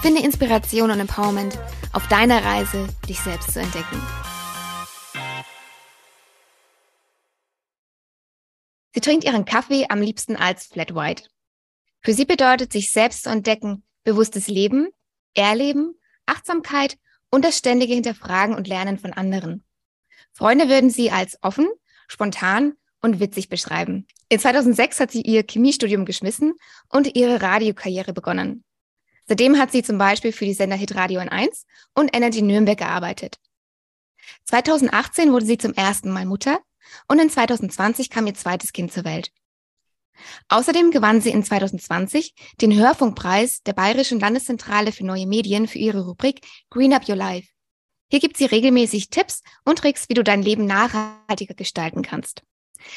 Finde 0.00 0.22
Inspiration 0.22 0.92
und 0.92 1.00
Empowerment 1.00 1.58
auf 1.92 2.06
deiner 2.06 2.44
Reise, 2.44 2.86
dich 3.08 3.18
selbst 3.18 3.52
zu 3.52 3.60
entdecken. 3.60 4.00
Sie 8.94 9.00
trinkt 9.00 9.24
ihren 9.24 9.44
Kaffee 9.44 9.86
am 9.88 10.00
liebsten 10.00 10.36
als 10.36 10.66
Flat 10.66 10.94
White. 10.94 11.24
Für 12.00 12.12
sie 12.12 12.24
bedeutet 12.24 12.72
sich 12.72 12.92
selbst 12.92 13.24
zu 13.24 13.30
entdecken 13.30 13.82
bewusstes 14.04 14.46
Leben, 14.46 14.88
Erleben, 15.34 15.98
Achtsamkeit 16.26 16.96
und 17.30 17.44
das 17.44 17.58
ständige 17.58 17.94
Hinterfragen 17.94 18.54
und 18.54 18.68
Lernen 18.68 18.98
von 18.98 19.12
anderen. 19.12 19.64
Freunde 20.32 20.68
würden 20.68 20.90
sie 20.90 21.10
als 21.10 21.38
offen, 21.42 21.68
spontan 22.06 22.74
und 23.02 23.18
witzig 23.18 23.48
beschreiben. 23.48 24.06
In 24.28 24.38
2006 24.38 25.00
hat 25.00 25.10
sie 25.10 25.22
ihr 25.22 25.44
Chemiestudium 25.48 26.04
geschmissen 26.04 26.54
und 26.88 27.16
ihre 27.16 27.42
Radiokarriere 27.42 28.12
begonnen. 28.12 28.64
Seitdem 29.28 29.58
hat 29.58 29.70
sie 29.70 29.82
zum 29.82 29.98
Beispiel 29.98 30.32
für 30.32 30.46
die 30.46 30.54
Sender 30.54 30.76
Hit 30.76 30.94
Radio 30.94 31.20
N1 31.20 31.64
und 31.94 32.16
Energy 32.16 32.40
Nürnberg 32.40 32.78
gearbeitet. 32.78 33.38
2018 34.44 35.32
wurde 35.32 35.44
sie 35.44 35.58
zum 35.58 35.74
ersten 35.74 36.10
Mal 36.10 36.24
Mutter 36.24 36.60
und 37.08 37.18
in 37.18 37.28
2020 37.28 38.08
kam 38.08 38.26
ihr 38.26 38.34
zweites 38.34 38.72
Kind 38.72 38.92
zur 38.92 39.04
Welt. 39.04 39.30
Außerdem 40.48 40.90
gewann 40.90 41.20
sie 41.20 41.30
in 41.30 41.44
2020 41.44 42.34
den 42.60 42.74
Hörfunkpreis 42.74 43.62
der 43.62 43.74
Bayerischen 43.74 44.18
Landeszentrale 44.18 44.92
für 44.92 45.04
neue 45.04 45.26
Medien 45.26 45.68
für 45.68 45.78
ihre 45.78 46.00
Rubrik 46.06 46.40
Green 46.70 46.94
Up 46.94 47.08
Your 47.08 47.16
Life. 47.16 47.48
Hier 48.10 48.20
gibt 48.20 48.38
sie 48.38 48.46
regelmäßig 48.46 49.10
Tipps 49.10 49.42
und 49.64 49.78
Tricks, 49.78 50.08
wie 50.08 50.14
du 50.14 50.24
dein 50.24 50.42
Leben 50.42 50.64
nachhaltiger 50.64 51.54
gestalten 51.54 52.02
kannst. 52.02 52.42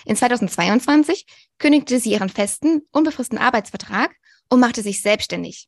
In 0.05 0.15
2022 0.15 1.25
kündigte 1.59 1.99
sie 1.99 2.11
ihren 2.11 2.29
festen, 2.29 2.83
unbefristeten 2.91 3.43
Arbeitsvertrag 3.43 4.15
und 4.49 4.61
machte 4.61 4.81
sich 4.81 5.01
selbstständig. 5.01 5.67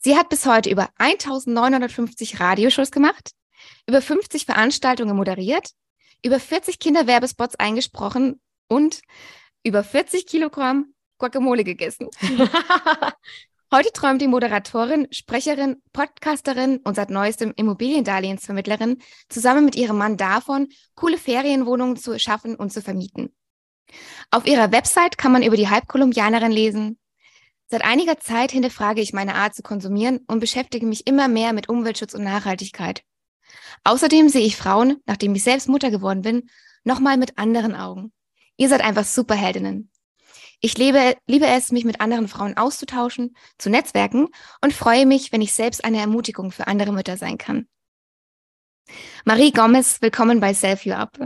Sie 0.00 0.16
hat 0.16 0.28
bis 0.28 0.46
heute 0.46 0.70
über 0.70 0.88
1950 0.98 2.40
Radioshows 2.40 2.90
gemacht, 2.90 3.32
über 3.86 4.00
50 4.00 4.46
Veranstaltungen 4.46 5.16
moderiert, 5.16 5.70
über 6.24 6.38
40 6.38 6.78
Kinderwerbespots 6.78 7.56
eingesprochen 7.56 8.40
und 8.68 9.00
über 9.64 9.82
40 9.82 10.26
Kilogramm 10.26 10.94
Guacamole 11.18 11.64
gegessen. 11.64 12.08
Heute 13.70 13.92
träumt 13.92 14.22
die 14.22 14.28
Moderatorin, 14.28 15.08
Sprecherin, 15.10 15.82
Podcasterin 15.92 16.78
und 16.78 16.94
seit 16.94 17.10
neuestem 17.10 17.52
Immobiliendarlehensvermittlerin 17.54 19.02
zusammen 19.28 19.66
mit 19.66 19.76
ihrem 19.76 19.98
Mann 19.98 20.16
davon, 20.16 20.68
coole 20.94 21.18
Ferienwohnungen 21.18 21.96
zu 21.96 22.18
schaffen 22.18 22.54
und 22.54 22.72
zu 22.72 22.80
vermieten. 22.80 23.34
Auf 24.30 24.46
ihrer 24.46 24.72
Website 24.72 25.18
kann 25.18 25.32
man 25.32 25.42
über 25.42 25.56
die 25.56 25.68
Halbkolumbianerin 25.68 26.52
lesen, 26.52 26.98
Seit 27.70 27.84
einiger 27.84 28.18
Zeit 28.18 28.50
hinterfrage 28.50 29.02
ich 29.02 29.12
meine 29.12 29.34
Art 29.34 29.54
zu 29.54 29.62
konsumieren 29.62 30.20
und 30.26 30.40
beschäftige 30.40 30.86
mich 30.86 31.06
immer 31.06 31.28
mehr 31.28 31.52
mit 31.52 31.68
Umweltschutz 31.68 32.14
und 32.14 32.24
Nachhaltigkeit. 32.24 33.02
Außerdem 33.84 34.30
sehe 34.30 34.46
ich 34.46 34.56
Frauen, 34.56 35.02
nachdem 35.04 35.34
ich 35.34 35.44
selbst 35.44 35.68
Mutter 35.68 35.90
geworden 35.90 36.22
bin, 36.22 36.48
nochmal 36.84 37.18
mit 37.18 37.36
anderen 37.36 37.74
Augen. 37.74 38.12
Ihr 38.56 38.70
seid 38.70 38.80
einfach 38.80 39.04
Superheldinnen. 39.04 39.90
Ich 40.60 40.78
lebe, 40.78 41.16
liebe 41.26 41.46
es, 41.46 41.70
mich 41.70 41.84
mit 41.84 42.00
anderen 42.00 42.26
Frauen 42.26 42.56
auszutauschen, 42.56 43.36
zu 43.58 43.68
netzwerken 43.68 44.28
und 44.62 44.72
freue 44.72 45.06
mich, 45.06 45.30
wenn 45.30 45.42
ich 45.42 45.52
selbst 45.52 45.84
eine 45.84 45.98
Ermutigung 45.98 46.50
für 46.50 46.66
andere 46.66 46.92
Mütter 46.92 47.16
sein 47.18 47.36
kann. 47.36 47.68
Marie 49.26 49.52
Gomez, 49.52 50.00
willkommen 50.00 50.40
bei 50.40 50.54
Self 50.54 50.86
You 50.86 50.94
Up. 50.94 51.18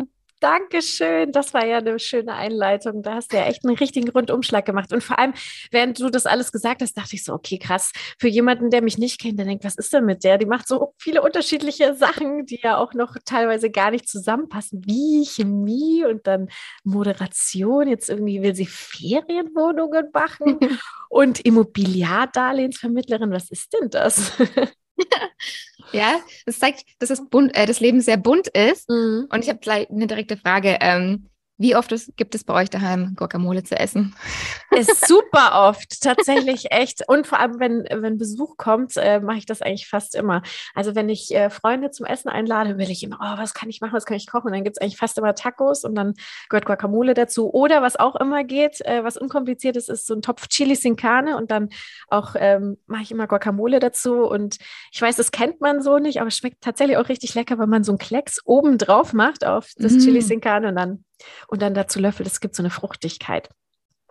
Dankeschön. 0.43 1.31
Das 1.31 1.55
war 1.55 1.65
ja 1.65 1.79
eine 1.79 2.01
schöne 2.01 2.35
Einleitung. 2.35 3.05
Da 3.05 3.15
hast 3.15 3.33
du 3.33 3.37
ja 3.37 3.45
echt 3.45 3.65
einen 3.65 3.77
richtigen 3.77 4.09
Rundumschlag 4.11 4.67
gemacht. 4.67 4.93
Und 4.93 5.05
vor 5.05 5.17
allem, 5.17 5.35
während 5.71 6.01
du 6.01 6.11
das 6.11 6.27
alles 6.27 6.51
gesagt 6.51 6.83
hast, 6.83 6.99
dachte 6.99 7.15
ich 7.15 7.23
so, 7.23 7.33
okay, 7.33 7.59
krass. 7.59 7.93
Für 8.19 8.27
jemanden, 8.27 8.69
der 8.71 8.83
mich 8.83 8.99
nicht 8.99 9.21
kennt, 9.21 9.39
der 9.39 9.47
denkt, 9.47 9.63
was 9.65 9.77
ist 9.77 9.93
denn 9.93 10.05
mit 10.05 10.25
der? 10.25 10.39
Die 10.39 10.47
macht 10.47 10.67
so 10.67 10.95
viele 10.99 11.23
unterschiedliche 11.23 11.95
Sachen, 12.03 12.45
die 12.45 12.59
ja 12.61 12.77
auch 12.77 12.93
noch 12.93 13.17
teilweise 13.25 13.71
gar 13.71 13.93
nicht 13.93 14.09
zusammenpassen, 14.09 14.83
wie 14.85 15.25
Chemie 15.25 16.05
und 16.05 16.27
dann 16.27 16.49
Moderation. 16.83 17.87
Jetzt 17.87 18.11
irgendwie 18.11 18.43
will 18.43 18.57
sie 18.57 18.67
Ferienwohnungen 18.67 20.09
machen 20.13 20.59
und 21.09 21.39
Immobiliardarlehensvermittlerin. 21.39 23.31
Was 23.31 23.49
ist 23.49 23.73
denn 23.75 23.91
das? 23.91 24.33
ja, 25.93 26.21
das 26.47 26.59
zeigt, 26.59 26.85
dass 26.99 27.09
das, 27.09 27.29
bunt, 27.29 27.57
äh, 27.57 27.67
das 27.67 27.81
Leben 27.81 28.01
sehr 28.01 28.17
bunt 28.17 28.49
ist. 28.49 28.89
Mhm. 28.89 29.27
Und 29.31 29.43
ich 29.43 29.49
habe 29.49 29.59
gleich 29.59 29.91
eine 29.91 30.07
direkte 30.07 30.37
Frage. 30.37 30.79
Ähm, 30.81 31.29
wie 31.59 31.77
oft 31.77 31.93
es, 31.93 32.13
gibt 32.17 32.35
es 32.35 32.45
bei 32.45 32.55
euch 32.55 32.71
daheim 32.71 33.15
Guacamole 33.15 33.63
zu 33.63 33.79
essen? 33.79 34.17
Ist 34.71 35.07
super 35.07 35.69
oft, 35.69 36.01
tatsächlich 36.01 36.73
echt. 36.73 37.07
Und 37.07 37.27
vor 37.27 37.39
allem, 37.39 37.61
wenn, 37.61 37.85
wenn 37.91 38.19
Besuch 38.19 38.57
kommt, 38.57 38.97
äh, 38.97 39.21
mache 39.21 39.39
ich 39.39 39.47
das 39.47 39.63
eigentlich 39.63 39.87
fast 39.87 40.15
immer. 40.15 40.43
Also 40.75 40.95
wenn 40.95 41.09
ich 41.09 41.33
äh, 41.35 41.51
Freunde 41.51 41.91
zum 41.91 42.07
Essen 42.07 42.31
einlade, 42.31 42.79
will 42.79 42.91
ich 42.91 43.03
immer, 43.05 43.19
oh, 43.21 43.39
was 43.39 43.55
kann 43.55 43.69
ich 43.69 43.81
machen, 43.81 43.93
was 43.93 44.07
kann 44.07 44.17
ich 44.17 44.27
kochen? 44.27 44.49
Und 44.49 44.55
dann 44.55 44.65
gibt 44.65 44.79
es 44.79 44.83
eigentlich 44.83 44.97
fast 44.97 45.19
immer 45.19 45.35
Tacos 45.35 45.85
und 45.85 45.95
dann 45.95 46.15
gehört 46.49 46.65
Guacamole 46.65 47.15
dazu. 47.15 47.53
Oder 47.53 47.83
was 47.83 47.97
auch 47.97 48.17
immer 48.17 48.45
geht, 48.45 48.81
äh, 48.87 49.05
was 49.05 49.17
unkompliziert 49.17 49.77
ist, 49.77 49.89
ist 49.89 50.07
so 50.07 50.15
ein 50.15 50.23
Topf 50.23 50.49
Chili 50.49 50.75
sin 50.75 50.97
Carne 50.97 51.37
und 51.37 51.51
dann 51.51 51.69
auch 52.09 52.35
ähm, 52.37 52.79
mache 52.87 53.03
ich 53.03 53.13
immer 53.13 53.27
Guacamole 53.27 53.79
dazu. 53.79 54.25
Und 54.25 54.57
ich 54.91 55.01
weiß, 55.01 55.17
das 55.17 55.31
kennt 55.31 55.61
man 55.61 55.83
so 55.83 55.99
nicht, 55.99 56.19
aber 56.21 56.29
es 56.29 56.37
schmeckt 56.37 56.63
tatsächlich 56.63 56.97
auch 56.97 57.09
richtig 57.09 57.35
lecker, 57.35 57.59
wenn 57.59 57.69
man 57.69 57.85
so 57.85 57.93
einen 57.93 57.99
Klecks 57.99 58.41
oben 58.45 58.79
drauf 58.79 59.13
macht 59.13 59.47
auf 59.47 59.71
das 59.77 59.93
mm. 59.93 59.99
Chili 59.99 60.23
sin 60.23 60.41
Carne 60.41 60.69
und 60.69 60.77
dann 60.77 61.05
und 61.49 61.63
dann 61.63 61.75
dazu 61.75 62.01
löffelt. 62.01 62.29
Es 62.29 62.41
gibt 62.41 62.55
so 62.55 62.63
eine 62.63 62.71
Fruchtigkeit. 62.71 63.49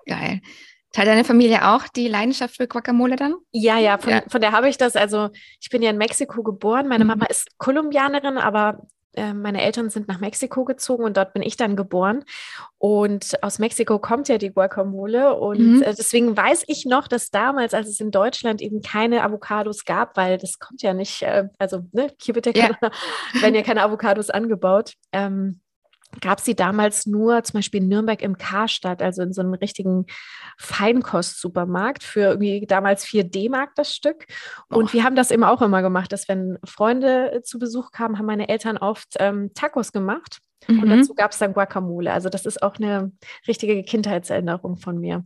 Geil. 0.05 0.41
Teilt 0.93 1.07
deine 1.07 1.23
Familie 1.23 1.69
auch 1.69 1.87
die 1.87 2.09
Leidenschaft 2.09 2.57
für 2.57 2.67
Guacamole 2.67 3.15
dann? 3.15 3.35
Ja, 3.53 3.77
ja, 3.77 3.97
von, 3.97 4.11
ja. 4.11 4.23
von 4.27 4.41
der 4.41 4.51
habe 4.51 4.67
ich 4.67 4.77
das. 4.77 4.97
Also 4.97 5.29
ich 5.61 5.69
bin 5.69 5.81
ja 5.81 5.89
in 5.89 5.97
Mexiko 5.97 6.43
geboren. 6.43 6.87
Meine 6.89 7.05
mhm. 7.05 7.09
Mama 7.11 7.25
ist 7.27 7.57
Kolumbianerin, 7.57 8.37
aber 8.37 8.81
äh, 9.13 9.33
meine 9.33 9.61
Eltern 9.61 9.89
sind 9.89 10.09
nach 10.09 10.19
Mexiko 10.19 10.65
gezogen 10.65 11.05
und 11.05 11.15
dort 11.15 11.33
bin 11.33 11.43
ich 11.43 11.55
dann 11.55 11.77
geboren. 11.77 12.25
Und 12.77 13.41
aus 13.41 13.57
Mexiko 13.57 13.99
kommt 13.99 14.27
ja 14.27 14.37
die 14.37 14.51
Guacamole. 14.51 15.35
Und 15.35 15.77
mhm. 15.77 15.81
Äh, 15.81 15.95
deswegen 15.97 16.35
weiß 16.35 16.65
ich 16.67 16.85
noch, 16.85 17.07
dass 17.07 17.31
damals, 17.31 17.73
als 17.73 17.87
es 17.87 18.01
in 18.01 18.11
Deutschland 18.11 18.61
eben 18.61 18.81
keine 18.81 19.23
Avocados 19.23 19.85
gab, 19.85 20.17
weil 20.17 20.37
das 20.37 20.59
kommt 20.59 20.81
ja 20.81 20.93
nicht, 20.93 21.21
äh, 21.21 21.47
also 21.57 21.83
ne, 21.93 22.11
hier 22.21 22.35
wird 22.35 22.47
ja, 22.47 22.51
keine, 22.51 22.77
ja. 22.81 22.91
werden 23.41 23.55
ja 23.55 23.63
keine 23.63 23.83
Avocados 23.83 24.29
angebaut. 24.29 24.95
Ähm, 25.13 25.60
gab 26.19 26.39
sie 26.39 26.55
damals 26.55 27.05
nur 27.05 27.43
zum 27.43 27.59
Beispiel 27.59 27.81
in 27.81 27.87
Nürnberg 27.87 28.21
im 28.21 28.37
Karstadt, 28.37 29.01
also 29.01 29.21
in 29.21 29.31
so 29.33 29.41
einem 29.41 29.53
richtigen 29.53 30.05
Feinkost-Supermarkt 30.57 32.03
für 32.03 32.21
irgendwie 32.21 32.65
damals 32.67 33.05
4 33.05 33.23
D-Mark 33.23 33.75
das 33.75 33.95
Stück. 33.95 34.25
Und 34.67 34.89
oh. 34.89 34.93
wir 34.93 35.03
haben 35.03 35.15
das 35.15 35.31
eben 35.31 35.43
auch 35.43 35.61
immer 35.61 35.81
gemacht, 35.81 36.11
dass 36.11 36.27
wenn 36.27 36.57
Freunde 36.65 37.41
zu 37.43 37.59
Besuch 37.59 37.91
kamen, 37.91 38.17
haben 38.17 38.25
meine 38.25 38.49
Eltern 38.49 38.77
oft 38.77 39.15
ähm, 39.19 39.53
Tacos 39.53 39.91
gemacht. 39.91 40.39
Mhm. 40.67 40.83
Und 40.83 40.89
dazu 40.89 41.13
gab 41.13 41.31
es 41.31 41.37
dann 41.37 41.53
Guacamole. 41.53 42.11
Also 42.11 42.29
das 42.29 42.45
ist 42.45 42.61
auch 42.61 42.75
eine 42.75 43.11
richtige 43.47 43.81
Kindheitserinnerung 43.83 44.77
von 44.77 44.99
mir. 44.99 45.23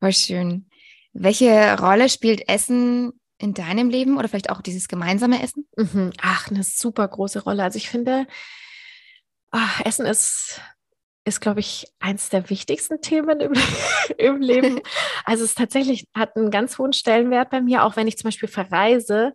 Voll 0.00 0.12
schön. 0.12 0.68
Welche 1.12 1.78
Rolle 1.78 2.08
spielt 2.08 2.48
Essen 2.48 3.12
in 3.38 3.54
deinem 3.54 3.90
Leben 3.90 4.18
oder 4.18 4.28
vielleicht 4.28 4.50
auch 4.50 4.60
dieses 4.60 4.88
gemeinsame 4.88 5.42
Essen? 5.42 5.66
Mhm. 5.76 6.12
Ach, 6.20 6.50
eine 6.50 6.62
super 6.62 7.06
große 7.06 7.42
Rolle. 7.42 7.62
Also 7.62 7.76
ich 7.76 7.88
finde, 7.88 8.26
ach, 9.56 9.80
Essen 9.84 10.06
ist, 10.06 10.60
ist 11.24 11.40
glaube 11.40 11.60
ich, 11.60 11.86
eins 11.98 12.28
der 12.28 12.50
wichtigsten 12.50 13.00
Themen 13.00 13.40
im, 13.40 13.52
im 14.18 14.40
Leben. 14.40 14.80
Also 15.24 15.42
es 15.42 15.54
tatsächlich 15.56 16.06
hat 16.14 16.36
einen 16.36 16.52
ganz 16.52 16.78
hohen 16.78 16.92
Stellenwert 16.92 17.50
bei 17.50 17.60
mir, 17.60 17.82
auch 17.82 17.96
wenn 17.96 18.06
ich 18.06 18.16
zum 18.16 18.28
Beispiel 18.28 18.48
verreise, 18.48 19.32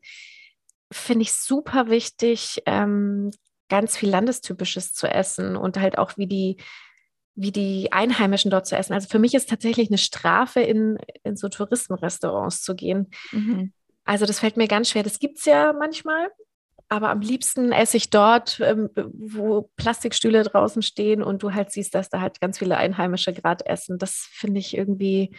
finde 0.89 1.23
ich 1.23 1.33
super 1.33 1.89
wichtig, 1.89 2.61
ähm, 2.65 3.31
ganz 3.67 3.97
viel 3.97 4.09
Landestypisches 4.09 4.93
zu 4.93 5.07
essen 5.07 5.57
und 5.57 5.77
halt 5.77 5.97
auch 5.97 6.17
wie 6.17 6.27
die 6.27 6.57
wie 7.35 7.51
die 7.51 7.91
Einheimischen 7.91 8.51
dort 8.51 8.67
zu 8.67 8.75
essen. 8.75 8.93
Also 8.93 9.07
für 9.07 9.19
mich 9.19 9.33
ist 9.33 9.49
tatsächlich 9.49 9.89
eine 9.89 9.97
Strafe, 9.97 10.59
in, 10.59 10.97
in 11.23 11.37
so 11.37 11.47
Touristenrestaurants 11.47 12.61
zu 12.61 12.75
gehen. 12.75 13.09
Mhm. 13.31 13.73
Also 14.03 14.25
das 14.25 14.39
fällt 14.39 14.57
mir 14.57 14.67
ganz 14.67 14.89
schwer. 14.89 15.03
Das 15.03 15.19
gibt 15.19 15.39
es 15.39 15.45
ja 15.45 15.73
manchmal, 15.73 16.29
aber 16.91 17.09
am 17.09 17.21
liebsten 17.21 17.71
esse 17.71 17.95
ich 17.95 18.09
dort, 18.09 18.59
ähm, 18.59 18.89
wo 19.13 19.71
Plastikstühle 19.77 20.43
draußen 20.43 20.81
stehen 20.81 21.23
und 21.23 21.41
du 21.41 21.53
halt 21.53 21.71
siehst, 21.71 21.95
dass 21.95 22.09
da 22.09 22.19
halt 22.19 22.41
ganz 22.41 22.59
viele 22.59 22.75
Einheimische 22.75 23.31
gerade 23.31 23.65
essen. 23.65 23.97
Das 23.97 24.27
finde 24.29 24.59
ich 24.59 24.75
irgendwie, 24.75 25.33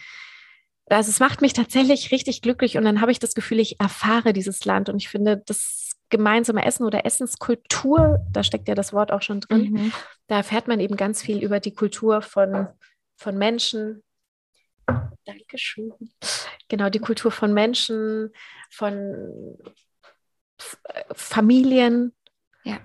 also 0.87 1.11
es 1.11 1.21
macht 1.21 1.43
mich 1.43 1.53
tatsächlich 1.53 2.11
richtig 2.11 2.41
glücklich 2.41 2.79
und 2.79 2.85
dann 2.85 3.03
habe 3.03 3.13
ich 3.13 3.19
das 3.19 3.35
Gefühl, 3.35 3.61
ich 3.61 3.79
erfahre 3.79 4.33
dieses 4.33 4.65
Land 4.65 4.89
und 4.89 4.97
ich 4.97 5.11
finde, 5.11 5.43
das 5.45 5.91
gemeinsame 6.09 6.65
Essen 6.65 6.87
oder 6.87 7.05
Essenskultur, 7.05 8.25
da 8.31 8.43
steckt 8.43 8.67
ja 8.67 8.75
das 8.75 8.95
Wort 8.95 9.13
auch 9.13 9.21
schon 9.21 9.41
drin, 9.41 9.73
mhm. 9.73 9.93
da 10.29 10.37
erfährt 10.37 10.69
man 10.69 10.81
eben 10.81 10.97
ganz 10.97 11.21
viel 11.21 11.43
über 11.43 11.61
die 11.61 11.75
Kultur 11.75 12.23
von, 12.23 12.69
von 13.19 13.37
Menschen. 13.37 14.03
Dankeschön. 15.27 15.93
Genau, 16.69 16.89
die 16.89 16.99
Kultur 16.99 17.31
von 17.31 17.53
Menschen, 17.53 18.31
von 18.71 19.59
Familien, 21.15 22.15
ja. 22.65 22.79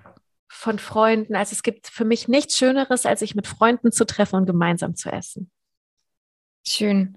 von 0.48 0.78
Freunden. 0.78 1.36
Also 1.36 1.52
es 1.52 1.62
gibt 1.62 1.88
für 1.88 2.04
mich 2.04 2.28
nichts 2.28 2.56
Schöneres, 2.56 3.06
als 3.06 3.20
sich 3.20 3.34
mit 3.34 3.46
Freunden 3.46 3.92
zu 3.92 4.06
treffen 4.06 4.36
und 4.36 4.46
gemeinsam 4.46 4.96
zu 4.96 5.10
essen. 5.10 5.50
Schön. 6.66 7.16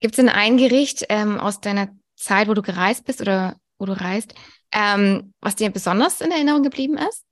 Gibt 0.00 0.14
es 0.14 0.16
denn 0.16 0.28
ein 0.28 0.56
Gericht 0.56 1.06
ähm, 1.08 1.40
aus 1.40 1.60
deiner 1.60 1.88
Zeit, 2.16 2.48
wo 2.48 2.54
du 2.54 2.62
gereist 2.62 3.04
bist 3.04 3.20
oder 3.20 3.56
wo 3.78 3.86
du 3.86 3.92
reist, 3.92 4.34
ähm, 4.72 5.34
was 5.40 5.56
dir 5.56 5.70
besonders 5.70 6.20
in 6.20 6.30
Erinnerung 6.30 6.62
geblieben 6.62 6.98
ist? 6.98 7.24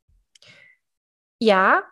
Ja, 1.39 1.83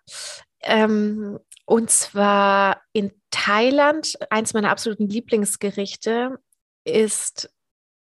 ähm, 0.63 1.39
und 1.67 1.91
zwar 1.91 2.83
in 2.93 3.13
Thailand. 3.31 4.17
Eins 4.31 4.55
meiner 4.55 4.71
absoluten 4.71 5.09
Lieblingsgerichte 5.09 6.39
ist 6.85 7.51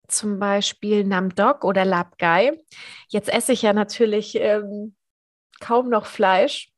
zum 0.08 0.40
Beispiel 0.40 1.04
Namdok 1.04 1.64
oder 1.64 1.86
Labgai. 1.86 2.60
Jetzt 3.10 3.30
esse 3.30 3.54
ich 3.54 3.62
ja 3.62 3.74
natürlich 3.74 4.36
ähm, 4.36 4.96
kaum 5.60 5.90
noch 5.90 6.06
Fleisch. 6.06 6.72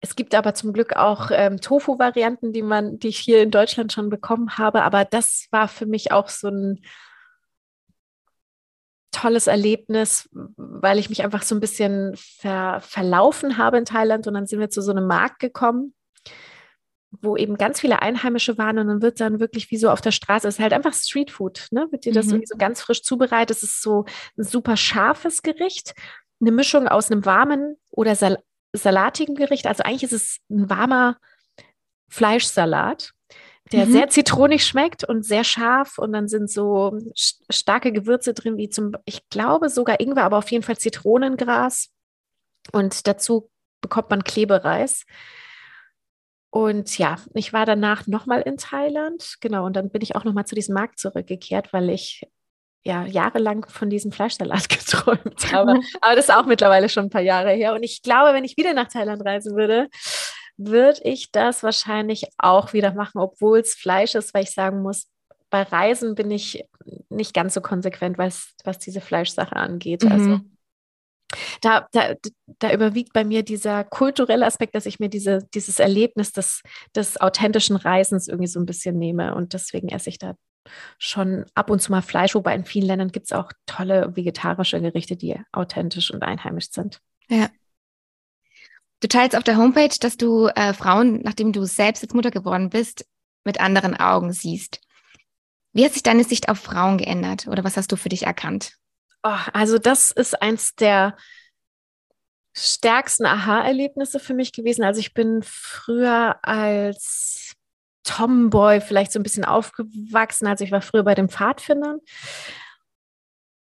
Es 0.00 0.14
gibt 0.14 0.34
aber 0.34 0.54
zum 0.54 0.72
Glück 0.72 0.94
auch 0.96 1.30
ähm, 1.32 1.60
Tofu-Varianten, 1.60 2.52
die 2.52 2.62
man, 2.62 2.98
die 2.98 3.08
ich 3.08 3.18
hier 3.18 3.42
in 3.42 3.50
Deutschland 3.50 3.92
schon 3.92 4.08
bekommen 4.08 4.58
habe. 4.58 4.82
Aber 4.82 5.04
das 5.04 5.48
war 5.50 5.68
für 5.68 5.86
mich 5.86 6.12
auch 6.12 6.28
so 6.28 6.48
ein 6.48 6.80
tolles 9.10 9.46
Erlebnis, 9.46 10.28
weil 10.56 10.98
ich 10.98 11.08
mich 11.08 11.24
einfach 11.24 11.42
so 11.42 11.54
ein 11.54 11.60
bisschen 11.60 12.14
ver 12.16 12.80
verlaufen 12.80 13.56
habe 13.56 13.78
in 13.78 13.84
Thailand. 13.84 14.26
Und 14.26 14.34
dann 14.34 14.46
sind 14.46 14.60
wir 14.60 14.70
zu 14.70 14.82
so 14.82 14.92
einem 14.92 15.06
Markt 15.06 15.38
gekommen 15.40 15.94
wo 17.10 17.36
eben 17.36 17.56
ganz 17.56 17.80
viele 17.80 18.02
Einheimische 18.02 18.58
waren 18.58 18.78
und 18.78 18.88
dann 18.88 19.02
wird 19.02 19.20
dann 19.20 19.40
wirklich 19.40 19.70
wie 19.70 19.76
so 19.76 19.90
auf 19.90 20.00
der 20.00 20.10
Straße, 20.10 20.46
es 20.48 20.56
ist 20.56 20.60
halt 20.60 20.72
einfach 20.72 20.92
Streetfood, 20.92 21.68
ne? 21.70 21.86
Wird 21.90 22.04
dir 22.04 22.12
das 22.12 22.26
mhm. 22.26 22.42
so 22.44 22.56
ganz 22.56 22.80
frisch 22.80 23.02
zubereitet. 23.02 23.56
Es 23.56 23.62
ist 23.62 23.82
so 23.82 24.04
ein 24.36 24.44
super 24.44 24.76
scharfes 24.76 25.42
Gericht, 25.42 25.94
eine 26.40 26.52
Mischung 26.52 26.88
aus 26.88 27.10
einem 27.10 27.24
warmen 27.24 27.76
oder 27.90 28.14
sal 28.14 28.38
salatigen 28.72 29.36
Gericht. 29.36 29.66
Also 29.66 29.84
eigentlich 29.84 30.02
ist 30.02 30.12
es 30.12 30.38
ein 30.50 30.68
warmer 30.68 31.16
Fleischsalat, 32.08 33.12
der 33.72 33.86
mhm. 33.86 33.92
sehr 33.92 34.08
zitronig 34.10 34.64
schmeckt 34.66 35.02
und 35.04 35.24
sehr 35.24 35.44
scharf 35.44 35.98
und 35.98 36.12
dann 36.12 36.28
sind 36.28 36.50
so 36.50 36.98
starke 37.48 37.90
Gewürze 37.92 38.34
drin, 38.34 38.58
wie 38.58 38.68
zum, 38.68 38.92
ich 39.06 39.28
glaube 39.30 39.70
sogar 39.70 40.00
Ingwer, 40.00 40.24
aber 40.24 40.38
auf 40.38 40.50
jeden 40.50 40.62
Fall 40.62 40.76
Zitronengras 40.76 41.88
und 42.72 43.06
dazu 43.06 43.50
bekommt 43.80 44.10
man 44.10 44.24
Klebereis. 44.24 45.04
Und 46.50 46.96
ja, 46.98 47.16
ich 47.34 47.52
war 47.52 47.66
danach 47.66 48.06
nochmal 48.06 48.42
in 48.42 48.56
Thailand, 48.56 49.36
genau, 49.40 49.66
und 49.66 49.74
dann 49.76 49.90
bin 49.90 50.02
ich 50.02 50.16
auch 50.16 50.24
nochmal 50.24 50.46
zu 50.46 50.54
diesem 50.54 50.74
Markt 50.74 50.98
zurückgekehrt, 50.98 51.72
weil 51.72 51.90
ich 51.90 52.26
ja 52.84 53.04
jahrelang 53.04 53.66
von 53.68 53.90
diesem 53.90 54.12
Fleischsalat 54.12 54.68
geträumt 54.68 55.52
habe. 55.52 55.80
Aber 56.00 56.14
das 56.14 56.28
ist 56.28 56.34
auch 56.34 56.46
mittlerweile 56.46 56.88
schon 56.88 57.06
ein 57.06 57.10
paar 57.10 57.20
Jahre 57.20 57.50
her. 57.50 57.74
Und 57.74 57.82
ich 57.82 58.02
glaube, 58.02 58.32
wenn 58.32 58.44
ich 58.44 58.56
wieder 58.56 58.72
nach 58.72 58.88
Thailand 58.88 59.24
reisen 59.24 59.56
würde, 59.56 59.88
würde 60.56 61.00
ich 61.02 61.30
das 61.32 61.62
wahrscheinlich 61.62 62.26
auch 62.38 62.72
wieder 62.72 62.94
machen, 62.94 63.18
obwohl 63.18 63.58
es 63.58 63.74
Fleisch 63.74 64.14
ist, 64.14 64.32
weil 64.32 64.44
ich 64.44 64.52
sagen 64.52 64.82
muss, 64.82 65.08
bei 65.50 65.62
Reisen 65.62 66.14
bin 66.14 66.30
ich 66.30 66.64
nicht 67.10 67.34
ganz 67.34 67.54
so 67.54 67.60
konsequent, 67.60 68.18
was, 68.18 68.54
was 68.64 68.78
diese 68.78 69.00
Fleischsache 69.00 69.56
angeht. 69.56 70.04
Also 70.04 70.24
mhm. 70.24 70.32
Also 70.32 70.55
da, 71.60 71.86
da, 71.92 72.14
da 72.58 72.72
überwiegt 72.72 73.12
bei 73.12 73.24
mir 73.24 73.42
dieser 73.42 73.84
kulturelle 73.84 74.46
Aspekt, 74.46 74.74
dass 74.74 74.86
ich 74.86 74.98
mir 74.98 75.08
diese, 75.08 75.46
dieses 75.54 75.78
Erlebnis 75.78 76.32
des, 76.32 76.62
des 76.94 77.20
authentischen 77.20 77.76
Reisens 77.76 78.28
irgendwie 78.28 78.48
so 78.48 78.60
ein 78.60 78.66
bisschen 78.66 78.98
nehme. 78.98 79.34
Und 79.34 79.52
deswegen 79.52 79.88
esse 79.88 80.10
ich 80.10 80.18
da 80.18 80.34
schon 80.98 81.44
ab 81.54 81.70
und 81.70 81.80
zu 81.80 81.92
mal 81.92 82.02
Fleisch, 82.02 82.34
wobei 82.34 82.54
in 82.54 82.64
vielen 82.64 82.86
Ländern 82.86 83.12
gibt 83.12 83.26
es 83.26 83.32
auch 83.32 83.52
tolle 83.66 84.16
vegetarische 84.16 84.80
Gerichte, 84.80 85.16
die 85.16 85.40
authentisch 85.52 86.10
und 86.10 86.22
einheimisch 86.22 86.70
sind. 86.70 87.00
Ja. 87.28 87.48
Du 89.00 89.08
teilst 89.08 89.36
auf 89.36 89.44
der 89.44 89.58
Homepage, 89.58 89.94
dass 90.00 90.16
du 90.16 90.48
äh, 90.48 90.72
Frauen, 90.72 91.20
nachdem 91.22 91.52
du 91.52 91.64
selbst 91.64 92.02
jetzt 92.02 92.14
Mutter 92.14 92.30
geworden 92.30 92.70
bist, 92.70 93.06
mit 93.44 93.60
anderen 93.60 93.94
Augen 93.94 94.32
siehst. 94.32 94.80
Wie 95.72 95.84
hat 95.84 95.92
sich 95.92 96.02
deine 96.02 96.24
Sicht 96.24 96.48
auf 96.48 96.58
Frauen 96.58 96.96
geändert 96.96 97.46
oder 97.46 97.62
was 97.62 97.76
hast 97.76 97.92
du 97.92 97.96
für 97.96 98.08
dich 98.08 98.22
erkannt? 98.24 98.78
Oh, 99.28 99.40
also 99.52 99.78
das 99.78 100.12
ist 100.12 100.40
eins 100.40 100.76
der 100.76 101.16
stärksten 102.56 103.26
Aha-Erlebnisse 103.26 104.20
für 104.20 104.34
mich 104.34 104.52
gewesen. 104.52 104.84
Also 104.84 105.00
ich 105.00 105.14
bin 105.14 105.42
früher 105.42 106.38
als 106.42 107.56
Tomboy 108.04 108.80
vielleicht 108.80 109.10
so 109.10 109.18
ein 109.18 109.24
bisschen 109.24 109.44
aufgewachsen. 109.44 110.46
Also 110.46 110.62
ich 110.62 110.70
war 110.70 110.80
früher 110.80 111.02
bei 111.02 111.16
den 111.16 111.28
Pfadfindern. 111.28 111.98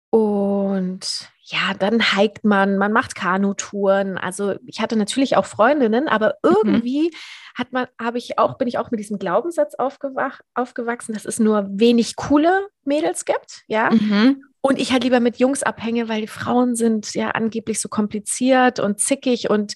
Und 0.10 1.30
ja, 1.50 1.74
dann 1.80 2.02
hiked 2.02 2.44
man, 2.44 2.78
man 2.78 2.92
macht 2.92 3.16
Kanutouren. 3.16 4.18
Also 4.18 4.56
ich 4.66 4.82
hatte 4.82 4.98
natürlich 4.98 5.38
auch 5.38 5.46
Freundinnen, 5.46 6.10
aber 6.10 6.36
mhm. 6.44 6.50
irgendwie 6.52 7.04
mhm. 7.04 7.16
hat 7.56 7.72
man, 7.72 7.88
habe 8.00 8.18
ich 8.18 8.38
auch, 8.38 8.58
bin 8.58 8.68
ich 8.68 8.78
auch 8.78 8.92
mit 8.92 9.00
diesem 9.00 9.18
Glaubenssatz 9.18 9.76
aufgewach, 9.76 10.42
aufgewachsen, 10.56 11.14
dass 11.14 11.24
es 11.24 11.40
nur 11.40 11.66
wenig 11.70 12.18
coole 12.18 12.68
Mädels 12.84 13.24
gibt, 13.24 13.64
ja. 13.68 13.92
Mhm. 13.92 14.44
Und 14.60 14.80
ich 14.80 14.92
halt 14.92 15.06
lieber 15.06 15.22
mit 15.22 15.38
Jungs 15.38 15.64
abhänge, 15.64 16.10
weil 16.10 16.20
die 16.20 16.28
Frauen 16.28 16.76
sind 16.76 17.14
ja 17.14 17.32
angeblich 17.32 17.80
so 17.80 17.88
kompliziert 17.88 18.82
und 18.82 19.00
zickig 19.00 19.50
und 19.50 19.76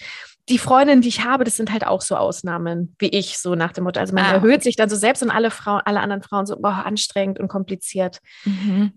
die 0.49 0.57
Freundinnen, 0.57 1.01
die 1.01 1.07
ich 1.07 1.23
habe, 1.23 1.45
das 1.45 1.55
sind 1.55 1.71
halt 1.71 1.87
auch 1.87 2.01
so 2.01 2.17
Ausnahmen 2.17 2.95
wie 2.99 3.07
ich, 3.07 3.37
so 3.37 3.55
nach 3.55 3.71
dem 3.71 3.85
Motto. 3.85 4.01
Also 4.01 4.13
man 4.13 4.25
ah, 4.25 4.33
erhöht 4.33 4.63
sich 4.63 4.75
dann 4.75 4.89
so 4.89 4.97
selbst 4.97 5.23
und 5.23 5.29
alle 5.29 5.51
Frauen, 5.51 5.81
alle 5.85 6.01
anderen 6.01 6.23
Frauen 6.23 6.45
so, 6.45 6.57
boah, 6.59 6.83
anstrengend 6.85 7.39
und 7.39 7.47
kompliziert. 7.47 8.19
Mhm. 8.43 8.91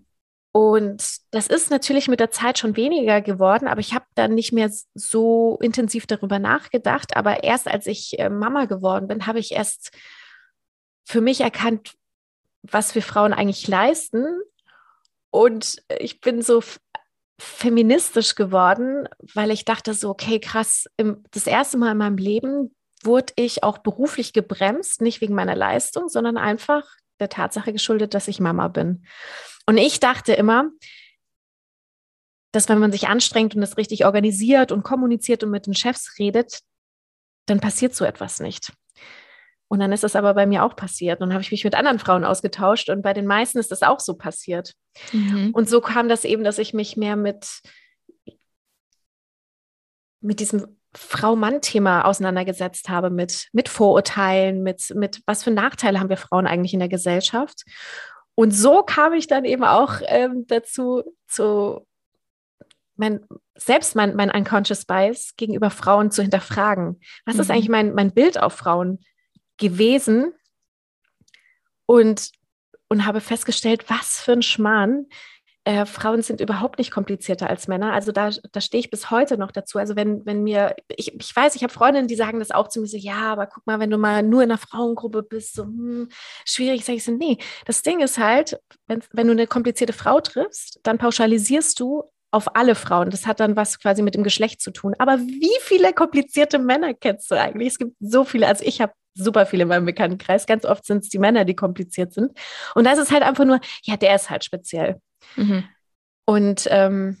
Und 0.55 1.03
das 1.31 1.47
ist 1.47 1.69
natürlich 1.69 2.07
mit 2.07 2.21
der 2.21 2.31
Zeit 2.31 2.57
schon 2.57 2.77
weniger 2.77 3.19
geworden, 3.19 3.67
aber 3.67 3.81
ich 3.81 3.93
habe 3.93 4.05
dann 4.15 4.33
nicht 4.35 4.53
mehr 4.53 4.71
so 4.93 5.57
intensiv 5.59 6.07
darüber 6.07 6.39
nachgedacht. 6.39 7.17
Aber 7.17 7.43
erst 7.43 7.67
als 7.67 7.87
ich 7.87 8.17
äh, 8.19 8.29
Mama 8.29 8.63
geworden 8.63 9.09
bin, 9.09 9.27
habe 9.27 9.39
ich 9.39 9.51
erst 9.51 9.91
für 11.03 11.19
mich 11.19 11.41
erkannt, 11.41 11.95
was 12.61 12.95
wir 12.95 13.01
Frauen 13.01 13.33
eigentlich 13.33 13.67
leisten 13.67 14.25
und 15.29 15.83
ich 15.99 16.21
bin 16.21 16.41
so 16.41 16.63
feministisch 17.37 18.35
geworden, 18.35 19.09
weil 19.33 19.51
ich 19.51 19.65
dachte 19.65 19.93
so, 19.93 20.09
okay, 20.09 20.39
krass, 20.39 20.85
im, 20.95 21.21
das 21.31 21.47
erste 21.47 21.77
Mal 21.77 21.91
in 21.91 21.97
meinem 21.97 22.17
Leben 22.17 22.73
wurde 23.03 23.33
ich 23.35 23.61
auch 23.63 23.79
beruflich 23.79 24.31
gebremst, 24.31 25.01
nicht 25.01 25.19
wegen 25.19 25.35
meiner 25.35 25.57
Leistung, 25.57 26.07
sondern 26.07 26.37
einfach 26.37 26.85
der 27.19 27.27
Tatsache 27.27 27.73
geschuldet, 27.73 28.13
dass 28.13 28.29
ich 28.29 28.39
Mama 28.39 28.69
bin. 28.69 29.03
Und 29.65 29.77
ich 29.77 29.99
dachte 29.99 30.33
immer, 30.33 30.69
dass 32.51 32.69
wenn 32.69 32.79
man 32.79 32.91
sich 32.91 33.07
anstrengt 33.07 33.55
und 33.55 33.63
es 33.63 33.77
richtig 33.77 34.05
organisiert 34.05 34.71
und 34.71 34.83
kommuniziert 34.83 35.43
und 35.43 35.51
mit 35.51 35.65
den 35.67 35.75
Chefs 35.75 36.15
redet, 36.19 36.61
dann 37.47 37.59
passiert 37.59 37.93
so 37.93 38.05
etwas 38.05 38.39
nicht. 38.39 38.71
Und 39.67 39.79
dann 39.79 39.91
ist 39.91 40.03
das 40.03 40.15
aber 40.15 40.33
bei 40.35 40.45
mir 40.45 40.63
auch 40.63 40.75
passiert. 40.75 41.19
Und 41.19 41.29
dann 41.29 41.33
habe 41.33 41.41
ich 41.41 41.51
mich 41.51 41.63
mit 41.63 41.75
anderen 41.75 41.99
Frauen 41.99 42.23
ausgetauscht 42.23 42.89
und 42.89 43.01
bei 43.01 43.13
den 43.13 43.25
meisten 43.25 43.57
ist 43.57 43.71
das 43.71 43.81
auch 43.81 43.99
so 43.99 44.15
passiert. 44.15 44.73
Mhm. 45.11 45.51
Und 45.53 45.67
so 45.67 45.81
kam 45.81 46.07
das 46.07 46.23
eben, 46.23 46.43
dass 46.43 46.59
ich 46.59 46.73
mich 46.73 46.97
mehr 46.97 47.15
mit, 47.15 47.61
mit 50.21 50.39
diesem 50.39 50.77
Frau-Mann-Thema 50.95 52.05
auseinandergesetzt 52.05 52.89
habe, 52.89 53.09
mit, 53.09 53.49
mit 53.51 53.67
Vorurteilen, 53.67 54.63
mit, 54.63 54.93
mit 54.95 55.21
was 55.25 55.43
für 55.43 55.51
Nachteile 55.51 55.99
haben 55.99 56.09
wir 56.09 56.17
Frauen 56.17 56.47
eigentlich 56.47 56.73
in 56.73 56.79
der 56.79 56.87
Gesellschaft. 56.87 57.63
Und 58.35 58.51
so 58.51 58.83
kam 58.83 59.13
ich 59.13 59.27
dann 59.27 59.45
eben 59.45 59.63
auch 59.63 60.01
ähm, 60.07 60.45
dazu, 60.47 61.03
zu 61.27 61.87
mein, 62.97 63.25
selbst 63.55 63.95
mein, 63.95 64.15
mein 64.15 64.31
Unconscious 64.31 64.85
Bias 64.85 65.33
gegenüber 65.37 65.69
Frauen 65.69 66.11
zu 66.11 66.21
hinterfragen. 66.21 66.99
Was 67.25 67.35
mhm. 67.35 67.41
ist 67.41 67.51
eigentlich 67.51 67.69
mein, 67.69 67.93
mein 67.93 68.13
Bild 68.13 68.41
auf 68.41 68.53
Frauen? 68.53 68.99
gewesen 69.57 70.33
und, 71.85 72.31
und 72.89 73.05
habe 73.05 73.21
festgestellt, 73.21 73.89
was 73.89 74.19
für 74.19 74.33
ein 74.33 74.41
Schmarrn. 74.41 75.07
Äh, 75.65 75.87
Frauen 75.87 76.21
sind 76.21 76.41
überhaupt 76.41 76.77
nicht 76.77 76.91
komplizierter 76.91 77.49
als 77.49 77.67
Männer. 77.67 77.91
Also 77.91 78.11
da, 78.11 78.29
da 78.51 78.61
stehe 78.61 78.79
ich 78.79 78.91
bis 78.91 79.09
heute 79.09 79.37
noch 79.37 79.51
dazu. 79.51 79.79
Also 79.79 79.95
wenn, 79.95 80.23
wenn 80.25 80.43
mir, 80.43 80.75
ich, 80.95 81.13
ich 81.15 81.35
weiß, 81.35 81.55
ich 81.55 81.63
habe 81.63 81.73
Freundinnen, 81.73 82.07
die 82.07 82.15
sagen 82.15 82.37
das 82.37 82.51
auch 82.51 82.67
zu 82.67 82.79
mir 82.79 82.87
so, 82.87 82.97
ja, 82.97 83.31
aber 83.31 83.47
guck 83.47 83.65
mal, 83.65 83.79
wenn 83.79 83.89
du 83.89 83.97
mal 83.97 84.21
nur 84.21 84.43
in 84.43 84.51
einer 84.51 84.59
Frauengruppe 84.59 85.23
bist, 85.23 85.55
so 85.55 85.63
hm, 85.63 86.09
schwierig, 86.45 86.85
sage 86.85 86.97
ich 86.97 87.03
so, 87.03 87.11
nee. 87.11 87.39
Das 87.65 87.81
Ding 87.81 87.99
ist 87.99 88.19
halt, 88.19 88.59
wenn, 88.87 89.01
wenn 89.11 89.25
du 89.25 89.33
eine 89.33 89.47
komplizierte 89.47 89.93
Frau 89.93 90.21
triffst, 90.21 90.79
dann 90.83 90.99
pauschalisierst 90.99 91.79
du 91.79 92.03
auf 92.29 92.55
alle 92.55 92.75
Frauen. 92.75 93.09
Das 93.09 93.25
hat 93.25 93.39
dann 93.39 93.55
was 93.55 93.79
quasi 93.79 94.03
mit 94.03 94.13
dem 94.13 94.23
Geschlecht 94.23 94.61
zu 94.61 94.71
tun. 94.71 94.93
Aber 94.99 95.19
wie 95.19 95.57
viele 95.61 95.93
komplizierte 95.93 96.59
Männer 96.59 96.93
kennst 96.93 97.31
du 97.31 97.35
eigentlich? 97.35 97.69
Es 97.69 97.77
gibt 97.79 97.95
so 97.99 98.23
viele. 98.23 98.47
Also 98.47 98.63
ich 98.65 98.81
habe 98.81 98.93
super 99.15 99.45
viele 99.45 99.63
in 99.63 99.69
meinem 99.69 99.85
Bekanntenkreis. 99.85 100.45
Ganz 100.45 100.65
oft 100.65 100.85
sind 100.85 101.03
es 101.03 101.09
die 101.09 101.17
Männer, 101.17 101.45
die 101.45 101.55
kompliziert 101.55 102.13
sind. 102.13 102.37
Und 102.75 102.83
da 102.83 102.91
ist 102.91 102.99
es 102.99 103.11
halt 103.11 103.23
einfach 103.23 103.45
nur, 103.45 103.59
ja, 103.83 103.97
der 103.97 104.15
ist 104.15 104.29
halt 104.29 104.43
speziell. 104.43 105.01
Mhm. 105.35 105.63
Und 106.25 106.67
ähm, 106.71 107.17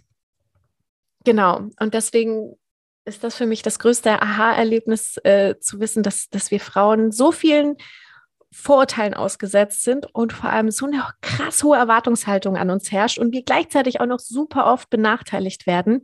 genau, 1.23 1.69
und 1.79 1.93
deswegen 1.93 2.55
ist 3.05 3.23
das 3.23 3.35
für 3.35 3.45
mich 3.45 3.61
das 3.61 3.79
größte 3.79 4.21
Aha-Erlebnis, 4.21 5.17
äh, 5.23 5.55
zu 5.59 5.79
wissen, 5.79 6.03
dass, 6.03 6.27
dass 6.29 6.49
wir 6.49 6.59
Frauen 6.59 7.11
so 7.11 7.31
vielen 7.31 7.77
Vorurteilen 8.51 9.13
ausgesetzt 9.13 9.83
sind 9.83 10.07
und 10.15 10.33
vor 10.33 10.49
allem 10.49 10.71
so 10.71 10.85
eine 10.85 11.03
krass 11.21 11.63
hohe 11.63 11.77
Erwartungshaltung 11.77 12.57
an 12.57 12.69
uns 12.69 12.91
herrscht 12.91 13.19
und 13.19 13.33
wir 13.33 13.43
gleichzeitig 13.43 13.99
auch 13.99 14.05
noch 14.05 14.19
super 14.19 14.71
oft 14.71 14.89
benachteiligt 14.89 15.67
werden, 15.67 16.03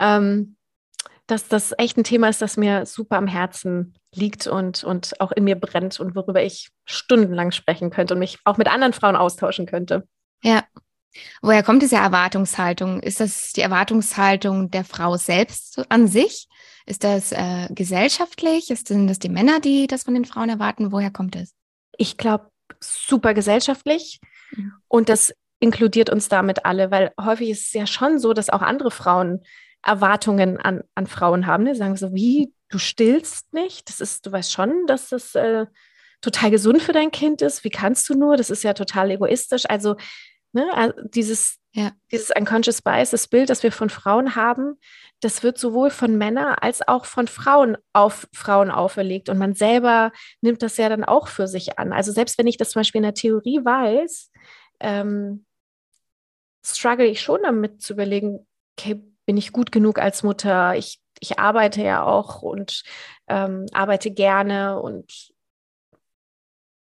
ähm, 0.00 0.56
dass 1.26 1.46
das 1.46 1.74
echt 1.78 1.96
ein 1.96 2.04
Thema 2.04 2.28
ist, 2.28 2.42
das 2.42 2.56
mir 2.56 2.86
super 2.86 3.16
am 3.16 3.26
Herzen 3.26 3.94
liegt 4.14 4.46
und, 4.46 4.82
und 4.82 5.20
auch 5.20 5.30
in 5.30 5.44
mir 5.44 5.56
brennt 5.56 6.00
und 6.00 6.16
worüber 6.16 6.42
ich 6.42 6.70
stundenlang 6.84 7.52
sprechen 7.52 7.90
könnte 7.90 8.14
und 8.14 8.20
mich 8.20 8.38
auch 8.44 8.56
mit 8.56 8.68
anderen 8.68 8.92
Frauen 8.92 9.14
austauschen 9.14 9.66
könnte. 9.66 10.08
Ja. 10.42 10.64
Woher 11.42 11.62
kommt 11.62 11.82
diese 11.82 11.96
Erwartungshaltung? 11.96 13.00
Ist 13.00 13.20
das 13.20 13.52
die 13.52 13.62
Erwartungshaltung 13.62 14.70
der 14.70 14.84
Frau 14.84 15.16
selbst 15.16 15.82
an 15.88 16.06
sich? 16.06 16.48
Ist 16.86 17.04
das 17.04 17.32
äh, 17.32 17.68
gesellschaftlich? 17.70 18.70
Ist, 18.70 18.88
sind 18.88 19.08
das 19.08 19.18
die 19.18 19.28
Männer, 19.28 19.60
die 19.60 19.86
das 19.86 20.04
von 20.04 20.14
den 20.14 20.24
Frauen 20.24 20.48
erwarten? 20.48 20.92
Woher 20.92 21.10
kommt 21.10 21.36
es? 21.36 21.54
ich 22.00 22.16
glaube, 22.16 22.50
super 22.80 23.34
gesellschaftlich. 23.34 24.20
Mhm. 24.52 24.72
Und 24.88 25.08
das 25.10 25.34
inkludiert 25.58 26.08
uns 26.08 26.28
damit 26.28 26.64
alle, 26.64 26.90
weil 26.90 27.12
häufig 27.20 27.50
ist 27.50 27.66
es 27.66 27.72
ja 27.74 27.86
schon 27.86 28.18
so, 28.18 28.32
dass 28.32 28.48
auch 28.48 28.62
andere 28.62 28.90
Frauen 28.90 29.42
Erwartungen 29.82 30.58
an, 30.58 30.82
an 30.94 31.06
Frauen 31.06 31.46
haben. 31.46 31.66
Die 31.66 31.74
sagen 31.74 31.96
so, 31.96 32.14
wie, 32.14 32.54
du 32.70 32.78
stillst 32.78 33.52
nicht? 33.52 33.88
Das 33.90 34.00
ist, 34.00 34.24
du 34.24 34.32
weißt 34.32 34.50
schon, 34.50 34.86
dass 34.86 35.10
das 35.10 35.34
äh, 35.34 35.66
total 36.22 36.50
gesund 36.50 36.82
für 36.82 36.92
dein 36.92 37.10
Kind 37.10 37.42
ist. 37.42 37.64
Wie 37.64 37.70
kannst 37.70 38.08
du 38.08 38.14
nur? 38.14 38.38
Das 38.38 38.48
ist 38.48 38.62
ja 38.62 38.72
total 38.72 39.10
egoistisch. 39.10 39.64
Also, 39.68 39.96
ne, 40.52 40.68
also 40.74 40.94
dieses, 41.04 41.58
ja. 41.72 41.92
dieses 42.10 42.30
unconscious 42.36 42.82
bias, 42.82 43.10
das 43.10 43.28
Bild, 43.28 43.50
das 43.50 43.62
wir 43.62 43.72
von 43.72 43.90
Frauen 43.90 44.36
haben, 44.36 44.78
das 45.20 45.42
wird 45.42 45.58
sowohl 45.58 45.90
von 45.90 46.16
Männern 46.16 46.54
als 46.60 46.86
auch 46.86 47.04
von 47.04 47.28
Frauen 47.28 47.76
auf 47.92 48.26
Frauen 48.32 48.70
auferlegt. 48.70 49.28
Und 49.28 49.38
man 49.38 49.54
selber 49.54 50.12
nimmt 50.40 50.62
das 50.62 50.76
ja 50.76 50.88
dann 50.88 51.04
auch 51.04 51.28
für 51.28 51.46
sich 51.46 51.78
an. 51.78 51.92
Also 51.92 52.12
selbst 52.12 52.38
wenn 52.38 52.46
ich 52.46 52.56
das 52.56 52.70
zum 52.70 52.80
Beispiel 52.80 53.00
in 53.00 53.04
der 53.04 53.14
Theorie 53.14 53.60
weiß, 53.62 54.30
ähm, 54.80 55.44
struggle 56.64 57.06
ich 57.06 57.20
schon 57.20 57.42
damit 57.42 57.82
zu 57.82 57.92
überlegen, 57.92 58.46
okay, 58.78 59.02
bin 59.26 59.36
ich 59.36 59.52
gut 59.52 59.72
genug 59.72 59.98
als 59.98 60.22
Mutter? 60.22 60.74
Ich, 60.76 61.00
ich 61.20 61.38
arbeite 61.38 61.82
ja 61.82 62.02
auch 62.02 62.42
und 62.42 62.82
ähm, 63.28 63.66
arbeite 63.72 64.10
gerne 64.10 64.80
und 64.80 65.32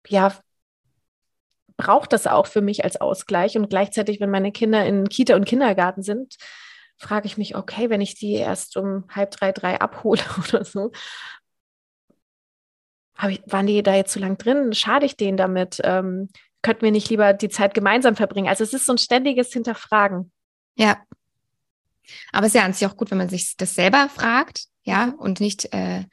ja, 0.08 0.34
braucht 1.76 2.12
das 2.12 2.26
auch 2.26 2.46
für 2.46 2.60
mich 2.60 2.84
als 2.84 3.00
Ausgleich. 3.00 3.56
Und 3.56 3.68
gleichzeitig, 3.68 4.20
wenn 4.20 4.30
meine 4.30 4.52
Kinder 4.52 4.84
in 4.84 5.08
Kita 5.08 5.34
und 5.34 5.44
Kindergarten 5.44 6.02
sind, 6.02 6.36
frage 6.98 7.26
ich 7.26 7.36
mich, 7.36 7.56
okay, 7.56 7.90
wenn 7.90 8.00
ich 8.00 8.14
die 8.14 8.34
erst 8.34 8.76
um 8.76 9.04
halb 9.10 9.30
drei, 9.30 9.52
drei 9.52 9.80
abhole 9.80 10.22
oder 10.48 10.64
so, 10.64 10.92
ich, 13.28 13.42
waren 13.46 13.66
die 13.66 13.82
da 13.82 13.94
jetzt 13.94 14.12
zu 14.12 14.18
lang 14.18 14.36
drin? 14.36 14.74
Schade 14.74 15.06
ich 15.06 15.16
denen 15.16 15.36
damit? 15.36 15.80
Ähm, 15.84 16.28
könnten 16.62 16.82
wir 16.82 16.90
nicht 16.90 17.08
lieber 17.08 17.32
die 17.32 17.48
Zeit 17.48 17.74
gemeinsam 17.74 18.16
verbringen? 18.16 18.48
Also 18.48 18.64
es 18.64 18.74
ist 18.74 18.86
so 18.86 18.92
ein 18.92 18.98
ständiges 18.98 19.52
Hinterfragen. 19.52 20.32
Ja. 20.74 20.98
Aber 22.32 22.46
es 22.46 22.54
ist 22.54 22.60
ja 22.60 22.64
an 22.64 22.72
sich 22.72 22.86
auch 22.86 22.96
gut, 22.96 23.10
wenn 23.10 23.18
man 23.18 23.28
sich 23.28 23.56
das 23.56 23.74
selber 23.74 24.08
fragt, 24.08 24.66
ja, 24.82 25.14
und 25.18 25.40
nicht 25.40 25.72
äh, 25.72 26.04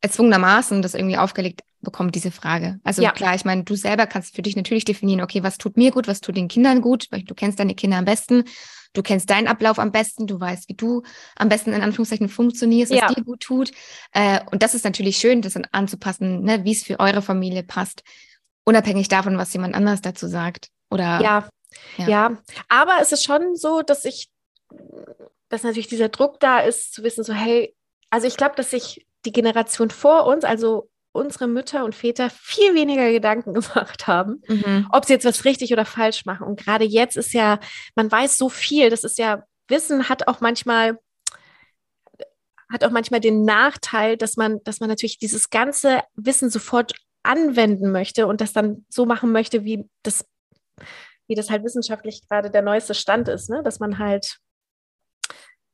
erzwungenermaßen 0.00 0.82
das 0.82 0.94
irgendwie 0.94 1.16
aufgelegt 1.16 1.62
bekommt, 1.80 2.14
diese 2.14 2.30
Frage. 2.30 2.78
Also 2.84 3.02
ja. 3.02 3.12
klar, 3.12 3.34
ich 3.34 3.44
meine, 3.44 3.64
du 3.64 3.74
selber 3.74 4.06
kannst 4.06 4.34
für 4.34 4.42
dich 4.42 4.56
natürlich 4.56 4.84
definieren, 4.84 5.22
okay, 5.22 5.42
was 5.42 5.58
tut 5.58 5.76
mir 5.76 5.90
gut, 5.90 6.08
was 6.08 6.20
tut 6.20 6.36
den 6.36 6.48
Kindern 6.48 6.80
gut, 6.80 7.06
weil 7.10 7.22
du 7.22 7.34
kennst 7.34 7.58
deine 7.58 7.74
Kinder 7.74 7.96
am 7.96 8.04
besten 8.04 8.44
du 8.92 9.02
kennst 9.02 9.30
deinen 9.30 9.46
Ablauf 9.46 9.78
am 9.78 9.92
besten, 9.92 10.26
du 10.26 10.40
weißt, 10.40 10.68
wie 10.68 10.74
du 10.74 11.02
am 11.36 11.48
besten 11.48 11.72
in 11.72 11.82
Anführungszeichen 11.82 12.28
funktionierst, 12.28 12.92
was 12.92 13.00
ja. 13.00 13.08
dir 13.08 13.24
gut 13.24 13.40
tut. 13.40 13.70
Äh, 14.12 14.40
und 14.50 14.62
das 14.62 14.74
ist 14.74 14.84
natürlich 14.84 15.18
schön, 15.18 15.42
das 15.42 15.54
dann 15.54 15.66
anzupassen, 15.72 16.42
ne, 16.42 16.64
wie 16.64 16.72
es 16.72 16.82
für 16.82 16.98
eure 16.98 17.22
Familie 17.22 17.62
passt, 17.62 18.02
unabhängig 18.64 19.08
davon, 19.08 19.38
was 19.38 19.52
jemand 19.52 19.74
anders 19.74 20.00
dazu 20.00 20.26
sagt. 20.26 20.68
Oder 20.90 21.20
ja. 21.20 21.48
ja, 21.96 22.08
ja. 22.08 22.38
Aber 22.68 22.98
es 23.00 23.12
ist 23.12 23.24
schon 23.24 23.54
so, 23.54 23.82
dass 23.82 24.04
ich, 24.04 24.28
dass 25.48 25.62
natürlich 25.62 25.88
dieser 25.88 26.08
Druck 26.08 26.40
da 26.40 26.60
ist, 26.60 26.92
zu 26.92 27.02
wissen, 27.02 27.22
so, 27.22 27.32
hey, 27.32 27.74
also 28.10 28.26
ich 28.26 28.36
glaube, 28.36 28.56
dass 28.56 28.70
sich 28.70 29.06
die 29.24 29.32
Generation 29.32 29.90
vor 29.90 30.26
uns, 30.26 30.44
also 30.44 30.89
unsere 31.12 31.48
Mütter 31.48 31.84
und 31.84 31.94
Väter 31.94 32.30
viel 32.30 32.74
weniger 32.74 33.10
Gedanken 33.10 33.54
gemacht 33.54 34.06
haben, 34.06 34.42
mhm. 34.48 34.86
ob 34.90 35.04
sie 35.04 35.12
jetzt 35.12 35.24
was 35.24 35.44
richtig 35.44 35.72
oder 35.72 35.84
falsch 35.84 36.24
machen. 36.24 36.46
Und 36.46 36.58
gerade 36.58 36.84
jetzt 36.84 37.16
ist 37.16 37.32
ja, 37.32 37.58
man 37.94 38.10
weiß 38.10 38.38
so 38.38 38.48
viel, 38.48 38.90
das 38.90 39.04
ist 39.04 39.18
ja, 39.18 39.44
Wissen 39.68 40.08
hat 40.08 40.26
auch 40.26 40.40
manchmal, 40.40 40.98
hat 42.70 42.84
auch 42.84 42.90
manchmal 42.90 43.20
den 43.20 43.44
Nachteil, 43.44 44.16
dass 44.16 44.36
man, 44.36 44.58
dass 44.64 44.80
man 44.80 44.88
natürlich 44.88 45.18
dieses 45.18 45.50
ganze 45.50 46.00
Wissen 46.14 46.50
sofort 46.50 46.92
anwenden 47.22 47.92
möchte 47.92 48.26
und 48.26 48.40
das 48.40 48.52
dann 48.52 48.84
so 48.88 49.06
machen 49.06 49.32
möchte, 49.32 49.64
wie 49.64 49.88
das, 50.02 50.24
wie 51.26 51.34
das 51.34 51.50
halt 51.50 51.64
wissenschaftlich 51.64 52.26
gerade 52.28 52.50
der 52.50 52.62
neueste 52.62 52.94
Stand 52.94 53.28
ist, 53.28 53.50
ne? 53.50 53.62
dass 53.62 53.78
man 53.78 53.98
halt 53.98 54.38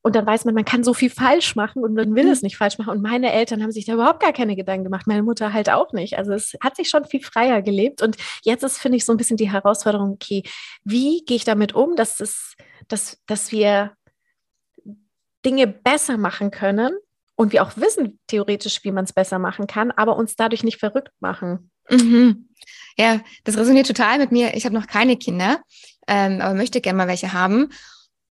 und 0.06 0.14
dann 0.14 0.25
weiß 0.25 0.44
man, 0.44 0.54
man 0.54 0.64
kann 0.64 0.84
so 0.84 0.94
viel 0.94 1.10
falsch 1.10 1.56
machen 1.56 1.82
und 1.82 1.94
man 1.94 2.14
will 2.14 2.26
mhm. 2.26 2.30
es 2.30 2.42
nicht 2.42 2.56
falsch 2.56 2.78
machen. 2.78 2.90
Und 2.90 3.02
meine 3.02 3.32
Eltern 3.32 3.60
haben 3.60 3.72
sich 3.72 3.86
da 3.86 3.94
überhaupt 3.94 4.20
gar 4.20 4.32
keine 4.32 4.54
Gedanken 4.54 4.84
gemacht. 4.84 5.08
Meine 5.08 5.25
Mutter 5.25 5.52
halt 5.52 5.68
auch 5.68 5.92
nicht. 5.92 6.16
Also 6.16 6.32
es 6.32 6.54
hat 6.62 6.76
sich 6.76 6.88
schon 6.88 7.06
viel 7.06 7.20
freier 7.20 7.60
gelebt. 7.60 8.02
Und 8.02 8.16
jetzt 8.44 8.62
ist, 8.62 8.78
finde 8.78 8.98
ich, 8.98 9.04
so 9.04 9.12
ein 9.12 9.16
bisschen 9.16 9.36
die 9.36 9.50
Herausforderung, 9.50 10.12
okay, 10.12 10.44
wie 10.84 11.25
gehe 11.25 11.36
ich 11.36 11.44
damit 11.44 11.75
um, 11.75 11.96
dass 11.96 12.20
es, 12.20 12.54
dass, 12.86 13.18
dass 13.26 13.50
wir 13.50 13.96
Dinge 15.44 15.66
besser 15.66 16.18
machen 16.18 16.52
können 16.52 16.92
und 17.34 17.52
wir 17.52 17.64
auch 17.64 17.76
wissen 17.76 18.20
theoretisch, 18.28 18.84
wie 18.84 18.92
man 18.92 19.06
es 19.06 19.12
besser 19.12 19.40
machen 19.40 19.66
kann, 19.66 19.90
aber 19.90 20.14
uns 20.14 20.36
dadurch 20.36 20.62
nicht 20.62 20.78
verrückt 20.78 21.10
machen. 21.18 21.72
Mhm. 21.90 22.48
Ja, 22.96 23.22
das 23.42 23.56
resoniert 23.56 23.88
total 23.88 24.18
mit 24.18 24.30
mir. 24.30 24.54
Ich 24.54 24.66
habe 24.66 24.75
noch 24.76 24.86
keine 24.86 25.16
Kinder, 25.16 25.60
ähm, 26.06 26.40
aber 26.40 26.54
möchte 26.54 26.80
gerne 26.80 26.96
mal 26.96 27.08
welche 27.08 27.32
haben. 27.32 27.70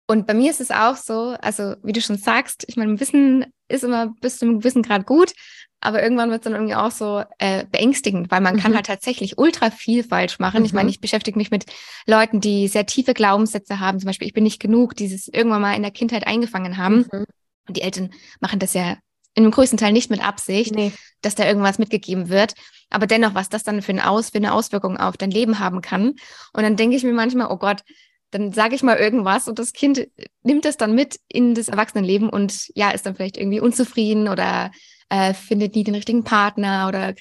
Und 0.09 0.25
bei 0.25 0.33
mir 0.33 0.49
ist 0.49 0.59
es 0.59 0.71
auch 0.71 0.95
so, 0.95 1.35
also 1.39 1.75
wie 1.83 1.93
du 1.93 2.01
schon 2.01 2.17
sagst, 2.17 2.65
ich 2.67 2.77
meine, 2.77 2.99
Wissen 2.99 3.45
ist 3.67 3.83
immer 3.83 4.07
bis 4.21 4.39
zu 4.39 4.45
einem 4.45 4.57
gewissen 4.57 4.81
Grad 4.81 5.05
gut, 5.05 5.33
aber 5.81 6.01
irgendwann 6.01 6.31
wird 6.31 6.41
es 6.41 6.45
dann 6.45 6.53
irgendwie 6.53 6.73
auch 6.73 6.89
so 6.89 7.23
äh, 7.37 7.65
beängstigend, 7.71 8.31
weil 8.31 8.41
man 8.41 8.55
mhm. 8.55 8.59
kann 8.59 8.73
halt 8.73 8.87
tatsächlich 8.87 9.37
ultra 9.37 9.69
viel 9.69 10.03
falsch 10.03 10.39
machen. 10.39 10.61
Mhm. 10.61 10.65
Ich 10.65 10.73
meine, 10.73 10.85
mhm. 10.85 10.93
ich 10.93 10.99
beschäftige 10.99 11.37
mich 11.37 11.51
mit 11.51 11.65
Leuten, 12.07 12.41
die 12.41 12.67
sehr 12.67 12.87
tiefe 12.87 13.13
Glaubenssätze 13.13 13.79
haben, 13.79 13.99
zum 13.99 14.07
Beispiel, 14.07 14.27
ich 14.27 14.33
bin 14.33 14.45
nicht 14.45 14.59
genug, 14.59 14.95
dieses 14.95 15.27
irgendwann 15.27 15.61
mal 15.61 15.75
in 15.75 15.83
der 15.83 15.91
Kindheit 15.91 16.25
eingefangen 16.25 16.77
haben. 16.77 17.05
Mhm. 17.11 17.25
Und 17.67 17.77
die 17.77 17.83
Eltern 17.83 18.09
machen 18.39 18.57
das 18.57 18.73
ja 18.73 18.97
in 19.35 19.43
dem 19.43 19.51
größten 19.51 19.77
Teil 19.77 19.93
nicht 19.93 20.09
mit 20.09 20.25
Absicht, 20.25 20.73
nee. 20.73 20.91
dass 21.21 21.35
da 21.35 21.45
irgendwas 21.45 21.77
mitgegeben 21.77 22.29
wird. 22.29 22.55
Aber 22.89 23.05
dennoch, 23.05 23.35
was 23.35 23.49
das 23.49 23.61
dann 23.61 23.83
für, 23.83 23.91
ein 23.91 24.01
Aus, 24.01 24.31
für 24.31 24.39
eine 24.39 24.53
Auswirkung 24.53 24.97
auf 24.97 25.17
dein 25.17 25.29
Leben 25.29 25.59
haben 25.59 25.81
kann. 25.81 26.15
Und 26.53 26.63
dann 26.63 26.77
denke 26.77 26.95
ich 26.95 27.03
mir 27.03 27.13
manchmal, 27.13 27.51
oh 27.51 27.57
Gott, 27.57 27.83
dann 28.31 28.53
sage 28.53 28.75
ich 28.75 28.83
mal 28.83 28.97
irgendwas 28.97 29.47
und 29.47 29.59
das 29.59 29.73
Kind 29.73 30.07
nimmt 30.43 30.65
es 30.65 30.77
dann 30.77 30.93
mit 30.93 31.19
in 31.27 31.55
das 31.55 31.67
Erwachsenenleben 31.67 32.29
und 32.29 32.69
ja, 32.75 32.91
ist 32.91 33.05
dann 33.05 33.15
vielleicht 33.15 33.37
irgendwie 33.37 33.59
unzufrieden 33.59 34.27
oder 34.27 34.71
äh, 35.09 35.33
findet 35.33 35.75
nie 35.75 35.83
den 35.83 35.95
richtigen 35.95 36.23
Partner 36.23 36.87
oder 36.87 37.09
äh, 37.09 37.15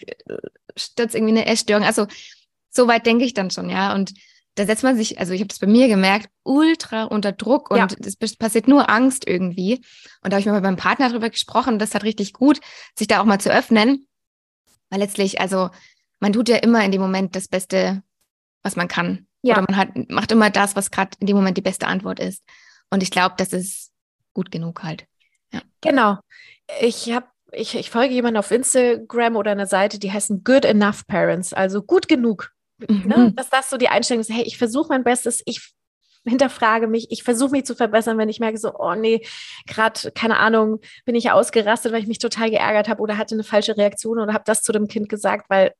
stürzt 0.76 1.14
irgendwie 1.14 1.32
eine 1.32 1.46
Essstörung. 1.46 1.84
Also 1.84 2.06
so 2.70 2.86
weit 2.86 3.06
denke 3.06 3.24
ich 3.24 3.34
dann 3.34 3.50
schon, 3.50 3.70
ja. 3.70 3.94
Und 3.94 4.12
da 4.54 4.66
setzt 4.66 4.82
man 4.82 4.96
sich, 4.96 5.18
also 5.18 5.32
ich 5.32 5.40
habe 5.40 5.48
das 5.48 5.60
bei 5.60 5.66
mir 5.66 5.88
gemerkt, 5.88 6.28
ultra 6.42 7.04
unter 7.04 7.32
Druck 7.32 7.70
und 7.70 7.96
es 8.04 8.16
ja. 8.20 8.28
passiert 8.38 8.66
nur 8.66 8.90
Angst 8.90 9.26
irgendwie. 9.26 9.76
Und 10.22 10.32
da 10.32 10.36
habe 10.36 10.40
ich 10.40 10.46
mal 10.46 10.54
mit 10.54 10.64
meinem 10.64 10.76
Partner 10.76 11.08
darüber 11.08 11.30
gesprochen, 11.30 11.78
das 11.78 11.94
hat 11.94 12.02
richtig 12.02 12.32
gut, 12.32 12.60
sich 12.96 13.06
da 13.06 13.20
auch 13.20 13.24
mal 13.24 13.40
zu 13.40 13.50
öffnen. 13.50 14.06
Weil 14.90 15.00
letztlich, 15.00 15.40
also 15.40 15.70
man 16.18 16.32
tut 16.32 16.48
ja 16.48 16.56
immer 16.56 16.84
in 16.84 16.90
dem 16.90 17.00
Moment 17.00 17.36
das 17.36 17.46
Beste, 17.46 18.02
was 18.62 18.74
man 18.74 18.88
kann. 18.88 19.27
Ja. 19.42 19.54
Oder 19.54 19.66
man 19.68 19.76
hat, 19.76 19.88
macht 20.10 20.32
immer 20.32 20.50
das, 20.50 20.76
was 20.76 20.90
gerade 20.90 21.10
in 21.20 21.26
dem 21.26 21.36
Moment 21.36 21.56
die 21.56 21.62
beste 21.62 21.86
Antwort 21.86 22.20
ist. 22.20 22.42
Und 22.90 23.02
ich 23.02 23.10
glaube, 23.10 23.34
das 23.38 23.52
ist 23.52 23.92
gut 24.34 24.50
genug 24.50 24.82
halt. 24.82 25.06
Ja. 25.52 25.62
Genau. 25.80 26.18
Ich 26.80 27.12
habe 27.12 27.26
ich, 27.52 27.74
ich 27.74 27.90
folge 27.90 28.14
jemandem 28.14 28.40
auf 28.40 28.50
Instagram 28.50 29.36
oder 29.36 29.52
einer 29.52 29.66
Seite, 29.66 29.98
die 29.98 30.12
heißen 30.12 30.44
Good 30.44 30.64
Enough 30.64 31.06
Parents, 31.06 31.52
also 31.52 31.82
gut 31.82 32.08
genug. 32.08 32.52
Mhm. 32.78 33.04
Ne? 33.06 33.32
Dass 33.34 33.48
das 33.50 33.70
so 33.70 33.76
die 33.76 33.88
Einstellung 33.88 34.20
ist, 34.20 34.30
hey, 34.30 34.42
ich 34.42 34.58
versuche 34.58 34.88
mein 34.88 35.04
Bestes, 35.04 35.42
ich 35.46 35.72
hinterfrage 36.24 36.86
mich, 36.86 37.10
ich 37.10 37.22
versuche 37.22 37.52
mich 37.52 37.64
zu 37.64 37.74
verbessern, 37.74 38.18
wenn 38.18 38.28
ich 38.28 38.40
merke, 38.40 38.58
so, 38.58 38.74
oh 38.78 38.94
nee, 38.94 39.24
gerade, 39.66 40.10
keine 40.12 40.38
Ahnung, 40.38 40.80
bin 41.04 41.14
ich 41.14 41.30
ausgerastet, 41.30 41.92
weil 41.92 42.02
ich 42.02 42.08
mich 42.08 42.18
total 42.18 42.50
geärgert 42.50 42.88
habe 42.88 43.00
oder 43.00 43.16
hatte 43.16 43.34
eine 43.34 43.44
falsche 43.44 43.76
Reaktion 43.76 44.18
oder 44.18 44.34
habe 44.34 44.44
das 44.46 44.62
zu 44.62 44.72
dem 44.72 44.88
Kind 44.88 45.08
gesagt, 45.08 45.46
weil 45.48 45.72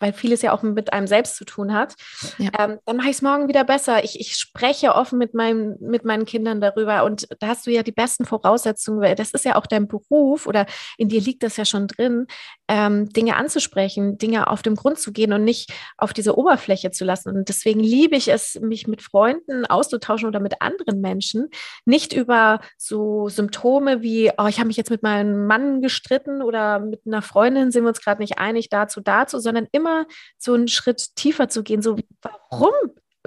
weil 0.00 0.12
vieles 0.12 0.42
ja 0.42 0.52
auch 0.52 0.62
mit 0.62 0.92
einem 0.92 1.06
selbst 1.06 1.36
zu 1.36 1.44
tun 1.44 1.72
hat, 1.72 1.94
ja. 2.38 2.50
ähm, 2.58 2.78
dann 2.84 2.96
mache 2.96 3.10
ich 3.10 3.16
es 3.16 3.22
morgen 3.22 3.48
wieder 3.48 3.64
besser. 3.64 4.02
Ich, 4.02 4.18
ich 4.18 4.36
spreche 4.36 4.94
offen 4.94 5.18
mit, 5.18 5.34
meinem, 5.34 5.76
mit 5.80 6.04
meinen 6.04 6.24
Kindern 6.24 6.60
darüber 6.60 7.04
und 7.04 7.28
da 7.38 7.48
hast 7.48 7.66
du 7.66 7.70
ja 7.70 7.82
die 7.82 7.92
besten 7.92 8.24
Voraussetzungen, 8.24 9.00
weil 9.00 9.14
das 9.14 9.30
ist 9.30 9.44
ja 9.44 9.56
auch 9.56 9.66
dein 9.66 9.86
Beruf 9.86 10.46
oder 10.46 10.66
in 10.96 11.08
dir 11.08 11.20
liegt 11.20 11.42
das 11.42 11.56
ja 11.56 11.64
schon 11.64 11.86
drin, 11.86 12.26
ähm, 12.70 13.08
Dinge 13.08 13.34
anzusprechen, 13.34 14.16
Dinge 14.16 14.46
auf 14.46 14.62
den 14.62 14.76
Grund 14.76 14.96
zu 15.00 15.12
gehen 15.12 15.32
und 15.32 15.42
nicht 15.42 15.72
auf 15.98 16.12
diese 16.12 16.38
Oberfläche 16.38 16.92
zu 16.92 17.04
lassen. 17.04 17.36
Und 17.36 17.48
deswegen 17.48 17.80
liebe 17.80 18.14
ich 18.14 18.28
es, 18.28 18.60
mich 18.60 18.86
mit 18.86 19.02
Freunden 19.02 19.66
auszutauschen 19.66 20.28
oder 20.28 20.38
mit 20.38 20.62
anderen 20.62 21.00
Menschen, 21.00 21.48
nicht 21.84 22.12
über 22.12 22.60
so 22.78 23.28
Symptome 23.28 24.02
wie, 24.02 24.30
oh, 24.38 24.46
ich 24.46 24.58
habe 24.58 24.68
mich 24.68 24.76
jetzt 24.76 24.90
mit 24.90 25.02
meinem 25.02 25.48
Mann 25.48 25.82
gestritten 25.82 26.42
oder 26.42 26.78
mit 26.78 27.00
einer 27.06 27.22
Freundin 27.22 27.72
sind 27.72 27.82
wir 27.82 27.88
uns 27.88 28.00
gerade 28.00 28.22
nicht 28.22 28.38
einig 28.38 28.68
dazu, 28.68 29.00
dazu, 29.00 29.40
sondern 29.40 29.66
immer 29.72 30.06
so 30.38 30.54
einen 30.54 30.68
Schritt 30.68 31.16
tiefer 31.16 31.48
zu 31.48 31.64
gehen. 31.64 31.82
So, 31.82 31.96
warum 32.22 32.72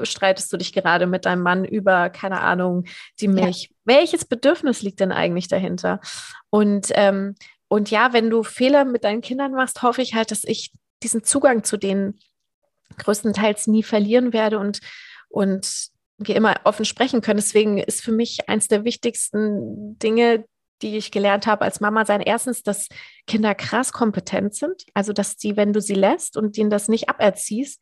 streitest 0.01 0.53
du 0.53 0.57
dich 0.57 0.71
gerade 0.71 1.05
mit 1.05 1.25
deinem 1.25 1.43
Mann 1.43 1.65
über, 1.65 2.09
keine 2.09 2.39
Ahnung, 2.39 2.85
die 3.19 3.27
Milch? 3.27 3.63
Ja. 3.63 3.75
Welches 3.85 4.23
Bedürfnis 4.23 4.81
liegt 4.81 5.01
denn 5.01 5.11
eigentlich 5.11 5.49
dahinter? 5.49 5.99
Und, 6.49 6.91
ähm, 6.93 7.35
und 7.73 7.89
ja, 7.89 8.13
wenn 8.13 8.29
du 8.29 8.43
Fehler 8.43 8.85
mit 8.85 9.03
deinen 9.03 9.21
Kindern 9.21 9.53
machst, 9.53 9.81
hoffe 9.81 10.03
ich 10.03 10.13
halt, 10.13 10.29
dass 10.29 10.43
ich 10.43 10.71
diesen 11.01 11.23
Zugang 11.23 11.63
zu 11.63 11.75
denen 11.75 12.19
größtenteils 12.99 13.65
nie 13.65 13.81
verlieren 13.81 14.31
werde 14.31 14.59
und, 14.59 14.79
und 15.27 15.87
wir 16.19 16.35
immer 16.35 16.55
offen 16.65 16.85
sprechen 16.85 17.21
können. 17.21 17.39
Deswegen 17.39 17.79
ist 17.79 18.03
für 18.03 18.11
mich 18.11 18.47
eins 18.47 18.67
der 18.67 18.85
wichtigsten 18.85 19.97
Dinge, 19.97 20.45
die 20.83 20.97
ich 20.97 21.09
gelernt 21.09 21.47
habe 21.47 21.65
als 21.65 21.79
Mama 21.79 22.05
sein. 22.05 22.21
Erstens, 22.21 22.61
dass 22.61 22.89
Kinder 23.25 23.55
krass 23.55 23.91
kompetent 23.91 24.53
sind. 24.53 24.83
Also, 24.93 25.11
dass 25.11 25.35
die, 25.37 25.57
wenn 25.57 25.73
du 25.73 25.81
sie 25.81 25.95
lässt 25.95 26.37
und 26.37 26.55
ihnen 26.59 26.69
das 26.69 26.89
nicht 26.89 27.09
aberziehst, 27.09 27.81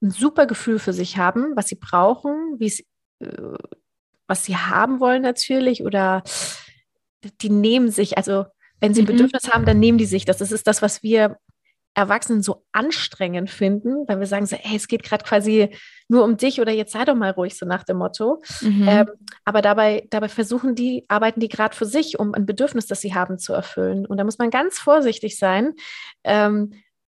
ein 0.00 0.12
super 0.12 0.46
Gefühl 0.46 0.78
für 0.78 0.94
sich 0.94 1.18
haben, 1.18 1.54
was 1.56 1.68
sie 1.68 1.76
brauchen, 1.78 2.58
wie 2.58 2.68
es, 2.68 2.80
äh, 3.20 3.58
was 4.26 4.46
sie 4.46 4.56
haben 4.56 4.98
wollen 4.98 5.20
natürlich 5.20 5.82
oder 5.82 6.22
die 7.42 7.50
nehmen 7.50 7.90
sich, 7.90 8.16
also 8.16 8.46
wenn 8.80 8.94
sie 8.94 9.02
ein 9.02 9.04
mhm. 9.04 9.12
Bedürfnis 9.12 9.50
haben, 9.50 9.64
dann 9.64 9.78
nehmen 9.78 9.98
die 9.98 10.06
sich 10.06 10.24
das. 10.24 10.38
Das 10.38 10.52
ist 10.52 10.66
das, 10.66 10.82
was 10.82 11.02
wir 11.02 11.36
Erwachsenen 11.96 12.42
so 12.42 12.66
anstrengend 12.72 13.48
finden, 13.48 14.06
weil 14.06 14.20
wir 14.20 14.26
sagen 14.26 14.44
so, 14.44 14.54
hey, 14.56 14.76
es 14.76 14.86
geht 14.86 15.02
gerade 15.02 15.24
quasi 15.24 15.70
nur 16.08 16.24
um 16.24 16.36
dich 16.36 16.60
oder 16.60 16.70
jetzt 16.70 16.92
sei 16.92 17.06
doch 17.06 17.14
mal 17.14 17.30
ruhig, 17.30 17.56
so 17.56 17.64
nach 17.64 17.84
dem 17.84 17.96
Motto. 17.96 18.42
Mhm. 18.60 18.86
Ähm, 18.86 19.06
aber 19.46 19.62
dabei, 19.62 20.06
dabei 20.10 20.28
versuchen 20.28 20.74
die, 20.74 21.06
arbeiten 21.08 21.40
die 21.40 21.48
gerade 21.48 21.74
für 21.74 21.86
sich, 21.86 22.18
um 22.18 22.34
ein 22.34 22.44
Bedürfnis, 22.44 22.86
das 22.86 23.00
sie 23.00 23.14
haben, 23.14 23.38
zu 23.38 23.54
erfüllen. 23.54 24.04
Und 24.04 24.18
da 24.18 24.24
muss 24.24 24.36
man 24.38 24.50
ganz 24.50 24.78
vorsichtig 24.78 25.38
sein, 25.38 25.72
ähm, 26.22 26.74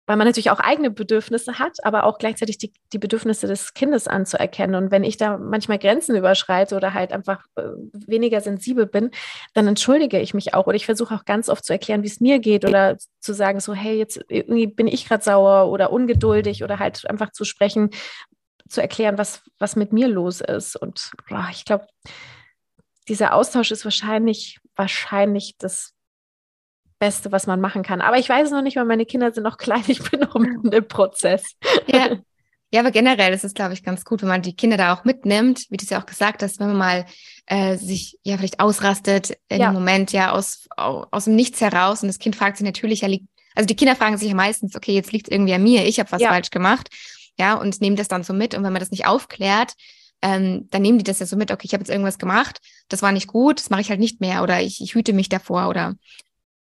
weil 0.06 0.16
man 0.16 0.26
natürlich 0.26 0.50
auch 0.50 0.60
eigene 0.60 0.90
Bedürfnisse 0.90 1.58
hat, 1.58 1.84
aber 1.84 2.04
auch 2.04 2.18
gleichzeitig 2.18 2.58
die, 2.58 2.72
die 2.92 2.98
Bedürfnisse 2.98 3.48
des 3.48 3.74
Kindes 3.74 4.06
anzuerkennen. 4.06 4.76
Und 4.76 4.90
wenn 4.92 5.02
ich 5.02 5.16
da 5.16 5.36
manchmal 5.36 5.78
Grenzen 5.78 6.14
überschreite 6.14 6.76
oder 6.76 6.94
halt 6.94 7.12
einfach 7.12 7.44
äh, 7.56 7.62
weniger 7.92 8.40
sensibel 8.40 8.86
bin, 8.86 9.10
dann 9.52 9.66
entschuldige 9.66 10.20
ich 10.20 10.32
mich 10.32 10.54
auch. 10.54 10.66
Oder 10.66 10.76
ich 10.76 10.86
versuche 10.86 11.14
auch 11.14 11.24
ganz 11.24 11.48
oft 11.48 11.64
zu 11.64 11.72
erklären, 11.72 12.04
wie 12.04 12.08
es 12.08 12.20
mir 12.20 12.38
geht 12.38 12.64
oder 12.64 12.96
zu 13.20 13.34
sagen, 13.34 13.58
so, 13.58 13.74
hey, 13.74 13.98
jetzt 13.98 14.20
irgendwie 14.28 14.68
bin 14.68 14.86
ich 14.86 15.08
gerade 15.08 15.24
sauer 15.24 15.70
oder 15.70 15.92
ungeduldig 15.92 16.62
oder 16.62 16.78
halt 16.78 17.08
einfach 17.10 17.32
zu 17.32 17.44
sprechen, 17.44 17.90
zu 18.68 18.80
erklären, 18.80 19.18
was, 19.18 19.42
was 19.58 19.74
mit 19.74 19.92
mir 19.92 20.06
los 20.06 20.40
ist. 20.40 20.76
Und 20.76 21.10
boah, 21.28 21.48
ich 21.50 21.64
glaube, 21.64 21.86
dieser 23.08 23.34
Austausch 23.34 23.72
ist 23.72 23.84
wahrscheinlich, 23.84 24.60
wahrscheinlich 24.76 25.56
das 25.58 25.95
Beste, 26.98 27.32
was 27.32 27.46
man 27.46 27.60
machen 27.60 27.82
kann. 27.82 28.00
Aber 28.00 28.18
ich 28.18 28.28
weiß 28.28 28.46
es 28.46 28.52
noch 28.52 28.62
nicht, 28.62 28.76
weil 28.76 28.84
meine 28.84 29.06
Kinder 29.06 29.32
sind 29.32 29.44
noch 29.44 29.58
klein. 29.58 29.84
Ich 29.86 30.10
bin 30.10 30.20
noch 30.20 30.34
mitten 30.34 30.72
im 30.72 30.88
Prozess. 30.88 31.44
Ja. 31.86 32.16
Ja, 32.72 32.80
aber 32.80 32.90
generell 32.90 33.32
ist 33.32 33.44
es, 33.44 33.54
glaube 33.54 33.74
ich, 33.74 33.84
ganz 33.84 34.04
gut, 34.04 34.22
wenn 34.22 34.28
man 34.28 34.42
die 34.42 34.56
Kinder 34.56 34.76
da 34.76 34.92
auch 34.92 35.04
mitnimmt, 35.04 35.66
wie 35.70 35.76
du 35.76 35.84
es 35.84 35.90
ja 35.90 36.00
auch 36.00 36.06
gesagt 36.06 36.42
hast, 36.42 36.58
wenn 36.58 36.66
man 36.66 36.76
mal 36.76 37.06
äh, 37.46 37.76
sich 37.76 38.18
ja 38.24 38.36
vielleicht 38.36 38.58
ausrastet 38.58 39.38
in 39.48 39.60
ja. 39.60 39.70
dem 39.70 39.74
Moment 39.74 40.12
ja 40.12 40.32
aus, 40.32 40.66
aus 40.76 41.24
dem 41.24 41.36
Nichts 41.36 41.60
heraus 41.60 42.02
und 42.02 42.08
das 42.08 42.18
Kind 42.18 42.34
fragt 42.34 42.56
sich 42.56 42.66
natürlich, 42.66 43.02
ja, 43.02 43.08
liegt, 43.08 43.26
also 43.54 43.66
die 43.66 43.76
Kinder 43.76 43.94
fragen 43.94 44.18
sich 44.18 44.28
ja 44.28 44.34
meistens, 44.34 44.74
okay, 44.74 44.92
jetzt 44.92 45.12
liegt 45.12 45.28
es 45.28 45.32
irgendwie 45.32 45.54
an 45.54 45.62
mir, 45.62 45.86
ich 45.86 46.00
habe 46.00 46.10
was 46.10 46.20
ja. 46.20 46.28
falsch 46.28 46.50
gemacht, 46.50 46.88
ja, 47.38 47.54
und 47.54 47.80
nehmen 47.80 47.96
das 47.96 48.08
dann 48.08 48.24
so 48.24 48.34
mit 48.34 48.54
und 48.54 48.64
wenn 48.64 48.72
man 48.72 48.80
das 48.80 48.90
nicht 48.90 49.06
aufklärt, 49.06 49.74
ähm, 50.22 50.68
dann 50.70 50.82
nehmen 50.82 50.98
die 50.98 51.04
das 51.04 51.20
ja 51.20 51.26
so 51.26 51.36
mit, 51.36 51.52
okay, 51.52 51.66
ich 51.66 51.72
habe 51.72 51.82
jetzt 51.82 51.90
irgendwas 51.90 52.18
gemacht, 52.18 52.58
das 52.88 53.00
war 53.00 53.12
nicht 53.12 53.28
gut, 53.28 53.60
das 53.60 53.70
mache 53.70 53.82
ich 53.82 53.90
halt 53.90 54.00
nicht 54.00 54.20
mehr 54.20 54.42
oder 54.42 54.60
ich, 54.60 54.80
ich 54.80 54.94
hüte 54.94 55.12
mich 55.12 55.28
davor 55.28 55.68
oder 55.68 55.94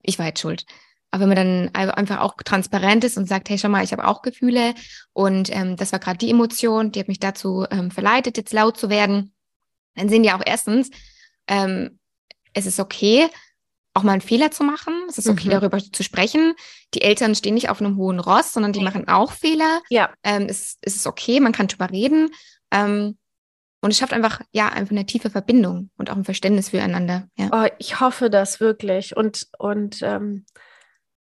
ich 0.02 0.18
war 0.18 0.26
jetzt 0.26 0.40
schuld. 0.40 0.64
Aber 1.10 1.22
wenn 1.22 1.28
man 1.30 1.36
dann 1.72 1.74
einfach 1.74 2.20
auch 2.20 2.34
transparent 2.44 3.02
ist 3.02 3.18
und 3.18 3.26
sagt, 3.26 3.48
hey, 3.48 3.58
schau 3.58 3.68
mal, 3.68 3.82
ich 3.82 3.92
habe 3.92 4.06
auch 4.06 4.22
Gefühle 4.22 4.74
und 5.12 5.54
ähm, 5.54 5.76
das 5.76 5.92
war 5.92 5.98
gerade 5.98 6.18
die 6.18 6.30
Emotion, 6.30 6.92
die 6.92 7.00
hat 7.00 7.08
mich 7.08 7.18
dazu 7.18 7.66
ähm, 7.70 7.90
verleitet, 7.90 8.36
jetzt 8.36 8.52
laut 8.52 8.76
zu 8.76 8.90
werden, 8.90 9.34
dann 9.96 10.08
sehen 10.08 10.22
die 10.22 10.30
auch 10.30 10.42
erstens, 10.44 10.90
ähm, 11.48 11.98
es 12.52 12.66
ist 12.66 12.78
okay, 12.78 13.28
auch 13.92 14.02
mal 14.04 14.12
einen 14.12 14.20
Fehler 14.20 14.50
zu 14.50 14.62
machen. 14.62 14.94
Es 15.08 15.18
ist 15.18 15.28
okay, 15.28 15.48
mhm. 15.48 15.52
darüber 15.52 15.78
zu 15.78 16.02
sprechen. 16.02 16.54
Die 16.94 17.02
Eltern 17.02 17.34
stehen 17.34 17.54
nicht 17.54 17.70
auf 17.70 17.80
einem 17.80 17.96
hohen 17.96 18.20
Ross, 18.20 18.52
sondern 18.52 18.72
die 18.72 18.80
machen 18.80 19.08
auch 19.08 19.32
Fehler. 19.32 19.82
Ja. 19.90 20.10
Ähm, 20.22 20.46
es, 20.48 20.78
es 20.80 20.94
ist 20.94 21.06
okay, 21.06 21.40
man 21.40 21.52
kann 21.52 21.66
drüber 21.66 21.90
reden. 21.90 22.30
Ähm, 22.70 23.18
und 23.80 23.90
es 23.90 23.98
schafft 23.98 24.12
einfach, 24.12 24.40
ja, 24.52 24.68
einfach 24.68 24.92
eine 24.92 25.06
tiefe 25.06 25.30
Verbindung 25.30 25.90
und 25.96 26.10
auch 26.10 26.16
ein 26.16 26.24
Verständnis 26.24 26.70
füreinander. 26.70 27.28
Ja. 27.36 27.48
Oh, 27.52 27.68
ich 27.78 28.00
hoffe 28.00 28.28
das 28.28 28.60
wirklich. 28.60 29.16
Und, 29.16 29.48
und 29.58 30.02
ähm, 30.02 30.44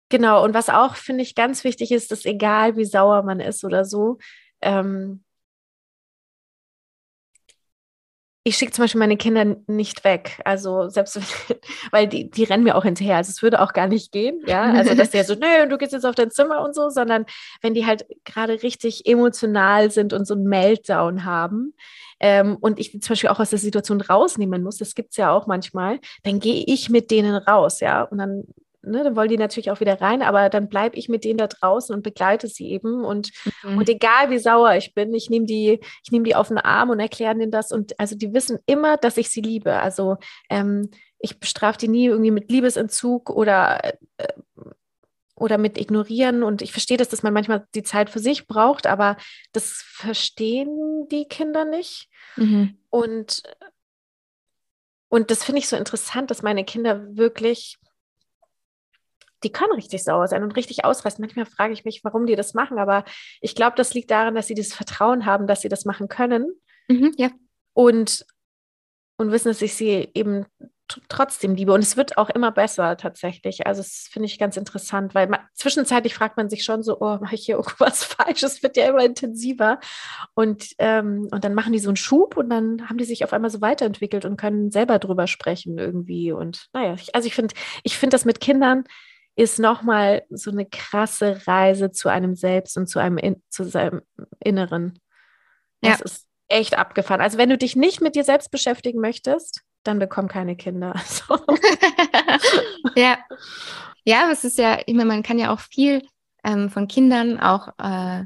genau, 0.09 0.43
und 0.43 0.53
was 0.53 0.69
auch, 0.69 0.95
finde 0.95 1.23
ich, 1.23 1.33
ganz 1.33 1.63
wichtig 1.63 1.91
ist, 1.91 2.11
dass 2.11 2.25
egal 2.25 2.77
wie 2.77 2.85
sauer 2.85 3.23
man 3.23 3.39
ist 3.39 3.63
oder 3.63 3.85
so, 3.85 4.19
ähm, 4.61 5.23
ich 8.45 8.57
schicke 8.57 8.73
zum 8.73 8.83
Beispiel 8.83 8.99
meine 8.99 9.15
Kinder 9.15 9.55
nicht 9.67 10.03
weg. 10.03 10.41
Also 10.43 10.89
selbst, 10.89 11.17
weil 11.91 12.07
die, 12.07 12.29
die 12.29 12.43
rennen 12.43 12.63
mir 12.63 12.75
auch 12.75 12.83
hinterher. 12.83 13.15
Also 13.17 13.29
es 13.29 13.41
würde 13.41 13.61
auch 13.61 13.71
gar 13.71 13.87
nicht 13.87 14.11
gehen, 14.11 14.41
ja. 14.45 14.63
Also 14.63 14.95
dass 14.95 15.11
der 15.11 15.23
so, 15.23 15.33
nö, 15.39 15.67
du 15.69 15.77
gehst 15.77 15.93
jetzt 15.93 16.05
auf 16.05 16.15
dein 16.15 16.29
Zimmer 16.29 16.61
und 16.61 16.75
so, 16.75 16.89
sondern 16.89 17.25
wenn 17.61 17.73
die 17.73 17.85
halt 17.85 18.05
gerade 18.25 18.61
richtig 18.61 19.05
emotional 19.05 19.91
sind 19.91 20.11
und 20.11 20.25
so 20.25 20.33
einen 20.33 20.43
Meltdown 20.43 21.23
haben, 21.23 21.73
ähm, 22.23 22.55
und 22.61 22.79
ich 22.79 22.91
zum 23.01 23.09
Beispiel 23.09 23.29
auch 23.29 23.41
aus 23.41 23.49
der 23.49 23.59
Situation 23.59 23.99
rausnehmen 23.99 24.63
muss, 24.63 24.77
das 24.77 24.95
gibt 24.95 25.11
es 25.11 25.17
ja 25.17 25.33
auch 25.33 25.45
manchmal, 25.45 25.99
dann 26.23 26.39
gehe 26.39 26.63
ich 26.65 26.89
mit 26.89 27.11
denen 27.11 27.35
raus, 27.35 27.81
ja. 27.81 28.03
Und 28.03 28.17
dann 28.17 28.45
Ne, 28.85 29.01
dann 29.01 29.15
wollen 29.15 29.29
die 29.29 29.37
natürlich 29.37 29.71
auch 29.71 29.79
wieder 29.79 30.01
rein, 30.01 30.21
aber 30.21 30.49
dann 30.49 30.67
bleibe 30.67 30.97
ich 30.97 31.07
mit 31.07 31.23
denen 31.23 31.37
da 31.37 31.47
draußen 31.47 31.95
und 31.95 32.03
begleite 32.03 32.49
sie 32.49 32.69
eben. 32.69 33.05
Und, 33.05 33.31
mhm. 33.63 33.77
und 33.77 33.87
egal 33.87 34.29
wie 34.29 34.39
sauer 34.39 34.75
ich 34.75 34.93
bin, 34.93 35.13
ich 35.13 35.29
nehme 35.29 35.45
die, 35.45 35.79
ich 36.03 36.11
nehme 36.11 36.25
die 36.25 36.35
auf 36.35 36.49
den 36.49 36.57
Arm 36.57 36.89
und 36.89 36.99
erkläre 36.99 37.33
denen 37.33 37.49
das. 37.49 37.71
Und 37.71 37.97
also 37.97 38.17
die 38.17 38.33
wissen 38.33 38.59
immer, 38.65 38.97
dass 38.97 39.15
ich 39.15 39.29
sie 39.29 39.39
liebe. 39.39 39.79
Also 39.79 40.17
ähm, 40.49 40.89
ich 41.17 41.39
bestrafe 41.39 41.77
die 41.77 41.87
nie 41.87 42.07
irgendwie 42.07 42.31
mit 42.31 42.51
Liebesentzug 42.51 43.29
oder, 43.29 43.81
äh, 44.17 44.27
oder 45.43 45.57
mit 45.57 45.77
Ignorieren. 45.77 46.41
Und 46.41 46.61
ich 46.61 46.71
verstehe 46.71 46.95
das, 46.95 47.09
dass 47.09 47.21
man 47.21 47.33
manchmal 47.33 47.67
die 47.75 47.83
Zeit 47.83 48.09
für 48.09 48.19
sich 48.19 48.47
braucht, 48.47 48.87
aber 48.87 49.17
das 49.51 49.83
verstehen 49.85 51.05
die 51.11 51.25
Kinder 51.25 51.65
nicht. 51.65 52.07
Mhm. 52.37 52.77
Und, 52.89 53.43
und 55.09 55.31
das 55.31 55.43
finde 55.43 55.59
ich 55.59 55.67
so 55.67 55.75
interessant, 55.75 56.31
dass 56.31 56.43
meine 56.43 56.63
Kinder 56.63 57.05
wirklich 57.17 57.77
die 59.43 59.51
können 59.51 59.73
richtig 59.73 60.01
sauer 60.01 60.29
sein 60.29 60.41
und 60.41 60.55
richtig 60.55 60.85
ausreißen. 60.85 61.21
Manchmal 61.21 61.45
frage 61.45 61.73
ich 61.73 61.83
mich, 61.83 62.01
warum 62.05 62.25
die 62.25 62.37
das 62.37 62.53
machen, 62.53 62.79
aber 62.79 63.03
ich 63.41 63.55
glaube, 63.55 63.75
das 63.75 63.93
liegt 63.93 64.09
daran, 64.09 64.35
dass 64.35 64.47
sie 64.47 64.55
das 64.55 64.73
Vertrauen 64.73 65.25
haben, 65.25 65.47
dass 65.47 65.59
sie 65.59 65.67
das 65.67 65.83
machen 65.83 66.07
können. 66.07 66.53
Mhm, 66.87 67.11
ja. 67.17 67.29
Und, 67.73 68.25
und 69.17 69.31
wissen, 69.33 69.49
dass 69.49 69.61
ich 69.61 69.73
sie 69.73 70.09
eben 70.13 70.45
trotzdem 71.09 71.55
liebe. 71.55 71.73
Und 71.73 71.81
es 71.81 71.97
wird 71.97 72.17
auch 72.17 72.29
immer 72.29 72.51
besser 72.51 72.97
tatsächlich. 72.97 73.67
Also 73.67 73.81
das 73.81 74.07
finde 74.11 74.27
ich 74.27 74.39
ganz 74.39 74.57
interessant, 74.57 75.15
weil 75.15 75.27
man, 75.27 75.39
zwischenzeitlich 75.53 76.13
fragt 76.13 76.37
man 76.37 76.49
sich 76.49 76.63
schon 76.63 76.83
so, 76.83 76.99
oh, 76.99 77.17
mache 77.21 77.35
ich 77.35 77.45
hier 77.45 77.55
irgendwas 77.57 78.03
falsch? 78.03 78.43
Es 78.43 78.63
wird 78.63 78.77
ja 78.77 78.87
immer 78.87 79.03
intensiver. 79.03 79.79
Und, 80.33 80.67
ähm, 80.79 81.27
und 81.31 81.43
dann 81.43 81.53
machen 81.53 81.73
die 81.73 81.79
so 81.79 81.89
einen 81.89 81.97
Schub 81.97 82.37
und 82.37 82.49
dann 82.49 82.89
haben 82.89 82.97
die 82.97 83.05
sich 83.05 83.23
auf 83.23 83.33
einmal 83.33 83.49
so 83.49 83.61
weiterentwickelt 83.61 84.25
und 84.25 84.37
können 84.37 84.71
selber 84.71 84.99
drüber 84.99 85.27
sprechen 85.27 85.77
irgendwie. 85.77 86.31
Und 86.31 86.67
naja, 86.73 86.93
ich, 86.93 87.13
also 87.15 87.27
ich 87.27 87.35
finde, 87.35 87.53
ich 87.83 87.97
finde 87.97 88.15
das 88.15 88.25
mit 88.25 88.39
Kindern 88.39 88.83
ist 89.35 89.59
nochmal 89.59 90.23
so 90.29 90.51
eine 90.51 90.65
krasse 90.65 91.47
Reise 91.47 91.91
zu 91.91 92.09
einem 92.09 92.35
selbst 92.35 92.77
und 92.77 92.87
zu 92.87 92.99
einem 92.99 93.17
in, 93.17 93.41
zu 93.49 93.63
seinem 93.63 94.01
Inneren. 94.39 94.99
Das 95.81 95.99
ja. 95.99 96.05
ist 96.05 96.27
echt 96.47 96.77
abgefahren. 96.77 97.21
Also 97.21 97.37
wenn 97.37 97.49
du 97.49 97.57
dich 97.57 97.75
nicht 97.75 98.01
mit 98.01 98.15
dir 98.15 98.23
selbst 98.23 98.51
beschäftigen 98.51 98.99
möchtest, 98.99 99.63
dann 99.83 99.99
bekomm 99.99 100.27
keine 100.27 100.55
Kinder. 100.55 100.93
Also. 101.03 101.43
ja. 102.95 103.17
Ja, 104.05 104.29
es 104.31 104.43
ist 104.43 104.57
ja, 104.57 104.79
ich 104.85 104.93
meine, 104.93 105.05
man 105.05 105.23
kann 105.23 105.39
ja 105.39 105.53
auch 105.53 105.61
viel 105.61 106.01
ähm, 106.43 106.69
von 106.69 106.87
Kindern 106.87 107.39
auch 107.39 107.69
äh, 107.77 108.25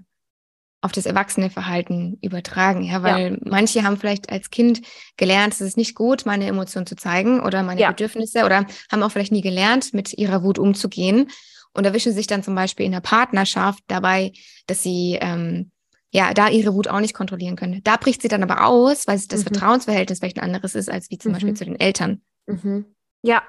auf 0.82 0.92
das 0.92 1.06
erwachsene 1.06 1.50
Verhalten 1.50 2.18
übertragen. 2.22 2.84
Ja, 2.84 3.04
weil 3.04 3.34
ja. 3.34 3.38
manche 3.44 3.84
haben 3.84 3.98
vielleicht 3.98 4.32
als 4.32 4.50
Kind 4.50 4.82
gelernt, 5.18 5.54
es 5.54 5.62
ist 5.62 5.78
nicht 5.78 5.96
gut, 5.96 6.26
meine 6.26 6.48
Emotionen 6.48 6.88
zu 6.88 6.96
zeigen 6.96 7.42
oder 7.42 7.64
meine 7.64 7.82
ja. 7.82 7.90
Bedürfnisse 7.90 8.46
oder 8.46 8.66
haben 8.92 9.04
auch 9.04 9.12
vielleicht 9.12 9.32
nie 9.32 9.42
gelernt, 9.42 9.94
mit 9.94 10.14
ihrer 10.18 10.44
Wut 10.44 10.60
umzugehen 10.60 11.30
und 11.74 11.86
erwischen 11.86 12.14
sich 12.14 12.28
dann 12.28 12.44
zum 12.44 12.56
Beispiel 12.56 12.86
in 12.86 12.92
der 12.92 13.02
Partnerschaft 13.02 13.84
dabei, 13.88 14.32
dass 14.66 14.82
sie 14.82 15.18
ähm, 15.22 15.72
ja 16.12 16.34
da 16.34 16.50
ihre 16.50 16.74
Wut 16.74 16.88
auch 16.88 17.00
nicht 17.00 17.14
kontrollieren 17.14 17.56
können. 17.56 17.82
Da 17.84 17.98
bricht 17.98 18.22
sie 18.22 18.28
dann 18.28 18.44
aber 18.44 18.66
aus, 18.66 19.08
weil 19.08 19.20
das 19.20 19.40
mhm. 19.40 19.44
Vertrauensverhältnis 19.44 20.20
vielleicht 20.20 20.38
ein 20.38 20.44
anderes 20.44 20.76
ist 20.76 20.90
als 20.90 21.10
wie 21.10 21.18
zum 21.18 21.32
mhm. 21.32 21.34
Beispiel 21.34 21.54
zu 21.56 21.66
den 21.66 21.80
Eltern. 21.80 22.22
Mhm. 22.46 22.86
Ja, 23.24 23.44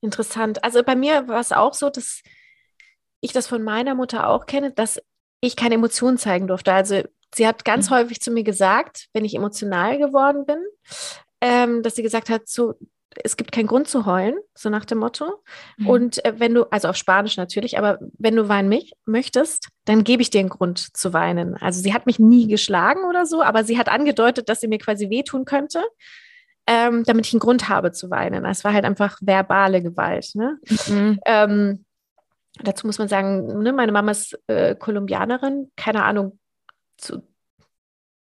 interessant. 0.00 0.64
Also 0.64 0.82
bei 0.82 0.96
mir 0.96 1.28
war 1.28 1.40
es 1.40 1.52
auch 1.52 1.74
so, 1.74 1.90
dass 1.90 2.22
ich 3.20 3.32
das 3.32 3.46
von 3.46 3.62
meiner 3.62 3.94
Mutter 3.94 4.28
auch 4.28 4.46
kenne, 4.46 4.72
dass 4.72 5.00
ich 5.40 5.56
keine 5.56 5.74
Emotionen 5.74 6.18
zeigen 6.18 6.46
durfte. 6.46 6.72
Also 6.72 7.02
sie 7.34 7.46
hat 7.46 7.64
ganz 7.64 7.90
mhm. 7.90 7.94
häufig 7.94 8.20
zu 8.20 8.30
mir 8.30 8.44
gesagt, 8.44 9.08
wenn 9.12 9.24
ich 9.24 9.34
emotional 9.34 9.98
geworden 9.98 10.46
bin, 10.46 10.62
ähm, 11.40 11.82
dass 11.82 11.96
sie 11.96 12.02
gesagt 12.02 12.30
hat, 12.30 12.48
so, 12.48 12.74
es 13.24 13.36
gibt 13.36 13.52
keinen 13.52 13.66
Grund 13.66 13.88
zu 13.88 14.06
heulen, 14.06 14.36
so 14.54 14.70
nach 14.70 14.84
dem 14.84 14.98
Motto. 14.98 15.42
Mhm. 15.78 15.86
Und 15.86 16.24
äh, 16.24 16.34
wenn 16.38 16.54
du, 16.54 16.64
also 16.70 16.88
auf 16.88 16.96
Spanisch 16.96 17.36
natürlich, 17.36 17.78
aber 17.78 17.98
wenn 18.18 18.36
du 18.36 18.48
weinen 18.48 18.68
mich, 18.68 18.92
möchtest, 19.04 19.68
dann 19.84 20.04
gebe 20.04 20.22
ich 20.22 20.30
dir 20.30 20.40
einen 20.40 20.48
Grund 20.48 20.96
zu 20.96 21.12
weinen. 21.12 21.56
Also 21.56 21.80
sie 21.80 21.92
hat 21.92 22.06
mich 22.06 22.18
nie 22.18 22.46
geschlagen 22.46 23.04
oder 23.08 23.26
so, 23.26 23.42
aber 23.42 23.64
sie 23.64 23.78
hat 23.78 23.88
angedeutet, 23.88 24.48
dass 24.48 24.60
sie 24.60 24.68
mir 24.68 24.78
quasi 24.78 25.10
wehtun 25.10 25.44
könnte, 25.44 25.82
ähm, 26.66 27.02
damit 27.04 27.26
ich 27.26 27.32
einen 27.32 27.40
Grund 27.40 27.68
habe 27.68 27.92
zu 27.92 28.10
weinen. 28.10 28.44
Es 28.44 28.64
war 28.64 28.72
halt 28.72 28.84
einfach 28.84 29.18
verbale 29.20 29.82
Gewalt. 29.82 30.30
Ne? 30.34 30.58
Mhm. 30.86 31.20
Ähm, 31.26 31.84
dazu 32.62 32.86
muss 32.86 32.98
man 32.98 33.08
sagen, 33.08 33.62
ne, 33.62 33.72
meine 33.72 33.92
Mama 33.92 34.12
ist 34.12 34.38
äh, 34.46 34.76
Kolumbianerin, 34.76 35.70
keine 35.76 36.04
Ahnung, 36.04 36.38
zu 36.96 37.22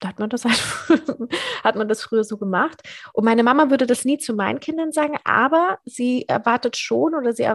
da 0.00 0.08
hat 0.08 0.18
man 0.18 0.30
das 0.30 0.44
halt, 0.44 0.62
hat 1.64 1.76
man 1.76 1.88
das 1.88 2.02
früher 2.02 2.24
so 2.24 2.36
gemacht. 2.36 2.80
Und 3.12 3.24
meine 3.24 3.42
Mama 3.42 3.70
würde 3.70 3.86
das 3.86 4.04
nie 4.04 4.18
zu 4.18 4.34
meinen 4.34 4.60
Kindern 4.60 4.92
sagen, 4.92 5.18
aber 5.24 5.78
sie 5.84 6.26
erwartet 6.28 6.76
schon 6.76 7.14
oder 7.14 7.32
sie, 7.32 7.48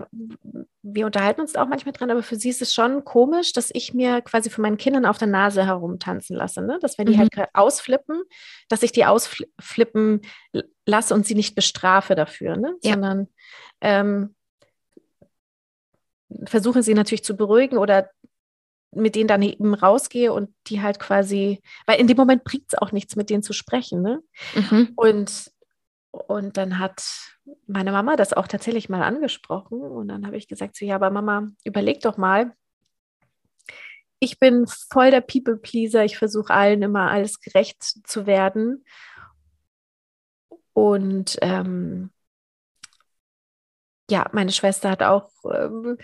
wir 0.82 1.06
unterhalten 1.06 1.41
uns 1.41 1.56
auch 1.56 1.67
manchmal 1.67 1.93
dran, 1.93 2.12
aber 2.12 2.23
für 2.23 2.36
sie 2.36 2.49
ist 2.49 2.62
es 2.62 2.73
schon 2.73 3.06
komisch, 3.06 3.53
dass 3.53 3.69
ich 3.73 3.93
mir 3.93 4.21
quasi 4.21 4.49
von 4.49 4.62
meinen 4.62 4.77
Kindern 4.77 5.06
auf 5.06 5.17
der 5.17 5.27
Nase 5.27 5.65
herumtanzen 5.65 6.36
lasse, 6.36 6.62
ne? 6.62 6.79
Dass 6.82 6.97
wenn 6.97 7.06
die 7.06 7.17
halt 7.17 7.34
mhm. 7.36 7.39
halt 7.39 7.49
ausflippen, 7.53 8.21
dass 8.67 8.84
ich 8.84 8.91
die 8.91 9.06
ausflippen 9.06 10.21
lasse 10.86 11.13
und 11.13 11.25
sie 11.25 11.36
nicht 11.36 11.56
bestrafe 11.56 12.15
dafür, 12.15 12.58
ne? 12.58 12.75
Ja. 12.84 12.93
Sondern 12.93 13.27
ähm, 13.82 14.36
versuche 16.45 16.84
sie 16.84 16.93
natürlich 16.93 17.23
zu 17.23 17.38
beruhigen 17.38 17.77
oder 17.77 18.10
mit 18.95 19.15
denen 19.15 19.27
dann 19.27 19.41
eben 19.41 19.73
rausgehe 19.73 20.32
und 20.34 20.49
die 20.67 20.82
halt 20.82 20.99
quasi, 20.99 21.62
weil 21.86 21.99
in 21.99 22.08
dem 22.08 22.17
Moment 22.17 22.43
bringt 22.43 22.65
es 22.67 22.77
auch 22.77 22.91
nichts, 22.91 23.15
mit 23.15 23.29
denen 23.29 23.43
zu 23.43 23.53
sprechen. 23.53 24.01
Ne? 24.01 24.21
Mhm. 24.56 24.93
Und, 24.95 25.51
und 26.12 26.58
dann 26.58 26.79
hat 26.79 27.03
meine 27.67 27.91
Mama 27.91 28.15
das 28.15 28.34
auch 28.34 28.47
tatsächlich 28.47 28.89
mal 28.89 29.03
angesprochen 29.03 29.82
und 29.82 30.08
dann 30.08 30.25
habe 30.25 30.38
ich 30.38 30.47
gesagt, 30.47 30.75
so, 30.77 30.86
ja, 30.86 30.95
aber 30.95 31.10
Mama, 31.10 31.49
überleg 31.63 32.01
doch 32.01 32.17
mal, 32.17 32.53
ich 34.19 34.39
bin 34.39 34.65
voll 34.67 35.12
der 35.12 35.21
People-Pleaser, 35.21 36.06
ich 36.06 36.17
versuche 36.17 36.53
allen 36.53 36.82
immer 36.82 37.12
alles 37.12 37.41
gerecht 37.41 37.84
zu 37.84 38.25
werden. 38.25 38.86
Und 40.71 41.38
ähm, 41.41 42.10
ja, 44.10 44.29
meine 44.32 44.51
Schwester 44.51 44.91
hat 44.91 45.03
auch 45.03 45.29
ähm, 45.51 45.97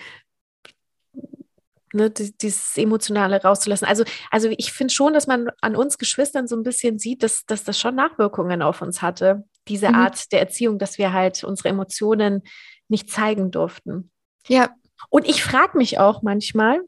ne, 1.93 2.09
dieses 2.09 2.77
Emotionale 2.77 3.41
rauszulassen. 3.41 3.87
Also, 3.87 4.03
also 4.31 4.49
ich 4.57 4.71
finde 4.71 4.93
schon, 4.93 5.13
dass 5.13 5.27
man 5.27 5.49
an 5.61 5.75
uns 5.75 5.97
Geschwistern 5.97 6.47
so 6.47 6.55
ein 6.55 6.63
bisschen 6.63 6.99
sieht, 6.99 7.23
dass, 7.23 7.45
dass 7.45 7.63
das 7.63 7.79
schon 7.79 7.95
Nachwirkungen 7.95 8.61
auf 8.61 8.81
uns 8.81 9.01
hatte, 9.01 9.43
diese 9.67 9.89
mhm. 9.89 9.95
Art 9.95 10.31
der 10.31 10.39
Erziehung, 10.39 10.79
dass 10.79 10.97
wir 10.97 11.13
halt 11.13 11.43
unsere 11.43 11.69
Emotionen 11.69 12.43
nicht 12.87 13.09
zeigen 13.09 13.51
durften. 13.51 14.11
Ja. 14.47 14.69
Und 15.09 15.27
ich 15.27 15.43
frage 15.43 15.77
mich 15.77 15.99
auch 15.99 16.21
manchmal, 16.21 16.81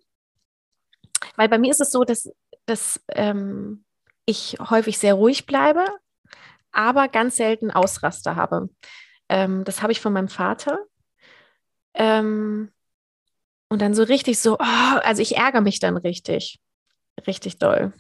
weil 1.36 1.50
bei 1.50 1.58
mir 1.58 1.72
ist 1.72 1.82
es 1.82 1.92
so, 1.92 2.04
dass, 2.04 2.30
dass 2.66 3.00
ähm, 3.10 3.86
ich 4.26 4.58
häufig 4.60 4.98
sehr 4.98 5.14
ruhig 5.14 5.46
bleibe, 5.46 5.86
aber 6.72 7.08
ganz 7.08 7.36
selten 7.36 7.72
Ausraster 7.72 8.36
habe. 8.36 8.70
Ähm, 9.30 9.64
das 9.64 9.82
habe 9.82 9.92
ich 9.92 10.02
von 10.02 10.14
meinem 10.14 10.28
Vater. 10.28 10.80
Ähm, 11.94 12.72
und 13.72 13.82
dann 13.82 13.94
so 13.94 14.04
richtig 14.04 14.38
so, 14.38 14.56
oh, 14.56 14.98
also 15.02 15.22
ich 15.22 15.38
ärgere 15.38 15.62
mich 15.62 15.80
dann 15.80 15.96
richtig, 15.96 16.60
richtig 17.26 17.58
doll. 17.58 17.94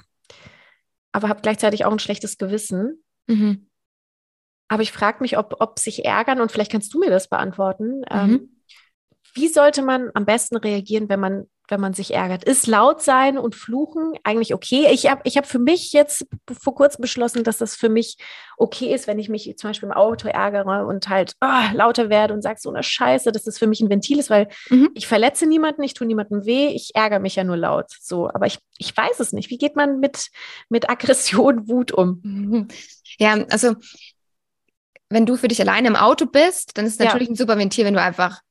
Aber 1.14 1.30
habe 1.30 1.42
gleichzeitig 1.42 1.86
auch 1.86 1.94
ein 1.94 2.00
schlechtes 2.00 2.38
Gewissen. 2.38 3.02
Mhm. 3.28 3.70
Aber 4.68 4.84
ich 4.84 4.92
frage 4.92 5.20
mich, 5.22 5.38
ob, 5.38 5.56
ob 5.62 5.80
sich 5.80 6.04
ärgern, 6.04 6.42
und 6.42 6.52
vielleicht 6.52 6.74
kannst 6.74 6.94
du 6.94 7.00
mir 7.00 7.10
das 7.10 7.30
beantworten, 7.30 8.04
ähm, 8.10 8.28
mhm. 8.28 8.34
ähm, 8.34 8.62
wie 9.34 9.48
sollte 9.48 9.82
man 9.82 10.12
am 10.14 10.26
besten 10.26 10.58
reagieren, 10.58 11.08
wenn 11.08 11.22
man 11.22 11.50
wenn 11.72 11.80
man 11.80 11.94
sich 11.94 12.14
ärgert. 12.14 12.44
Ist 12.44 12.68
laut 12.68 13.02
sein 13.02 13.38
und 13.38 13.56
fluchen 13.56 14.14
eigentlich 14.24 14.54
okay? 14.54 14.88
Ich 14.92 15.10
habe 15.10 15.22
ich 15.24 15.38
hab 15.38 15.46
für 15.46 15.60
mich 15.60 15.94
jetzt 15.94 16.26
vor 16.52 16.76
kurzem 16.76 17.02
beschlossen, 17.02 17.44
dass 17.44 17.58
das 17.58 17.76
für 17.76 17.90
mich 17.90 18.18
okay 18.58 18.94
ist, 18.94 19.08
wenn 19.08 19.18
ich 19.18 19.30
mich 19.30 19.54
zum 19.58 19.70
Beispiel 19.70 19.88
im 19.90 19.96
Auto 19.96 20.28
ärgere 20.28 20.86
und 20.86 21.10
halt 21.10 21.34
oh, 21.42 21.74
lauter 21.74 22.10
werde 22.10 22.34
und 22.34 22.42
sage 22.42 22.60
so 22.62 22.70
eine 22.70 22.84
Scheiße, 22.84 23.32
dass 23.32 23.44
das 23.44 23.58
für 23.58 23.68
mich 23.68 23.82
ein 23.82 23.90
Ventil 23.90 24.20
ist, 24.20 24.30
weil 24.30 24.50
mhm. 24.70 24.90
ich 24.94 25.08
verletze 25.08 25.48
niemanden, 25.48 25.82
ich 25.84 25.94
tue 25.94 26.06
niemandem 26.06 26.46
weh, 26.46 26.68
ich 26.68 26.92
ärgere 26.94 27.20
mich 27.20 27.36
ja 27.36 27.44
nur 27.44 27.58
laut. 27.58 27.92
So, 28.00 28.30
aber 28.30 28.46
ich, 28.46 28.60
ich 28.78 28.96
weiß 28.96 29.20
es 29.20 29.34
nicht. 29.34 29.50
Wie 29.50 29.58
geht 29.58 29.76
man 29.76 30.00
mit, 30.00 30.28
mit 30.70 30.90
Aggression, 30.90 31.68
Wut 31.68 31.92
um? 31.92 32.68
Ja, 33.18 33.44
also 33.50 33.76
wenn 35.10 35.26
du 35.26 35.36
für 35.36 35.48
dich 35.48 35.62
alleine 35.62 35.88
im 35.88 35.96
Auto 35.96 36.26
bist, 36.26 36.78
dann 36.78 36.86
ist 36.86 36.94
es 36.94 37.00
natürlich 37.00 37.28
ja. 37.28 37.34
ein 37.34 37.36
super 37.38 37.58
Ventil, 37.58 37.86
wenn 37.86 37.94
du 37.94 38.02
einfach 38.02 38.42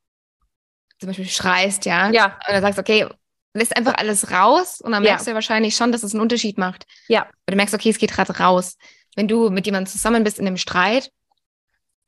zum 1.00 1.08
Beispiel 1.08 1.28
schreist, 1.28 1.86
ja. 1.86 2.10
Ja. 2.10 2.26
Und 2.46 2.54
dann 2.54 2.62
sagst, 2.62 2.78
okay, 2.78 3.06
lässt 3.54 3.76
einfach 3.76 3.94
alles 3.94 4.30
raus 4.30 4.80
und 4.80 4.92
dann 4.92 5.02
merkst 5.02 5.26
ja. 5.26 5.30
du 5.30 5.32
ja 5.32 5.34
wahrscheinlich 5.34 5.74
schon, 5.74 5.92
dass 5.92 6.02
es 6.02 6.12
einen 6.12 6.20
Unterschied 6.20 6.58
macht. 6.58 6.86
Ja. 7.08 7.22
Oder 7.22 7.52
du 7.52 7.56
merkst, 7.56 7.74
okay, 7.74 7.90
es 7.90 7.98
geht 7.98 8.12
gerade 8.12 8.38
raus. 8.38 8.76
Wenn 9.16 9.26
du 9.26 9.50
mit 9.50 9.66
jemandem 9.66 9.90
zusammen 9.90 10.22
bist 10.22 10.38
in 10.38 10.46
einem 10.46 10.56
Streit, 10.58 11.10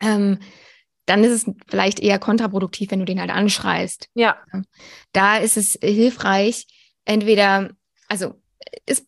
ähm, 0.00 0.38
dann 1.06 1.24
ist 1.24 1.32
es 1.32 1.54
vielleicht 1.68 1.98
eher 1.98 2.20
kontraproduktiv, 2.20 2.90
wenn 2.90 3.00
du 3.00 3.04
den 3.04 3.18
halt 3.18 3.30
anschreist. 3.30 4.08
Ja. 4.14 4.36
Da 5.12 5.38
ist 5.38 5.56
es 5.56 5.76
hilfreich, 5.82 6.66
entweder, 7.04 7.70
also 8.08 8.40
es 8.86 9.04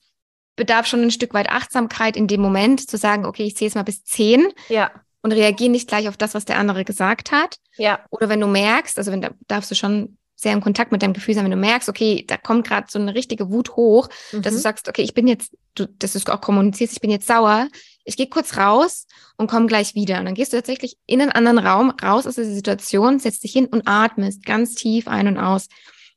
bedarf 0.56 0.86
schon 0.86 1.02
ein 1.02 1.10
Stück 1.12 1.34
weit 1.34 1.50
Achtsamkeit 1.50 2.16
in 2.16 2.26
dem 2.26 2.40
Moment, 2.40 2.88
zu 2.88 2.96
sagen, 2.96 3.26
okay, 3.26 3.44
ich 3.44 3.56
zähle 3.56 3.68
es 3.68 3.74
mal 3.76 3.84
bis 3.84 4.02
zehn. 4.02 4.48
Ja 4.68 5.03
und 5.24 5.32
reagier 5.32 5.70
nicht 5.70 5.88
gleich 5.88 6.06
auf 6.08 6.18
das, 6.18 6.34
was 6.34 6.44
der 6.44 6.58
andere 6.58 6.84
gesagt 6.84 7.32
hat. 7.32 7.56
Ja. 7.78 7.98
Oder 8.10 8.28
wenn 8.28 8.40
du 8.40 8.46
merkst, 8.46 8.98
also 8.98 9.10
wenn 9.10 9.22
da 9.22 9.30
darfst 9.48 9.70
du 9.70 9.74
schon 9.74 10.18
sehr 10.37 10.52
im 10.52 10.60
Kontakt 10.60 10.92
mit 10.92 11.02
deinem 11.02 11.14
Gefühl 11.14 11.34
sein, 11.34 11.44
wenn 11.44 11.50
du 11.50 11.56
merkst, 11.56 11.88
okay, 11.88 12.24
da 12.28 12.37
kommt 12.37 12.66
gerade 12.66 12.88
so 12.90 12.98
eine 12.98 13.14
richtige 13.14 13.48
Wut 13.50 13.74
hoch, 13.74 14.10
mhm. 14.32 14.42
dass 14.42 14.52
du 14.52 14.58
mhm. 14.58 14.62
sagst, 14.62 14.87
okay, 14.87 15.00
ich 15.00 15.14
bin 15.14 15.26
jetzt, 15.26 15.56
du, 15.76 15.87
dass 15.87 16.12
du 16.12 16.30
auch 16.30 16.42
kommunizierst, 16.42 16.92
ich 16.92 17.00
bin 17.00 17.10
jetzt 17.10 17.26
sauer, 17.26 17.68
ich 18.04 18.18
gehe 18.18 18.26
kurz 18.26 18.58
raus 18.58 19.06
und 19.38 19.48
komme 19.48 19.66
gleich 19.66 19.94
wieder. 19.94 20.18
Und 20.18 20.26
dann 20.26 20.34
gehst 20.34 20.52
du 20.52 20.58
tatsächlich 20.58 20.98
in 21.06 21.22
einen 21.22 21.32
anderen 21.32 21.58
Raum, 21.58 21.88
raus 22.02 22.26
aus 22.26 22.34
der 22.34 22.44
Situation, 22.44 23.18
setzt 23.18 23.44
dich 23.44 23.52
hin 23.52 23.64
und 23.64 23.88
atmest 23.88 24.44
ganz 24.44 24.74
tief 24.74 25.08
ein 25.08 25.26
und 25.26 25.38
aus. 25.38 25.68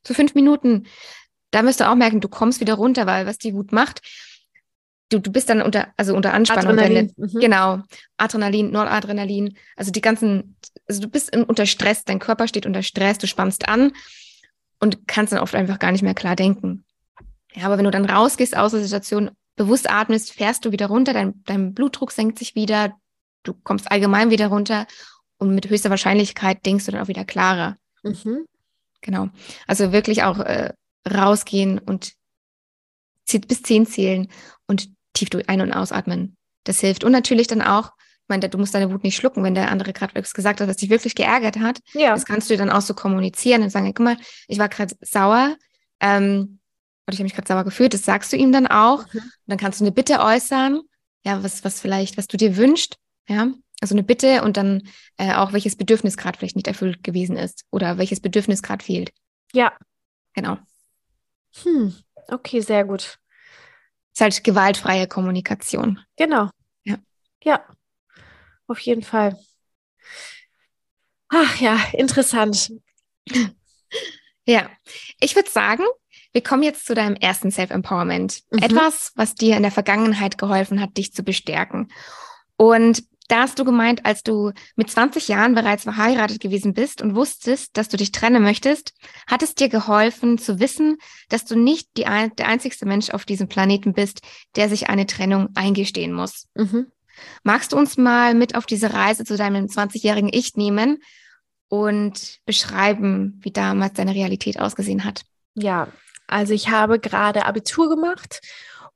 So 0.06 0.12
fünf 0.12 0.34
Minuten. 0.34 0.86
Da 1.50 1.64
wirst 1.64 1.80
du 1.80 1.88
auch 1.88 1.94
merken, 1.94 2.20
du 2.20 2.28
kommst 2.28 2.60
wieder 2.60 2.74
runter, 2.74 3.06
weil 3.06 3.24
was 3.24 3.38
die 3.38 3.54
Wut 3.54 3.72
macht, 3.72 4.02
du, 5.08 5.18
du 5.18 5.32
bist 5.32 5.48
dann 5.48 5.62
unter, 5.62 5.88
also 5.96 6.14
unter 6.14 6.34
Anspannung. 6.34 6.78
Adrenalin. 6.78 7.12
Deine, 7.16 7.32
mhm. 7.32 7.40
Genau. 7.40 7.82
Adrenalin, 8.16 8.70
Noradrenalin. 8.70 9.56
Also 9.76 9.90
die 9.90 10.00
ganzen, 10.00 10.56
also 10.86 11.00
du 11.00 11.08
bist 11.08 11.34
unter 11.34 11.66
Stress, 11.66 12.04
dein 12.04 12.18
Körper 12.18 12.48
steht 12.48 12.66
unter 12.66 12.82
Stress, 12.82 13.18
du 13.18 13.26
spannst 13.26 13.68
an 13.68 13.92
und 14.80 15.08
kannst 15.08 15.32
dann 15.32 15.40
oft 15.40 15.54
einfach 15.54 15.78
gar 15.78 15.92
nicht 15.92 16.02
mehr 16.02 16.14
klar 16.14 16.36
denken. 16.36 16.84
Ja, 17.54 17.64
aber 17.64 17.78
wenn 17.78 17.84
du 17.84 17.90
dann 17.90 18.04
rausgehst 18.04 18.56
aus 18.56 18.72
der 18.72 18.82
Situation, 18.82 19.30
bewusst 19.56 19.90
atmest, 19.90 20.32
fährst 20.32 20.64
du 20.64 20.72
wieder 20.72 20.86
runter, 20.86 21.12
dein, 21.12 21.42
dein 21.44 21.74
Blutdruck 21.74 22.12
senkt 22.12 22.38
sich 22.38 22.54
wieder, 22.54 22.94
du 23.42 23.54
kommst 23.54 23.90
allgemein 23.90 24.30
wieder 24.30 24.48
runter 24.48 24.86
und 25.38 25.54
mit 25.54 25.68
höchster 25.68 25.90
Wahrscheinlichkeit 25.90 26.64
denkst 26.64 26.86
du 26.86 26.92
dann 26.92 27.02
auch 27.02 27.08
wieder 27.08 27.24
klarer. 27.24 27.76
Mhm. 28.02 28.44
Genau. 29.00 29.28
Also 29.66 29.92
wirklich 29.92 30.22
auch 30.24 30.38
äh, 30.38 30.72
rausgehen 31.08 31.78
und 31.78 32.12
bis 33.46 33.62
zehn 33.62 33.86
zählen 33.86 34.28
und 34.66 34.90
tief 35.18 35.30
durch 35.30 35.48
ein- 35.48 35.60
und 35.60 35.72
ausatmen. 35.72 36.36
Das 36.64 36.80
hilft. 36.80 37.04
Und 37.04 37.12
natürlich 37.12 37.46
dann 37.46 37.62
auch, 37.62 37.92
ich 37.96 38.28
meine, 38.28 38.48
du 38.48 38.58
musst 38.58 38.74
deine 38.74 38.90
Wut 38.92 39.04
nicht 39.04 39.16
schlucken, 39.16 39.42
wenn 39.42 39.54
der 39.54 39.70
andere 39.70 39.92
gerade 39.92 40.20
gesagt 40.20 40.60
hat, 40.60 40.68
was 40.68 40.76
dich 40.76 40.90
wirklich 40.90 41.14
geärgert 41.14 41.58
hat. 41.58 41.80
Ja. 41.92 42.10
Das 42.10 42.24
kannst 42.24 42.50
du 42.50 42.56
dann 42.56 42.70
auch 42.70 42.82
so 42.82 42.94
kommunizieren 42.94 43.62
und 43.62 43.70
sagen, 43.70 43.86
guck 43.86 44.04
mal, 44.04 44.16
ich 44.48 44.58
war 44.58 44.68
gerade 44.68 44.94
sauer, 45.00 45.56
ähm, 46.00 46.60
oder 47.06 47.14
ich 47.14 47.18
habe 47.20 47.24
mich 47.24 47.34
gerade 47.34 47.48
sauer 47.48 47.64
gefühlt, 47.64 47.94
das 47.94 48.04
sagst 48.04 48.32
du 48.32 48.36
ihm 48.36 48.52
dann 48.52 48.66
auch. 48.66 49.06
Mhm. 49.12 49.20
Und 49.20 49.32
dann 49.46 49.58
kannst 49.58 49.80
du 49.80 49.84
eine 49.84 49.92
Bitte 49.92 50.20
äußern, 50.20 50.80
ja, 51.24 51.42
was, 51.42 51.64
was 51.64 51.80
vielleicht, 51.80 52.16
was 52.16 52.26
du 52.26 52.36
dir 52.36 52.56
wünschst, 52.56 52.96
ja. 53.28 53.48
Also 53.80 53.94
eine 53.94 54.02
Bitte 54.02 54.42
und 54.42 54.56
dann 54.56 54.82
äh, 55.18 55.34
auch, 55.34 55.52
welches 55.52 55.76
Bedürfnis 55.76 56.16
gerade 56.16 56.36
vielleicht 56.36 56.56
nicht 56.56 56.66
erfüllt 56.66 57.04
gewesen 57.04 57.36
ist 57.36 57.64
oder 57.70 57.96
welches 57.96 58.18
Bedürfnis 58.18 58.60
gerade 58.60 58.84
fehlt. 58.84 59.12
Ja. 59.52 59.72
Genau. 60.34 60.58
Hm. 61.62 61.94
Okay, 62.26 62.60
sehr 62.60 62.84
gut 62.84 63.18
ist 64.18 64.20
halt 64.20 64.44
gewaltfreie 64.44 65.06
Kommunikation. 65.06 66.00
Genau. 66.16 66.50
Ja. 66.82 66.96
Ja, 67.44 67.64
auf 68.66 68.80
jeden 68.80 69.02
Fall. 69.02 69.38
Ach 71.28 71.56
ja, 71.60 71.78
interessant. 71.92 72.72
Ja, 74.44 74.70
ich 75.20 75.36
würde 75.36 75.50
sagen, 75.50 75.84
wir 76.32 76.42
kommen 76.42 76.62
jetzt 76.62 76.86
zu 76.86 76.94
deinem 76.94 77.16
ersten 77.16 77.50
Self-Empowerment. 77.50 78.44
Mhm. 78.50 78.60
Etwas, 78.60 79.12
was 79.14 79.34
dir 79.34 79.58
in 79.58 79.62
der 79.62 79.70
Vergangenheit 79.70 80.38
geholfen 80.38 80.80
hat, 80.80 80.96
dich 80.96 81.12
zu 81.12 81.22
bestärken. 81.22 81.92
Und 82.56 83.02
Da 83.28 83.40
hast 83.42 83.58
du 83.58 83.64
gemeint, 83.64 84.06
als 84.06 84.22
du 84.22 84.52
mit 84.74 84.90
20 84.90 85.28
Jahren 85.28 85.54
bereits 85.54 85.82
verheiratet 85.82 86.40
gewesen 86.40 86.72
bist 86.72 87.02
und 87.02 87.14
wusstest, 87.14 87.76
dass 87.76 87.88
du 87.88 87.98
dich 87.98 88.10
trennen 88.10 88.42
möchtest, 88.42 88.94
hat 89.26 89.42
es 89.42 89.54
dir 89.54 89.68
geholfen 89.68 90.38
zu 90.38 90.58
wissen, 90.60 90.96
dass 91.28 91.44
du 91.44 91.54
nicht 91.54 91.88
die, 91.98 92.04
der 92.04 92.48
einzigste 92.48 92.86
Mensch 92.86 93.10
auf 93.10 93.26
diesem 93.26 93.46
Planeten 93.46 93.92
bist, 93.92 94.22
der 94.56 94.70
sich 94.70 94.88
eine 94.88 95.06
Trennung 95.06 95.50
eingestehen 95.54 96.14
muss. 96.14 96.48
Mhm. 96.54 96.86
Magst 97.42 97.72
du 97.72 97.76
uns 97.76 97.98
mal 97.98 98.34
mit 98.34 98.54
auf 98.54 98.64
diese 98.64 98.94
Reise 98.94 99.24
zu 99.24 99.36
deinem 99.36 99.66
20-jährigen 99.66 100.30
Ich 100.32 100.56
nehmen 100.56 101.02
und 101.68 102.38
beschreiben, 102.46 103.38
wie 103.42 103.50
damals 103.50 103.94
deine 103.94 104.14
Realität 104.14 104.58
ausgesehen 104.58 105.04
hat? 105.04 105.22
Ja, 105.54 105.88
also 106.26 106.54
ich 106.54 106.70
habe 106.70 106.98
gerade 106.98 107.44
Abitur 107.44 107.90
gemacht 107.90 108.40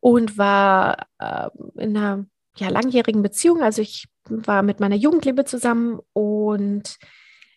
und 0.00 0.38
war 0.38 1.06
äh, 1.18 1.48
in 1.76 1.96
einer 1.96 2.24
ja, 2.56 2.68
langjährigen 2.68 3.22
Beziehung. 3.22 3.62
Also 3.62 3.82
ich 3.82 4.08
war 4.28 4.62
mit 4.62 4.80
meiner 4.80 4.96
Jugendliebe 4.96 5.44
zusammen 5.44 6.00
und, 6.12 6.98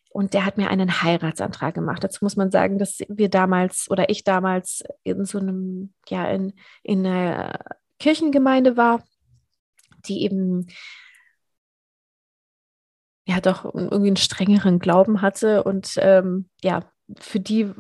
und 0.09 0.33
der 0.33 0.45
hat 0.45 0.57
mir 0.57 0.69
einen 0.69 1.01
Heiratsantrag 1.01 1.75
gemacht. 1.75 2.03
Dazu 2.03 2.23
muss 2.23 2.35
man 2.35 2.51
sagen, 2.51 2.79
dass 2.79 2.99
wir 3.07 3.29
damals 3.29 3.89
oder 3.89 4.09
ich 4.09 4.23
damals 4.23 4.83
in 5.03 5.25
so 5.25 5.39
einem, 5.39 5.93
ja, 6.07 6.27
in, 6.29 6.53
in 6.83 7.05
einer 7.05 7.59
Kirchengemeinde 7.99 8.77
war, 8.77 9.03
die 10.07 10.23
eben 10.23 10.67
ja 13.27 13.41
doch 13.41 13.65
irgendwie 13.65 14.07
einen 14.07 14.17
strengeren 14.17 14.79
Glauben 14.79 15.21
hatte 15.21 15.63
und 15.63 15.93
ähm, 15.97 16.49
ja, 16.63 16.81
für 17.19 17.39
die 17.39 17.71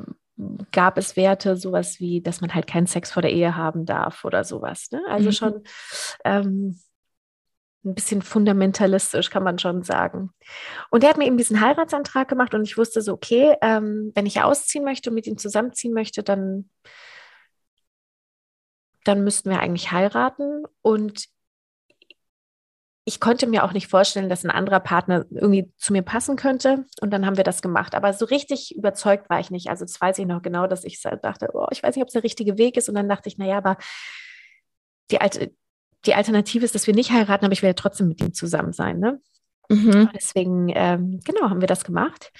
gab 0.71 0.97
es 0.97 1.15
Werte, 1.15 1.55
sowas 1.55 1.99
wie, 1.99 2.21
dass 2.21 2.41
man 2.41 2.53
halt 2.53 2.67
keinen 2.67 2.87
Sex 2.87 3.11
vor 3.11 3.21
der 3.21 3.31
Ehe 3.31 3.55
haben 3.55 3.85
darf 3.85 4.25
oder 4.25 4.43
sowas. 4.43 4.89
Ne? 4.91 5.01
Also 5.07 5.29
mhm. 5.29 5.31
schon 5.31 5.63
ähm, 6.25 6.79
ein 7.85 7.95
bisschen 7.95 8.21
fundamentalistisch, 8.21 9.29
kann 9.29 9.43
man 9.43 9.59
schon 9.59 9.83
sagen. 9.83 10.31
Und 10.89 11.03
er 11.03 11.11
hat 11.11 11.17
mir 11.17 11.27
eben 11.27 11.37
diesen 11.37 11.61
Heiratsantrag 11.61 12.27
gemacht 12.27 12.53
und 12.53 12.63
ich 12.63 12.77
wusste 12.77 13.01
so, 13.01 13.13
okay, 13.13 13.55
ähm, 13.61 14.11
wenn 14.15 14.25
ich 14.25 14.41
ausziehen 14.41 14.83
möchte 14.83 15.09
und 15.09 15.15
mit 15.15 15.27
ihm 15.27 15.37
zusammenziehen 15.37 15.93
möchte, 15.93 16.23
dann, 16.23 16.69
dann 19.03 19.23
müssten 19.23 19.49
wir 19.49 19.59
eigentlich 19.59 19.91
heiraten. 19.91 20.63
Und 20.81 21.25
ich 23.07 23.19
konnte 23.19 23.45
mir 23.45 23.63
auch 23.63 23.71
nicht 23.71 23.87
vorstellen, 23.87 24.29
dass 24.29 24.43
ein 24.43 24.49
anderer 24.49 24.79
Partner 24.79 25.25
irgendwie 25.29 25.71
zu 25.77 25.93
mir 25.93 26.01
passen 26.01 26.35
könnte. 26.37 26.85
Und 27.01 27.11
dann 27.11 27.25
haben 27.25 27.37
wir 27.37 27.43
das 27.43 27.61
gemacht. 27.61 27.93
Aber 27.93 28.13
so 28.13 28.25
richtig 28.25 28.75
überzeugt 28.75 29.29
war 29.29 29.39
ich 29.39 29.51
nicht. 29.51 29.69
Also 29.69 29.85
das 29.85 30.01
weiß 30.01 30.17
ich 30.17 30.25
noch 30.25 30.41
genau, 30.41 30.65
dass 30.65 30.83
ich 30.83 30.99
dachte, 31.01 31.49
oh, 31.53 31.67
ich 31.69 31.83
weiß 31.83 31.95
nicht, 31.95 32.01
ob 32.01 32.07
es 32.07 32.13
der 32.13 32.23
richtige 32.23 32.57
Weg 32.57 32.77
ist. 32.77 32.89
Und 32.89 32.95
dann 32.95 33.07
dachte 33.07 33.29
ich, 33.29 33.37
naja, 33.37 33.57
aber 33.57 33.77
die 35.11 35.21
alte, 35.21 35.53
die 36.05 36.15
Alternative 36.15 36.65
ist, 36.65 36.75
dass 36.75 36.87
wir 36.87 36.93
nicht 36.93 37.11
heiraten, 37.11 37.45
aber 37.45 37.53
ich 37.53 37.61
ja 37.61 37.73
trotzdem 37.73 38.07
mit 38.07 38.21
ihm 38.21 38.33
zusammen 38.33 38.73
sein. 38.73 38.99
Ne? 38.99 39.19
Mhm. 39.69 40.09
Deswegen, 40.13 40.71
ähm, 40.73 41.19
genau, 41.23 41.49
haben 41.49 41.61
wir 41.61 41.67
das 41.67 41.83
gemacht. 41.83 42.31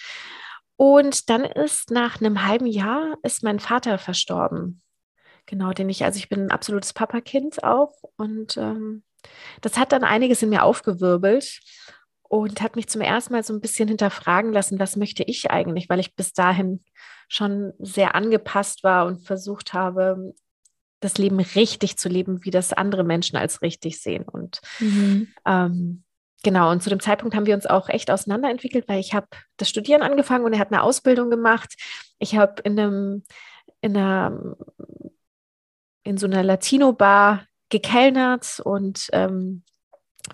Und 0.78 1.30
dann 1.30 1.46
ist 1.46 1.92
nach 1.92 2.20
einem 2.20 2.46
halben 2.46 2.66
Jahr 2.66 3.16
ist 3.24 3.44
mein 3.44 3.60
Vater 3.60 3.98
verstorben. 3.98 4.82
Genau, 5.46 5.72
den 5.72 5.90
ich, 5.90 6.04
also 6.04 6.18
ich 6.18 6.28
bin 6.28 6.46
ein 6.46 6.52
absolutes 6.52 6.94
Papakind 6.94 7.64
auch. 7.64 7.94
Und 8.18 8.58
ähm, 8.58 9.04
das 9.62 9.78
hat 9.78 9.92
dann 9.92 10.04
einiges 10.04 10.42
in 10.44 10.50
mir 10.50 10.64
aufgewirbelt 10.64 11.62
und 12.24 12.62
hat 12.62 12.76
mich 12.76 12.88
zum 12.88 13.02
ersten 13.02 13.34
Mal 13.34 13.44
so 13.44 13.54
ein 13.54 13.62
bisschen 13.62 13.88
hinterfragen 13.88 14.52
lassen, 14.52 14.80
was 14.80 14.96
möchte 14.96 15.24
ich 15.24 15.52
eigentlich, 15.52 15.90
weil 15.90 16.00
ich 16.00 16.16
bis 16.16 16.34
dahin 16.34 16.84
schon 17.28 17.74
sehr 17.80 18.16
angepasst 18.16 18.84
war 18.84 19.06
und 19.06 19.26
versucht 19.26 19.74
habe, 19.74 20.34
das 21.06 21.18
Leben 21.18 21.40
richtig 21.40 21.98
zu 21.98 22.10
leben, 22.10 22.44
wie 22.44 22.52
das 22.52 22.74
andere 22.74 23.04
Menschen 23.04 23.38
als 23.38 23.62
richtig 23.62 24.02
sehen. 24.02 24.24
Und 24.24 24.60
mhm. 24.80 25.28
ähm, 25.46 26.04
genau, 26.44 26.72
und 26.72 26.84
zu 26.84 26.90
dem 26.90 27.00
Zeitpunkt 27.00 27.36
haben 27.36 27.46
wir 27.46 27.56
uns 27.56 27.66
auch 27.66 27.88
echt 27.90 28.12
auseinanderentwickelt, 28.12 28.88
weil 28.88 29.00
ich 29.00 29.14
habe 29.14 29.28
das 29.58 29.70
Studieren 29.70 30.02
angefangen 30.02 30.46
und 30.46 30.54
er 30.54 30.60
hat 30.60 30.72
eine 30.72 30.84
Ausbildung 30.84 31.30
gemacht. 31.30 31.76
Ich 32.20 32.36
habe 32.36 32.62
in 32.64 32.80
einem, 32.80 33.24
in 33.82 33.96
einer, 33.96 34.56
in 36.04 36.18
so 36.18 36.26
einer 36.28 36.44
Latino-Bar 36.44 37.46
gekellnert 37.70 38.60
und 38.64 39.10
ähm, 39.14 39.64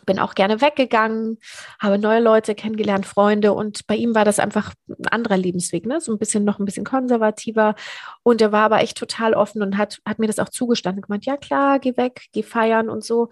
bin 0.06 0.20
auch 0.20 0.36
gerne 0.36 0.62
weggegangen, 0.62 1.38
habe 1.80 1.98
neue 1.98 2.20
Leute 2.20 2.56
kennengelernt, 2.56 3.06
Freunde 3.06 3.54
und 3.54 3.86
bei 3.88 3.96
ihm 3.96 4.16
war 4.16 4.26
das 4.26 4.40
einfach 4.40 4.74
ein 4.88 5.08
anderer 5.08 5.38
Lebensweg, 5.38 5.86
ne? 5.86 6.02
so 6.02 6.12
ein 6.12 6.20
bisschen 6.20 6.44
noch 6.44 6.60
ein 6.60 6.66
bisschen 6.66 6.86
konservativer 6.86 7.76
und 8.24 8.42
er 8.42 8.52
war 8.52 8.64
aber 8.64 8.82
echt 8.82 8.98
total 8.98 9.34
offen 9.34 9.62
und 9.62 9.78
hat, 9.78 10.00
hat 10.06 10.20
mir 10.20 10.28
das 10.28 10.40
auch 10.40 10.50
zugestanden, 10.50 11.02
gemeint, 11.02 11.26
ja 11.26 11.38
klar, 11.38 11.80
geh 11.80 11.98
weg, 11.98 12.26
geh 12.32 12.44
feiern 12.44 12.90
und 12.90 13.04
so. 13.04 13.30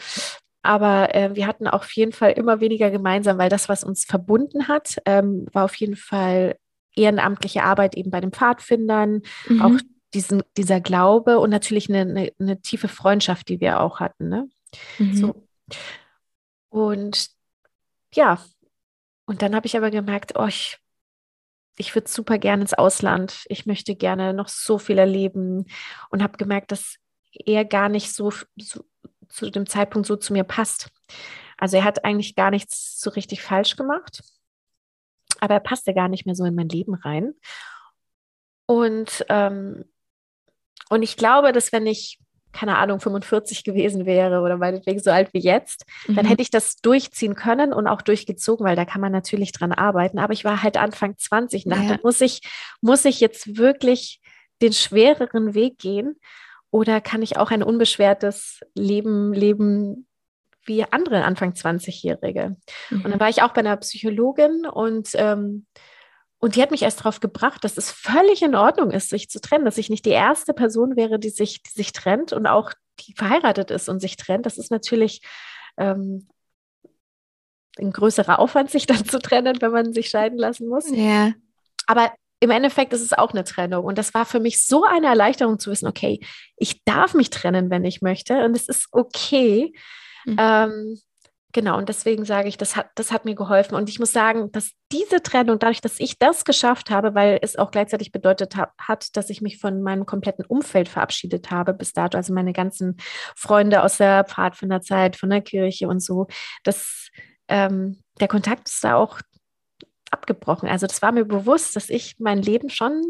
Aber 0.62 1.16
äh, 1.16 1.36
wir 1.36 1.48
hatten 1.48 1.68
auf 1.68 1.90
jeden 1.94 2.12
Fall 2.12 2.32
immer 2.34 2.60
weniger 2.60 2.92
gemeinsam, 2.92 3.38
weil 3.38 3.50
das, 3.50 3.70
was 3.70 3.84
uns 3.84 4.04
verbunden 4.04 4.68
hat, 4.68 4.98
ähm, 5.06 5.48
war 5.54 5.64
auf 5.64 5.76
jeden 5.76 5.96
Fall 5.96 6.58
ehrenamtliche 6.96 7.64
Arbeit 7.64 7.96
eben 7.96 8.12
bei 8.12 8.20
den 8.20 8.32
Pfadfindern, 8.32 9.22
mhm. 9.48 9.62
auch 9.62 9.80
diesen, 10.14 10.44
dieser 10.58 10.82
Glaube 10.82 11.40
und 11.40 11.50
natürlich 11.50 11.90
eine, 11.90 12.02
eine, 12.02 12.32
eine, 12.40 12.62
tiefe 12.62 12.88
Freundschaft, 12.88 13.48
die 13.48 13.62
wir 13.62 13.80
auch 13.80 14.00
hatten. 14.00 14.28
Ne? 14.28 14.50
Mhm. 14.98 15.16
So. 15.16 15.48
Und 16.70 17.30
ja, 18.14 18.44
und 19.26 19.42
dann 19.42 19.56
habe 19.56 19.68
ich 19.68 19.78
aber 19.78 19.92
gemerkt, 19.92 20.34
oh, 20.36 20.46
ich, 20.46 20.78
ich 21.78 21.96
würde 21.96 22.10
super 22.10 22.38
gerne 22.38 22.64
ins 22.64 22.74
Ausland. 22.74 23.46
Ich 23.48 23.66
möchte 23.66 23.96
gerne 23.96 24.34
noch 24.34 24.48
so 24.48 24.78
viel 24.78 24.98
erleben 24.98 25.66
und 26.10 26.24
habe 26.24 26.38
gemerkt, 26.38 26.72
dass 26.72 26.96
er 27.32 27.66
gar 27.66 27.90
nicht 27.90 28.14
so, 28.14 28.32
so 28.58 28.84
zu 29.28 29.50
dem 29.52 29.68
Zeitpunkt 29.68 30.08
so 30.08 30.16
zu 30.16 30.34
mir 30.34 30.44
passt. 30.44 30.90
Also 31.58 31.78
er 31.78 31.84
hat 31.84 32.06
eigentlich 32.06 32.36
gar 32.36 32.52
nichts 32.52 33.00
so 33.00 33.10
richtig 33.12 33.42
falsch 33.44 33.76
gemacht, 33.76 34.24
aber 35.40 35.56
er 35.56 35.60
passte 35.60 35.94
gar 35.94 36.08
nicht 36.08 36.26
mehr 36.26 36.36
so 36.36 36.46
in 36.46 36.56
mein 36.56 36.70
Leben 36.70 36.96
rein. 36.96 37.34
Und 38.66 39.26
ähm, 39.30 39.86
und 40.90 41.04
ich 41.04 41.16
glaube, 41.16 41.52
dass 41.54 41.72
wenn 41.72 41.86
ich, 41.86 42.20
keine 42.52 42.78
Ahnung, 42.78 43.00
45 43.00 43.64
gewesen 43.64 44.06
wäre 44.06 44.42
oder 44.42 44.58
meinetwegen 44.58 45.00
so 45.00 45.12
alt 45.12 45.34
wie 45.34 45.40
jetzt, 45.40 45.86
mhm. 46.08 46.16
dann 46.16 46.26
hätte 46.26 46.42
ich 46.42 46.50
das 46.50 46.78
durchziehen 46.78 47.36
können 47.36 47.74
und 47.74 47.88
auch 47.88 48.02
durchgezogen, 48.02 48.66
weil 48.66 48.76
da 48.76 48.86
kann 48.86 49.02
man 49.02 49.12
natürlich 49.12 49.52
dran 49.52 49.72
arbeiten. 49.72 50.20
Aber 50.20 50.34
ich 50.34 50.46
war 50.46 50.64
halt 50.64 50.78
Anfang 50.78 51.18
20 51.18 51.66
und 51.66 51.76
dachte, 51.76 51.94
ja. 51.94 52.00
muss 52.04 52.22
ich, 52.22 52.42
muss 52.82 53.06
ich 53.06 53.20
jetzt 53.20 53.58
wirklich 53.58 54.20
den 54.62 54.74
schwereren 54.74 55.54
Weg 55.54 55.78
gehen? 55.78 56.16
Oder 56.72 57.02
kann 57.02 57.22
ich 57.22 57.38
auch 57.38 57.52
ein 57.52 57.64
unbeschwertes 57.64 58.60
Leben 58.76 59.34
leben, 59.34 60.08
wie 60.66 60.84
andere 60.84 61.24
Anfang 61.24 61.54
20-Jährige? 61.54 62.58
Mhm. 62.90 63.02
Und 63.02 63.12
dann 63.12 63.20
war 63.20 63.30
ich 63.30 63.42
auch 63.42 63.54
bei 63.54 63.62
einer 63.62 63.78
Psychologin 63.78 64.66
und 64.66 65.10
ähm, 65.16 65.66
und 66.40 66.56
die 66.56 66.62
hat 66.62 66.72
mich 66.72 66.84
erst 66.84 67.02
darauf 67.02 67.20
gebracht, 67.20 67.64
dass 67.64 67.78
es 67.78 67.92
völlig 67.92 68.42
in 68.42 68.56
Ordnung 68.56 68.92
ist, 68.92 69.10
sich 69.10 69.30
zu 69.30 69.42
trennen, 69.42 69.66
dass 69.66 69.78
ich 69.78 69.90
nicht 69.90 70.06
die 70.06 70.12
erste 70.12 70.54
Person 70.54 70.96
wäre, 70.96 71.20
die 71.20 71.30
sich, 71.30 71.62
die 71.64 71.72
sich 71.72 71.92
trennt 71.92 72.32
und 72.32 72.48
auch 72.48 72.72
die 73.02 73.14
verheiratet 73.14 73.72
ist 73.72 73.90
und 73.90 74.00
sich 74.00 74.16
trennt. 74.16 74.46
Das 74.46 74.58
ist 74.58 74.72
natürlich 74.72 75.22
ähm, 75.78 76.28
ein 77.78 77.92
größerer 77.92 78.40
Aufwand, 78.40 78.72
sich 78.72 78.86
dann 78.88 79.06
zu 79.06 79.20
trennen, 79.20 79.62
wenn 79.62 79.72
man 79.72 79.94
sich 79.94 80.10
scheiden 80.10 80.38
lassen 80.38 80.70
muss. 80.70 80.90
Ja. 80.90 81.34
Aber 81.88 82.14
im 82.40 82.52
Endeffekt 82.52 82.94
ist 82.94 83.02
es 83.02 83.12
auch 83.12 83.32
eine 83.32 83.44
Trennung. 83.44 83.84
Und 83.84 83.98
das 83.98 84.14
war 84.14 84.26
für 84.26 84.40
mich 84.40 84.66
so 84.66 84.86
eine 84.86 85.08
Erleichterung 85.08 85.60
zu 85.60 85.72
wissen, 85.72 85.88
okay, 85.88 86.22
ich 86.56 86.84
darf 86.86 87.14
mich 87.14 87.32
trennen, 87.32 87.70
wenn 87.70 87.84
ich 87.84 88.02
möchte. 88.02 88.46
Und 88.46 88.56
es 88.56 88.70
ist 88.70 88.88
okay. 88.92 89.74
Mhm. 90.26 90.38
Ähm, 90.40 91.00
Genau, 91.52 91.80
und 91.80 91.90
deswegen 91.90 92.26
sage 92.26 92.48
ich, 92.48 92.58
das 92.58 92.76
hat, 92.76 92.92
das 92.94 93.12
hat 93.12 93.26
mir 93.26 93.34
geholfen. 93.34 93.74
Und 93.74 93.90
ich 93.90 93.98
muss 93.98 94.12
sagen, 94.12 94.52
dass 94.52 94.72
diese 94.92 95.24
Trennung, 95.24 95.58
dadurch, 95.58 95.82
dass 95.82 96.00
ich 96.00 96.20
das 96.20 96.46
geschafft 96.46 96.92
habe, 96.92 97.16
weil 97.16 97.40
es 97.42 97.56
auch 97.56 97.72
gleichzeitig 97.72 98.12
bedeutet 98.12 98.56
ha 98.56 98.72
hat, 98.78 99.16
dass 99.18 99.32
ich 99.32 99.42
mich 99.42 99.58
von 99.58 99.82
meinem 99.82 100.06
kompletten 100.06 100.46
Umfeld 100.46 100.90
verabschiedet 100.90 101.50
habe 101.50 101.74
bis 101.74 101.94
dato, 101.94 102.18
also 102.18 102.34
meine 102.34 102.54
ganzen 102.54 102.98
Freunde 103.36 103.82
aus 103.82 103.98
der 103.98 104.26
Pfadfinderzeit, 104.26 105.16
von 105.16 105.32
der 105.32 105.42
Kirche 105.42 105.88
und 105.88 106.04
so, 106.04 106.28
dass 106.64 107.10
ähm, 107.48 108.04
der 108.20 108.28
Kontakt 108.28 108.70
ist 108.70 108.84
da 108.84 108.96
auch 108.96 109.20
abgebrochen. 110.12 110.70
Also 110.70 110.86
das 110.86 111.02
war 111.02 111.12
mir 111.12 111.26
bewusst, 111.26 111.76
dass 111.76 111.90
ich 111.90 112.18
mein 112.20 112.44
Leben 112.44 112.70
schon 112.70 113.02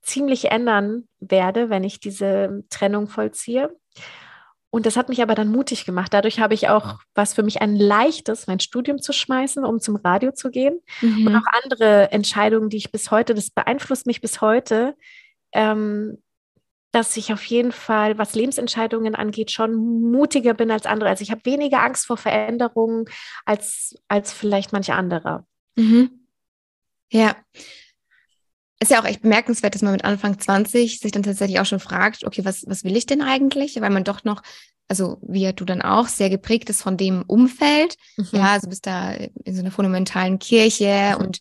ziemlich 0.00 0.46
ändern 0.50 1.08
werde, 1.20 1.68
wenn 1.68 1.84
ich 1.84 2.00
diese 2.00 2.64
Trennung 2.70 3.08
vollziehe. 3.08 3.76
Und 4.76 4.84
das 4.84 4.98
hat 4.98 5.08
mich 5.08 5.22
aber 5.22 5.34
dann 5.34 5.50
mutig 5.50 5.86
gemacht. 5.86 6.12
Dadurch 6.12 6.38
habe 6.38 6.52
ich 6.52 6.68
auch 6.68 6.98
was 7.14 7.32
für 7.32 7.42
mich 7.42 7.62
ein 7.62 7.76
leichtes, 7.76 8.46
mein 8.46 8.60
Studium 8.60 9.00
zu 9.00 9.14
schmeißen, 9.14 9.64
um 9.64 9.80
zum 9.80 9.96
Radio 9.96 10.32
zu 10.32 10.50
gehen. 10.50 10.82
Mhm. 11.00 11.26
Und 11.26 11.34
auch 11.34 11.46
andere 11.64 12.12
Entscheidungen, 12.12 12.68
die 12.68 12.76
ich 12.76 12.92
bis 12.92 13.10
heute, 13.10 13.32
das 13.32 13.48
beeinflusst 13.48 14.06
mich 14.06 14.20
bis 14.20 14.42
heute, 14.42 14.94
ähm, 15.52 16.22
dass 16.92 17.16
ich 17.16 17.32
auf 17.32 17.42
jeden 17.46 17.72
Fall, 17.72 18.18
was 18.18 18.34
Lebensentscheidungen 18.34 19.14
angeht, 19.14 19.50
schon 19.50 19.76
mutiger 20.10 20.52
bin 20.52 20.70
als 20.70 20.84
andere. 20.84 21.08
Also 21.08 21.22
ich 21.22 21.30
habe 21.30 21.40
weniger 21.44 21.82
Angst 21.82 22.04
vor 22.04 22.18
Veränderungen 22.18 23.06
als, 23.46 23.94
als 24.08 24.34
vielleicht 24.34 24.74
manche 24.74 24.92
andere. 24.92 25.46
Mhm. 25.76 26.26
Ja, 27.10 27.34
ist 28.80 28.90
ja 28.90 29.00
auch 29.00 29.06
echt 29.06 29.22
bemerkenswert, 29.22 29.74
dass 29.74 29.82
man 29.82 29.92
mit 29.92 30.04
Anfang 30.04 30.38
20 30.38 31.00
sich 31.00 31.12
dann 31.12 31.22
tatsächlich 31.22 31.60
auch 31.60 31.66
schon 31.66 31.80
fragt, 31.80 32.24
okay, 32.24 32.44
was, 32.44 32.64
was 32.66 32.84
will 32.84 32.96
ich 32.96 33.06
denn 33.06 33.22
eigentlich? 33.22 33.80
Weil 33.80 33.90
man 33.90 34.04
doch 34.04 34.24
noch 34.24 34.42
also 34.88 35.18
wie 35.22 35.52
du 35.52 35.64
dann 35.64 35.82
auch, 35.82 36.06
sehr 36.06 36.30
geprägt 36.30 36.70
ist 36.70 36.82
von 36.82 36.96
dem 36.96 37.22
Umfeld. 37.26 37.96
Mhm. 38.16 38.28
Ja, 38.32 38.52
also 38.52 38.68
bist 38.68 38.86
da 38.86 39.14
in 39.14 39.54
so 39.54 39.60
einer 39.60 39.72
fundamentalen 39.72 40.38
Kirche 40.38 41.16
und 41.18 41.40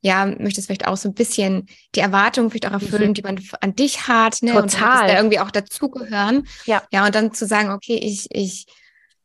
ja, 0.00 0.24
möchtest 0.24 0.66
vielleicht 0.68 0.86
auch 0.86 0.96
so 0.96 1.08
ein 1.08 1.14
bisschen 1.14 1.66
die 1.94 2.00
Erwartungen 2.00 2.50
vielleicht 2.50 2.66
auch 2.66 2.72
erfüllen, 2.72 3.10
Mhm. 3.10 3.14
die 3.14 3.22
man 3.22 3.40
an 3.60 3.74
dich 3.74 4.08
hat, 4.08 4.40
ne? 4.42 4.54
Und 4.54 4.70
Total. 4.72 4.88
möchtest 4.88 5.10
da 5.12 5.16
irgendwie 5.16 5.40
auch 5.40 5.50
dazugehören. 5.50 6.46
Ja. 6.64 6.82
Ja, 6.90 7.04
und 7.04 7.14
dann 7.14 7.34
zu 7.34 7.46
sagen, 7.46 7.70
okay, 7.70 7.96
ich, 8.02 8.28
ich, 8.30 8.66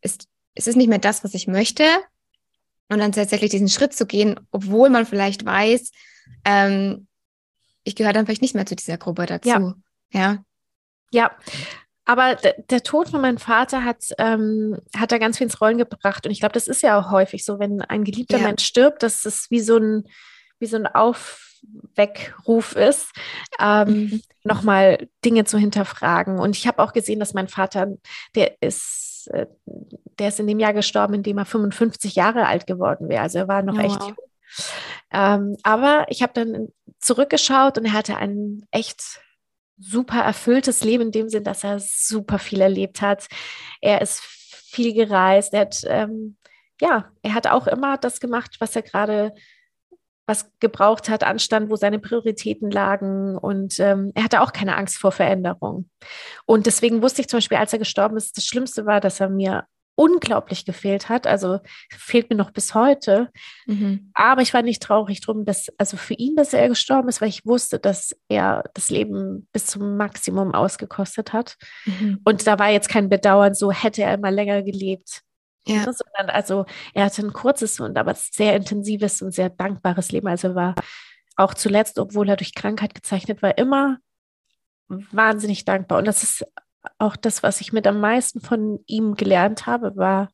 es, 0.02 0.18
es 0.56 0.68
ist 0.68 0.76
nicht 0.76 0.90
mehr 0.90 0.98
das, 1.00 1.24
was 1.24 1.34
ich 1.34 1.48
möchte. 1.48 1.84
Und 2.90 3.00
dann 3.00 3.14
tatsächlich 3.14 3.52
diesen 3.52 3.70
Schritt 3.70 3.94
zu 3.94 4.06
gehen, 4.06 4.38
obwohl 4.52 4.90
man 4.90 5.06
vielleicht 5.06 5.46
weiß, 5.46 5.92
ähm, 6.44 7.08
ich 7.84 7.96
gehöre 7.96 8.14
dann 8.14 8.26
vielleicht 8.26 8.42
nicht 8.42 8.56
mehr 8.56 8.66
zu 8.66 8.76
dieser 8.76 8.98
Gruppe 8.98 9.26
dazu. 9.26 9.50
Ja. 9.50 9.74
Ja. 10.12 10.44
Ja, 11.14 11.32
aber 12.06 12.36
der 12.36 12.84
Tod 12.84 13.10
von 13.10 13.22
meinem 13.22 13.38
Vater 13.38 13.84
hat, 13.84 14.06
ähm, 14.18 14.78
hat 14.96 15.12
da 15.12 15.18
ganz 15.18 15.38
viel 15.38 15.46
ins 15.46 15.60
Rollen 15.62 15.78
gebracht. 15.78 16.26
Und 16.26 16.32
ich 16.32 16.40
glaube, 16.40 16.54
das 16.54 16.68
ist 16.68 16.82
ja 16.84 17.00
auch 17.00 17.12
häufig 17.12 17.44
so, 17.46 17.60
wenn 17.60 17.82
ein 17.82 18.04
geliebter 18.04 18.38
Ja. 18.38 18.44
Mensch 18.48 18.64
stirbt, 18.64 19.04
dass 19.04 19.26
es 19.26 19.52
wie 19.52 19.60
so 19.60 19.78
ein, 19.78 20.04
wie 20.60 20.66
so 20.68 20.78
ein 20.78 20.88
Aufweckruf 20.88 22.76
ist, 22.76 23.12
ähm, 23.60 23.88
Mhm. 23.90 24.22
nochmal 24.44 25.08
Dinge 25.26 25.44
zu 25.46 25.58
hinterfragen. 25.58 26.40
Und 26.40 26.56
ich 26.58 26.68
habe 26.68 26.82
auch 26.82 26.94
gesehen, 26.94 27.20
dass 27.20 27.34
mein 27.34 27.48
Vater, 27.48 27.88
der 28.36 28.56
ist, 28.62 29.28
äh, 29.32 29.48
der 30.20 30.30
ist 30.30 30.40
in 30.40 30.48
dem 30.48 30.60
Jahr 30.60 30.74
gestorben, 30.74 31.14
in 31.16 31.24
dem 31.24 31.38
er 31.38 31.46
55 31.46 32.16
Jahre 32.16 32.48
alt 32.48 32.68
geworden 32.68 33.10
wäre. 33.10 33.22
Also 33.24 33.40
er 33.40 33.48
war 33.48 33.62
noch 33.64 33.76
Oh, 33.78 33.82
echt 33.82 34.00
wow. 34.00 34.08
jung. 34.08 34.18
Ähm, 35.14 35.58
aber 35.64 36.06
ich 36.10 36.22
habe 36.24 36.34
dann 36.34 36.68
zurückgeschaut 37.02 37.78
und 37.78 37.86
er 37.86 37.94
hatte 37.94 38.18
ein 38.18 38.66
echt 38.72 39.20
super 39.78 40.22
erfülltes 40.22 40.84
Leben 40.84 41.06
in 41.06 41.12
dem 41.12 41.30
Sinn, 41.30 41.44
dass 41.44 41.64
er 41.64 41.80
super 41.80 42.40
viel 42.40 42.62
erlebt 42.62 43.02
hat. 43.02 43.28
Er 43.82 44.02
ist 44.02 44.22
viel 44.22 44.94
gereist. 44.94 45.54
Er 45.54 45.62
hat, 45.62 45.82
ähm, 45.86 46.38
ja, 46.80 47.12
er 47.24 47.34
hat 47.34 47.48
auch 47.48 47.68
immer 47.68 47.98
das 47.98 48.20
gemacht, 48.20 48.58
was 48.60 48.76
er 48.76 48.84
gerade 48.84 49.34
was 50.28 50.50
gebraucht 50.60 51.10
hat, 51.10 51.24
Anstand, 51.24 51.70
wo 51.70 51.76
seine 51.76 52.00
Prioritäten 52.00 52.72
lagen. 52.72 53.38
Und 53.38 53.80
ähm, 53.80 54.12
er 54.16 54.24
hatte 54.24 54.42
auch 54.42 54.54
keine 54.54 54.78
Angst 54.78 54.98
vor 54.98 55.12
Veränderung. 55.12 55.90
Und 56.46 56.68
deswegen 56.68 57.02
wusste 57.02 57.22
ich 57.22 57.28
zum 57.28 57.38
Beispiel, 57.38 57.58
als 57.58 57.74
er 57.74 57.80
gestorben 57.80 58.18
ist, 58.18 58.38
das 58.38 58.46
Schlimmste 58.46 58.86
war, 58.86 59.02
dass 59.02 59.20
er 59.20 59.30
mir 59.30 59.66
unglaublich 59.96 60.66
gefehlt 60.66 61.10
hat. 61.10 61.28
Also 61.28 61.60
fehlt 61.90 62.30
mir 62.30 62.36
noch 62.36 62.52
bis 62.52 62.74
heute. 62.74 63.30
Mhm. 63.66 64.12
Aber 64.14 64.42
ich 64.42 64.54
war 64.54 64.62
nicht 64.62 64.82
traurig 64.82 65.22
drum, 65.22 65.46
dass, 65.46 65.70
also 65.78 65.98
für 65.98 66.14
ihn, 66.14 66.36
dass 66.36 66.54
er 66.54 66.70
gestorben 66.70 67.10
ist, 67.10 67.22
weil 67.22 67.30
ich 67.30 67.46
wusste, 67.46 67.80
dass 67.80 68.16
er 68.28 68.64
das 68.74 68.90
Leben 68.90 69.48
bis 69.52 69.68
zum 69.68 69.98
Maximum 69.98 70.54
ausgekostet 70.54 71.34
hat. 71.34 71.58
Mhm. 71.86 72.20
Und 72.24 72.48
da 72.48 72.58
war 72.58 72.70
jetzt 72.70 72.90
kein 72.90 73.10
Bedauern, 73.10 73.54
so 73.54 73.72
hätte 73.72 74.04
er 74.04 74.14
immer 74.14 74.32
länger 74.32 74.64
gelebt. 74.64 75.22
Ja. 75.68 75.86
Ne, 75.86 75.94
Sondern 75.94 76.36
also 76.36 76.66
er 76.94 77.06
hatte 77.06 77.22
ein 77.22 77.34
kurzes 77.34 77.80
und 77.80 77.98
aber 77.98 78.16
sehr 78.16 78.56
intensives 78.56 79.22
und 79.22 79.32
sehr 79.34 79.50
dankbares 79.50 80.12
Leben. 80.12 80.28
Also 80.28 80.50
er 80.50 80.56
war 80.56 80.76
auch 81.36 81.54
zuletzt, 81.54 82.00
obwohl 82.00 82.30
er 82.30 82.36
durch 82.36 82.56
Krankheit 82.56 82.96
gezeichnet 82.96 83.42
war, 83.42 83.58
immer 83.58 83.98
wahnsinnig 84.88 85.66
dankbar. 85.66 86.00
Und 86.00 86.06
das 86.06 86.24
ist 86.24 86.46
auch 86.98 87.16
das, 87.16 87.44
was 87.44 87.62
ich 87.62 87.74
mit 87.74 87.88
am 87.88 88.00
meisten 88.00 88.42
von 88.42 88.84
ihm 88.88 89.16
gelernt 89.16 89.66
habe, 89.66 89.96
war, 89.96 90.30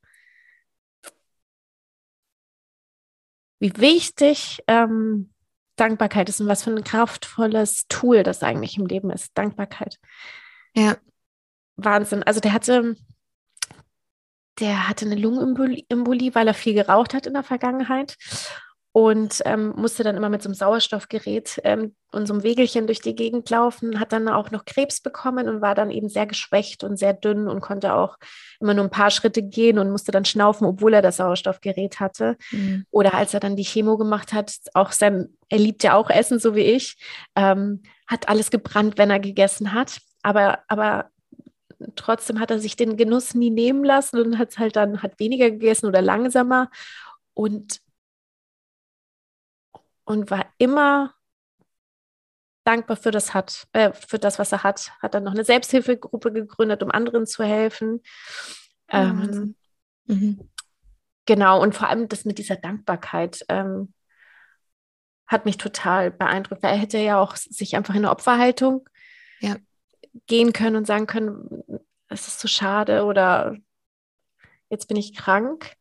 wie 3.59 3.75
wichtig 3.77 4.63
ähm, 4.67 5.33
Dankbarkeit 5.75 6.29
ist 6.29 6.41
und 6.41 6.47
was 6.47 6.63
für 6.63 6.71
ein 6.71 6.83
kraftvolles 6.83 7.87
Tool 7.87 8.23
das 8.23 8.43
eigentlich 8.43 8.77
im 8.77 8.85
Leben 8.85 9.09
ist. 9.09 9.31
Dankbarkeit. 9.37 9.99
Ja. 10.75 10.97
Wahnsinn. 11.75 12.23
Also 12.23 12.39
der 12.39 12.53
hatte, 12.53 12.95
der 14.59 14.87
hatte 14.87 15.05
eine 15.05 15.15
Lungenembolie, 15.15 16.33
weil 16.35 16.47
er 16.47 16.53
viel 16.53 16.73
geraucht 16.73 17.13
hat 17.13 17.27
in 17.27 17.33
der 17.33 17.43
Vergangenheit 17.43 18.17
und 18.97 19.43
ähm, 19.45 19.73
musste 19.75 20.03
dann 20.03 20.17
immer 20.17 20.29
mit 20.29 20.41
so 20.41 20.49
einem 20.49 20.55
Sauerstoffgerät 20.55 21.61
ähm, 21.63 21.93
und 22.11 22.25
so 22.25 22.33
einem 22.33 22.41
Wegelchen 22.41 22.87
durch 22.87 22.99
die 22.99 23.13
Gegend 23.13 23.47
laufen, 23.47 23.99
hat 23.99 24.11
dann 24.11 24.27
auch 24.27 24.49
noch 24.49 24.65
Krebs 24.65 25.01
bekommen 25.01 25.47
und 25.47 25.61
war 25.61 25.75
dann 25.75 25.91
eben 25.91 26.09
sehr 26.09 26.25
geschwächt 26.25 26.83
und 26.83 26.97
sehr 26.97 27.13
dünn 27.13 27.47
und 27.47 27.61
konnte 27.61 27.93
auch 27.93 28.17
immer 28.59 28.73
nur 28.73 28.85
ein 28.85 28.89
paar 28.89 29.11
Schritte 29.11 29.43
gehen 29.43 29.77
und 29.77 29.91
musste 29.91 30.11
dann 30.11 30.25
schnaufen, 30.25 30.65
obwohl 30.65 30.95
er 30.95 31.03
das 31.03 31.17
Sauerstoffgerät 31.17 31.99
hatte. 31.99 32.37
Mhm. 32.49 32.87
Oder 32.89 33.13
als 33.13 33.35
er 33.35 33.39
dann 33.39 33.55
die 33.55 33.65
Chemo 33.65 33.99
gemacht 33.99 34.33
hat, 34.33 34.51
auch 34.73 34.91
sein, 34.91 35.29
er 35.49 35.59
liebt 35.59 35.83
ja 35.83 35.93
auch 35.93 36.09
Essen, 36.09 36.39
so 36.39 36.55
wie 36.55 36.61
ich, 36.61 36.97
ähm, 37.35 37.83
hat 38.07 38.29
alles 38.29 38.49
gebrannt, 38.49 38.97
wenn 38.97 39.11
er 39.11 39.19
gegessen 39.19 39.73
hat. 39.73 39.99
Aber, 40.23 40.61
aber 40.69 41.11
trotzdem 41.95 42.39
hat 42.39 42.49
er 42.49 42.57
sich 42.57 42.75
den 42.75 42.97
Genuss 42.97 43.35
nie 43.35 43.51
nehmen 43.51 43.83
lassen 43.83 44.19
und 44.19 44.39
hat 44.39 44.57
halt 44.57 44.75
dann, 44.75 45.03
hat 45.03 45.19
weniger 45.19 45.51
gegessen 45.51 45.85
oder 45.85 46.01
langsamer 46.01 46.71
und, 47.35 47.79
und 50.07 50.31
war 50.31 50.45
immer 50.57 51.13
dankbar 52.63 52.97
für 52.97 53.11
das 53.11 53.33
hat, 53.33 53.67
äh, 53.73 53.91
für 53.93 54.19
das, 54.19 54.39
was 54.39 54.51
er 54.51 54.63
hat. 54.63 54.91
Hat 55.01 55.13
dann 55.13 55.23
noch 55.23 55.33
eine 55.33 55.43
Selbsthilfegruppe 55.45 56.31
gegründet, 56.31 56.81
um 56.81 56.91
anderen 56.91 57.25
zu 57.25 57.43
helfen. 57.43 58.01
Ähm, 58.89 59.19
Wahnsinn. 59.19 59.55
Mhm. 60.05 60.49
Genau, 61.25 61.61
und 61.61 61.75
vor 61.75 61.89
allem 61.89 62.07
das 62.07 62.23
mit 62.25 62.37
dieser 62.37 62.55
Dankbarkeit 62.55 63.45
ähm, 63.49 63.93
hat 65.27 65.43
mich 65.43 65.57
total 65.57 66.09
beeindruckt, 66.09 66.63
weil 66.63 66.73
er 66.73 66.79
hätte 66.79 66.97
ja 66.99 67.19
auch 67.19 67.35
sich 67.35 67.75
einfach 67.75 67.93
in 67.93 68.05
eine 68.05 68.11
Opferhaltung 68.11 68.87
Ja. 69.39 69.57
gehen 70.25 70.53
können 70.53 70.77
und 70.77 70.87
sagen 70.87 71.05
können, 71.05 71.63
es 72.07 72.29
ist 72.29 72.39
so 72.39 72.47
schade 72.47 73.03
oder 73.03 73.57
jetzt 74.69 74.87
bin 74.87 74.95
ich 74.95 75.15
krank. 75.15 75.75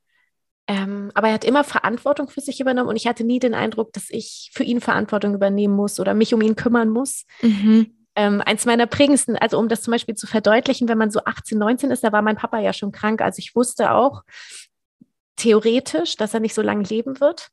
Ähm, 0.68 1.12
aber 1.14 1.28
er 1.28 1.34
hat 1.34 1.44
immer 1.44 1.62
Verantwortung 1.62 2.28
für 2.28 2.40
sich 2.40 2.60
übernommen 2.60 2.88
und 2.88 2.96
ich 2.96 3.06
hatte 3.06 3.22
nie 3.22 3.38
den 3.38 3.54
Eindruck, 3.54 3.92
dass 3.92 4.10
ich 4.10 4.50
für 4.52 4.64
ihn 4.64 4.80
Verantwortung 4.80 5.34
übernehmen 5.34 5.74
muss 5.74 6.00
oder 6.00 6.12
mich 6.12 6.34
um 6.34 6.40
ihn 6.40 6.56
kümmern 6.56 6.88
muss. 6.88 7.24
Mhm. 7.40 7.92
Ähm, 8.16 8.40
eins 8.40 8.64
meiner 8.64 8.86
prägendsten, 8.86 9.36
also 9.36 9.58
um 9.58 9.68
das 9.68 9.82
zum 9.82 9.92
Beispiel 9.92 10.14
zu 10.14 10.26
verdeutlichen, 10.26 10.88
wenn 10.88 10.98
man 10.98 11.10
so 11.10 11.20
18, 11.24 11.58
19 11.58 11.90
ist, 11.90 12.02
da 12.02 12.12
war 12.12 12.22
mein 12.22 12.36
Papa 12.36 12.58
ja 12.58 12.72
schon 12.72 12.90
krank. 12.90 13.20
Also 13.20 13.38
ich 13.38 13.54
wusste 13.54 13.92
auch 13.92 14.22
theoretisch, 15.36 16.16
dass 16.16 16.34
er 16.34 16.40
nicht 16.40 16.54
so 16.54 16.62
lange 16.62 16.84
leben 16.84 17.20
wird. 17.20 17.50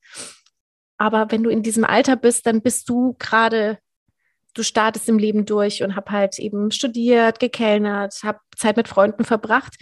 Aber 0.98 1.32
wenn 1.32 1.44
du 1.44 1.50
in 1.50 1.64
diesem 1.64 1.84
Alter 1.84 2.16
bist, 2.16 2.46
dann 2.46 2.62
bist 2.62 2.88
du 2.90 3.16
gerade, 3.20 3.78
du 4.54 4.64
startest 4.64 5.10
im 5.10 5.20
Leben 5.20 5.46
durch 5.46 5.84
und 5.84 5.96
hab 5.96 6.10
halt 6.10 6.40
eben 6.40 6.72
studiert, 6.72 7.40
gekellnert, 7.40 8.22
hab 8.24 8.40
Zeit 8.56 8.78
mit 8.78 8.88
Freunden 8.88 9.26
verbracht. 9.26 9.76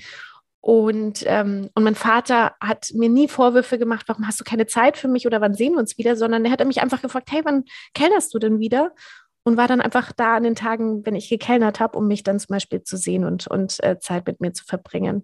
Und, 0.62 1.24
ähm, 1.26 1.70
und 1.74 1.84
mein 1.84 1.96
Vater 1.96 2.56
hat 2.62 2.92
mir 2.94 3.10
nie 3.10 3.28
Vorwürfe 3.28 3.80
gemacht, 3.80 4.06
warum 4.08 4.28
hast 4.28 4.40
du 4.40 4.44
keine 4.44 4.68
Zeit 4.68 4.96
für 4.96 5.08
mich 5.08 5.26
oder 5.26 5.42
wann 5.42 5.56
sehen 5.56 5.74
wir 5.74 5.80
uns 5.80 5.98
wieder, 5.98 6.16
sondern 6.16 6.46
er 6.46 6.52
hat 6.52 6.66
mich 6.66 6.82
einfach 6.82 7.02
gefragt, 7.02 7.32
hey, 7.32 7.42
wann 7.44 7.66
kellnerst 7.96 8.34
du 8.34 8.40
denn 8.40 8.60
wieder? 8.60 8.94
Und 9.44 9.58
war 9.58 9.68
dann 9.68 9.82
einfach 9.82 10.12
da 10.12 10.36
an 10.36 10.44
den 10.44 10.54
Tagen, 10.54 11.04
wenn 11.04 11.16
ich 11.16 11.30
gekellnert 11.30 11.80
habe, 11.80 11.98
um 11.98 12.08
mich 12.08 12.22
dann 12.22 12.40
zum 12.40 12.54
Beispiel 12.54 12.84
zu 12.84 12.96
sehen 12.96 13.26
und, 13.26 13.48
und 13.48 13.84
äh, 13.84 13.98
Zeit 14.00 14.28
mit 14.28 14.40
mir 14.40 14.54
zu 14.54 14.64
verbringen. 14.64 15.24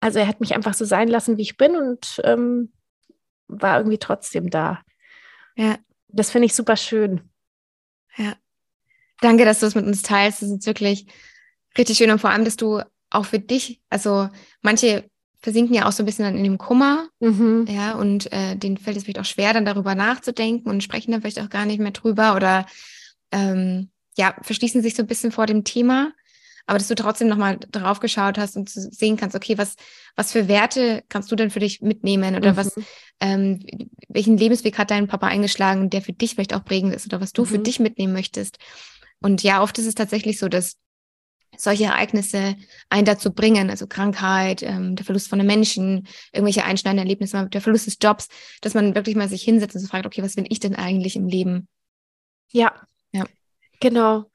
Also 0.00 0.18
er 0.18 0.28
hat 0.28 0.40
mich 0.40 0.54
einfach 0.54 0.74
so 0.74 0.84
sein 0.84 1.08
lassen, 1.08 1.38
wie 1.38 1.42
ich 1.42 1.56
bin 1.56 1.74
und 1.74 2.20
ähm, 2.24 2.70
war 3.46 3.78
irgendwie 3.78 3.98
trotzdem 3.98 4.50
da. 4.50 4.82
Ja. 5.56 5.78
Das 6.08 6.30
finde 6.30 6.46
ich 6.46 6.54
super 6.54 6.76
schön. 6.76 7.30
Danke, 9.20 9.44
dass 9.44 9.60
du 9.60 9.66
es 9.66 9.74
mit 9.74 9.86
uns 9.86 10.02
teilst. 10.02 10.42
Das 10.42 10.50
ist 10.50 10.66
wirklich 10.66 11.06
richtig 11.76 11.96
schön 11.96 12.10
und 12.10 12.20
vor 12.20 12.30
allem, 12.30 12.44
dass 12.44 12.56
du 12.56 12.82
auch 13.10 13.24
für 13.26 13.38
dich, 13.38 13.80
also 13.90 14.28
manche 14.62 15.04
versinken 15.40 15.74
ja 15.74 15.86
auch 15.86 15.92
so 15.92 16.02
ein 16.02 16.06
bisschen 16.06 16.24
dann 16.24 16.36
in 16.36 16.44
dem 16.44 16.58
Kummer, 16.58 17.08
Mhm. 17.20 17.66
ja, 17.68 17.92
und 17.94 18.32
äh, 18.32 18.56
denen 18.56 18.76
fällt 18.76 18.96
es 18.96 19.04
vielleicht 19.04 19.20
auch 19.20 19.24
schwer, 19.24 19.52
dann 19.52 19.64
darüber 19.64 19.94
nachzudenken 19.94 20.68
und 20.68 20.82
sprechen 20.82 21.12
dann 21.12 21.20
vielleicht 21.20 21.40
auch 21.40 21.50
gar 21.50 21.64
nicht 21.64 21.78
mehr 21.80 21.92
drüber 21.92 22.34
oder 22.34 22.66
ähm, 23.30 23.90
ja, 24.16 24.34
verschließen 24.42 24.82
sich 24.82 24.94
so 24.94 25.02
ein 25.02 25.06
bisschen 25.06 25.32
vor 25.32 25.46
dem 25.46 25.64
Thema. 25.64 26.12
Aber 26.66 26.76
dass 26.78 26.88
du 26.88 26.94
trotzdem 26.94 27.28
nochmal 27.28 27.58
drauf 27.70 27.98
geschaut 27.98 28.36
hast 28.36 28.56
und 28.56 28.68
zu 28.68 28.80
sehen 28.90 29.16
kannst, 29.16 29.34
okay, 29.34 29.56
was, 29.56 29.76
was 30.16 30.32
für 30.32 30.48
Werte 30.48 31.02
kannst 31.08 31.32
du 31.32 31.36
denn 31.36 31.50
für 31.50 31.60
dich 31.60 31.80
mitnehmen 31.80 32.34
oder 32.36 32.52
Mhm. 32.52 32.56
was, 32.56 32.74
ähm, 33.20 33.60
welchen 34.08 34.36
Lebensweg 34.36 34.76
hat 34.76 34.90
dein 34.90 35.06
Papa 35.06 35.28
eingeschlagen, 35.28 35.88
der 35.88 36.02
für 36.02 36.12
dich 36.12 36.34
vielleicht 36.34 36.52
auch 36.54 36.64
prägend 36.64 36.94
ist 36.94 37.06
oder 37.06 37.22
was 37.22 37.32
du 37.32 37.46
für 37.46 37.58
Mhm. 37.58 37.62
dich 37.64 37.80
mitnehmen 37.80 38.12
möchtest. 38.12 38.58
Und 39.20 39.42
ja, 39.42 39.62
oft 39.62 39.78
ist 39.78 39.86
es 39.86 39.94
tatsächlich 39.94 40.38
so, 40.38 40.48
dass 40.48 40.76
solche 41.60 41.84
Ereignisse 41.84 42.56
einen 42.88 43.04
dazu 43.04 43.32
bringen, 43.32 43.70
also 43.70 43.86
Krankheit, 43.86 44.62
ähm, 44.62 44.96
der 44.96 45.04
Verlust 45.04 45.28
von 45.28 45.40
einem 45.40 45.46
Menschen, 45.48 46.06
irgendwelche 46.32 46.64
einschneidenden 46.64 47.06
Erlebnisse, 47.06 47.48
der 47.48 47.60
Verlust 47.60 47.86
des 47.86 47.98
Jobs, 48.00 48.28
dass 48.60 48.74
man 48.74 48.94
wirklich 48.94 49.16
mal 49.16 49.28
sich 49.28 49.42
hinsetzt 49.42 49.74
und 49.74 49.82
so 49.82 49.88
fragt, 49.88 50.06
okay, 50.06 50.22
was 50.22 50.36
will 50.36 50.46
ich 50.48 50.60
denn 50.60 50.74
eigentlich 50.76 51.16
im 51.16 51.26
Leben? 51.26 51.68
Ja. 52.50 52.72
Ja. 53.12 53.24
Genau. 53.80 54.30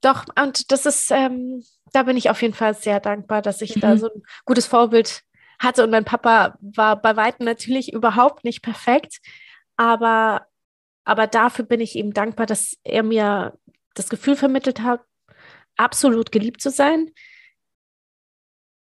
Doch, 0.00 0.26
und 0.40 0.70
das 0.70 0.86
ist, 0.86 1.10
ähm, 1.10 1.64
da 1.92 2.04
bin 2.04 2.16
ich 2.16 2.30
auf 2.30 2.42
jeden 2.42 2.54
Fall 2.54 2.74
sehr 2.74 3.00
dankbar, 3.00 3.42
dass 3.42 3.62
ich 3.62 3.74
da 3.74 3.94
Mhm. 3.94 3.98
so 3.98 4.06
ein 4.06 4.22
gutes 4.44 4.66
Vorbild 4.66 5.22
hatte. 5.58 5.84
Und 5.84 5.90
mein 5.90 6.04
Papa 6.04 6.56
war 6.60 7.00
bei 7.00 7.16
weitem 7.16 7.44
natürlich 7.44 7.92
überhaupt 7.92 8.44
nicht 8.44 8.62
perfekt, 8.62 9.18
aber, 9.76 10.46
aber 11.04 11.26
dafür 11.26 11.64
bin 11.64 11.80
ich 11.80 11.96
ihm 11.96 12.12
dankbar, 12.12 12.46
dass 12.46 12.76
er 12.84 13.02
mir 13.02 13.58
das 13.94 14.08
Gefühl 14.08 14.36
vermittelt 14.36 14.80
hat, 14.82 15.00
absolut 15.78 16.32
geliebt 16.32 16.60
zu 16.60 16.70
sein, 16.70 17.10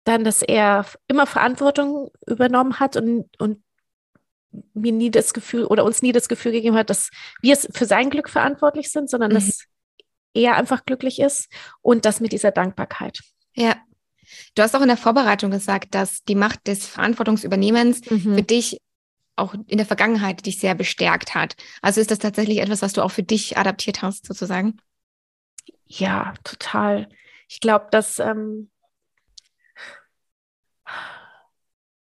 dann, 0.06 0.24
dass 0.24 0.41
er 0.41 0.86
immer 1.08 1.26
Verantwortung 1.26 2.10
übernommen 2.28 2.80
hat 2.80 2.96
und, 2.98 3.30
und 3.39 3.64
mir 4.74 4.91
nie 4.91 5.10
das 5.10 5.34
Gefühl 5.34 5.66
oder 5.66 5.84
uns 5.84 6.02
nie 6.02 6.12
das 6.12 6.30
Gefühl 6.30 6.52
gegeben 6.52 6.76
hat, 6.76 6.89
dass 6.89 7.10
wir 7.41 7.56
für 7.58 7.86
sein 7.86 8.10
Glück 8.10 8.30
verantwortlich 8.30 8.91
sind, 8.91 9.10
sondern 9.10 9.32
mhm. 9.32 9.36
dass 9.36 9.66
er 10.34 10.56
einfach 10.56 10.86
glücklich 10.86 11.20
ist 11.20 11.52
und 11.82 12.06
das 12.06 12.20
mit 12.20 12.32
dieser 12.32 12.52
Dankbarkeit. 12.52 13.22
Ja. 13.56 13.78
Du 14.56 14.64
hast 14.64 14.76
auch 14.76 14.82
in 14.82 14.88
der 14.88 14.98
Vorbereitung 14.98 15.52
gesagt, 15.52 15.94
dass 15.94 16.24
die 16.24 16.36
Macht 16.36 16.68
des 16.68 16.88
Verantwortungsübernehmens 16.88 18.10
mhm. 18.10 18.36
für 18.36 18.44
dich 18.44 18.80
auch 19.36 19.54
in 19.68 19.78
der 19.78 19.86
Vergangenheit 19.86 20.46
dich 20.46 20.60
sehr 20.60 20.76
bestärkt 20.76 21.34
hat. 21.34 21.56
Also 21.82 22.02
ist 22.02 22.12
das 22.12 22.20
tatsächlich 22.20 22.60
etwas, 22.60 22.82
was 22.82 22.94
du 22.94 23.02
auch 23.02 23.12
für 23.12 23.24
dich 23.24 23.58
adaptiert 23.58 24.02
hast, 24.02 24.26
sozusagen? 24.26 24.78
Ja, 25.86 26.34
total. 26.44 27.10
Ich 27.48 27.60
glaube, 27.60 27.88
dass 27.92 28.20
ähm, 28.20 28.72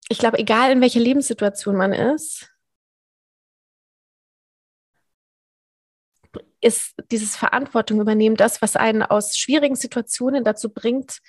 ich 0.09 0.17
glaube, 0.19 0.39
egal 0.39 0.71
in 0.71 0.81
welcher 0.81 0.99
Lebenssituation 0.99 1.75
man 1.75 1.93
ist, 1.93 2.51
ist 6.61 6.95
dieses 7.11 7.35
Verantwortung 7.35 8.01
übernehmen 8.01 8.35
das, 8.35 8.61
was 8.61 8.75
einen 8.75 9.03
aus 9.03 9.37
schwierigen 9.37 9.75
Situationen 9.75 10.43
dazu 10.43 10.69
bringt, 10.69 11.19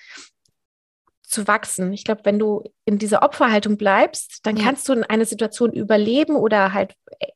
zu 1.21 1.47
wachsen. 1.47 1.93
Ich 1.93 2.03
glaube, 2.05 2.21
wenn 2.23 2.39
du 2.39 2.63
in 2.85 2.97
dieser 2.97 3.21
Opferhaltung 3.21 3.77
bleibst, 3.77 4.45
dann 4.45 4.57
ja. 4.57 4.63
kannst 4.63 4.87
du 4.87 4.93
in 4.93 5.03
eine 5.03 5.25
Situation 5.25 5.73
überleben 5.73 6.35
oder 6.35 6.73
halt 6.73 6.95
äh, 7.19 7.27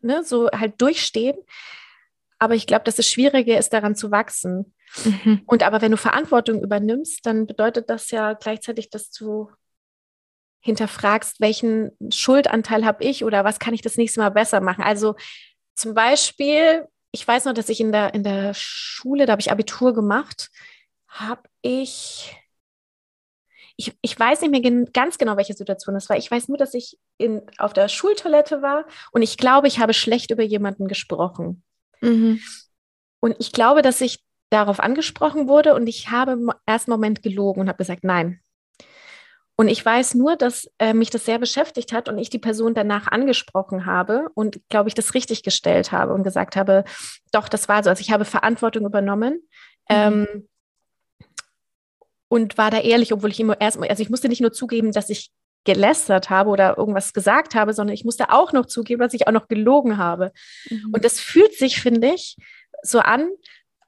ne, 0.00 0.22
so 0.24 0.48
halt 0.50 0.80
durchstehen. 0.80 1.36
Aber 2.38 2.54
ich 2.54 2.66
glaube, 2.66 2.84
dass 2.84 2.98
es 2.98 3.08
schwieriger 3.08 3.58
ist, 3.58 3.72
daran 3.72 3.94
zu 3.94 4.10
wachsen. 4.10 4.74
Mhm. 5.04 5.42
Und 5.46 5.62
aber 5.62 5.80
wenn 5.80 5.92
du 5.92 5.96
Verantwortung 5.96 6.62
übernimmst, 6.62 7.24
dann 7.24 7.46
bedeutet 7.46 7.90
das 7.90 8.10
ja 8.10 8.34
gleichzeitig, 8.34 8.90
dass 8.90 9.10
du 9.10 9.50
hinterfragst, 10.60 11.40
welchen 11.40 11.92
Schuldanteil 12.10 12.86
habe 12.86 13.04
ich 13.04 13.24
oder 13.24 13.44
was 13.44 13.58
kann 13.58 13.74
ich 13.74 13.82
das 13.82 13.96
nächste 13.96 14.20
Mal 14.20 14.30
besser 14.30 14.60
machen. 14.60 14.82
Also 14.82 15.14
zum 15.74 15.92
Beispiel, 15.92 16.88
ich 17.12 17.26
weiß 17.26 17.44
noch, 17.44 17.52
dass 17.52 17.68
ich 17.68 17.80
in 17.80 17.92
der, 17.92 18.14
in 18.14 18.22
der 18.22 18.54
Schule, 18.54 19.26
da 19.26 19.32
habe 19.32 19.40
ich 19.40 19.52
Abitur 19.52 19.92
gemacht, 19.92 20.50
habe 21.06 21.42
ich, 21.60 22.34
ich, 23.76 23.92
ich 24.00 24.18
weiß 24.18 24.40
nicht 24.40 24.50
mehr 24.50 24.62
gen 24.62 24.90
ganz 24.92 25.18
genau, 25.18 25.36
welche 25.36 25.52
Situation 25.52 25.94
das 25.94 26.08
war. 26.08 26.16
Ich 26.16 26.30
weiß 26.30 26.48
nur, 26.48 26.56
dass 26.56 26.72
ich 26.72 26.98
in, 27.18 27.42
auf 27.58 27.74
der 27.74 27.88
Schultoilette 27.88 28.62
war 28.62 28.86
und 29.12 29.20
ich 29.20 29.36
glaube, 29.36 29.68
ich 29.68 29.80
habe 29.80 29.92
schlecht 29.92 30.30
über 30.30 30.42
jemanden 30.42 30.88
gesprochen. 30.88 31.62
Mhm. 32.00 32.40
Und 33.20 33.36
ich 33.38 33.52
glaube, 33.52 33.82
dass 33.82 34.00
ich 34.00 34.22
darauf 34.50 34.80
angesprochen 34.80 35.48
wurde 35.48 35.74
und 35.74 35.86
ich 35.86 36.10
habe 36.10 36.32
im 36.32 36.52
ersten 36.66 36.90
Moment 36.90 37.22
gelogen 37.22 37.60
und 37.62 37.68
habe 37.68 37.78
gesagt, 37.78 38.04
nein, 38.04 38.40
und 39.56 39.68
ich 39.68 39.84
weiß 39.84 40.14
nur, 40.14 40.36
dass 40.36 40.68
äh, 40.78 40.94
mich 40.94 41.10
das 41.10 41.24
sehr 41.24 41.38
beschäftigt 41.38 41.92
hat 41.92 42.08
und 42.08 42.18
ich 42.18 42.28
die 42.28 42.40
Person 42.40 42.74
danach 42.74 43.06
angesprochen 43.06 43.86
habe 43.86 44.28
und, 44.34 44.60
glaube 44.68 44.88
ich, 44.88 44.94
das 44.94 45.14
richtig 45.14 45.44
gestellt 45.44 45.92
habe 45.92 46.12
und 46.12 46.24
gesagt 46.24 46.56
habe, 46.56 46.84
doch, 47.30 47.48
das 47.48 47.68
war 47.68 47.84
so. 47.84 47.90
Also 47.90 48.00
ich 48.00 48.10
habe 48.10 48.24
Verantwortung 48.24 48.84
übernommen. 48.84 49.34
Mhm. 49.88 49.90
Ähm, 49.90 50.48
und 52.28 52.58
war 52.58 52.72
da 52.72 52.80
ehrlich, 52.80 53.12
obwohl 53.12 53.30
ich 53.30 53.38
immer 53.38 53.60
erstmal, 53.60 53.88
also 53.90 54.02
ich 54.02 54.10
musste 54.10 54.28
nicht 54.28 54.40
nur 54.40 54.52
zugeben, 54.52 54.90
dass 54.90 55.08
ich 55.08 55.30
gelästert 55.64 56.30
habe 56.30 56.50
oder 56.50 56.78
irgendwas 56.78 57.12
gesagt 57.12 57.54
habe, 57.54 57.72
sondern 57.72 57.94
ich 57.94 58.04
musste 58.04 58.30
auch 58.30 58.52
noch 58.52 58.66
zugeben, 58.66 59.00
dass 59.00 59.14
ich 59.14 59.26
auch 59.26 59.32
noch 59.32 59.48
gelogen 59.48 59.98
habe. 59.98 60.32
Mhm. 60.70 60.90
Und 60.92 61.04
das 61.04 61.20
fühlt 61.20 61.54
sich, 61.54 61.80
finde 61.80 62.14
ich, 62.14 62.36
so 62.82 63.00
an, 63.00 63.28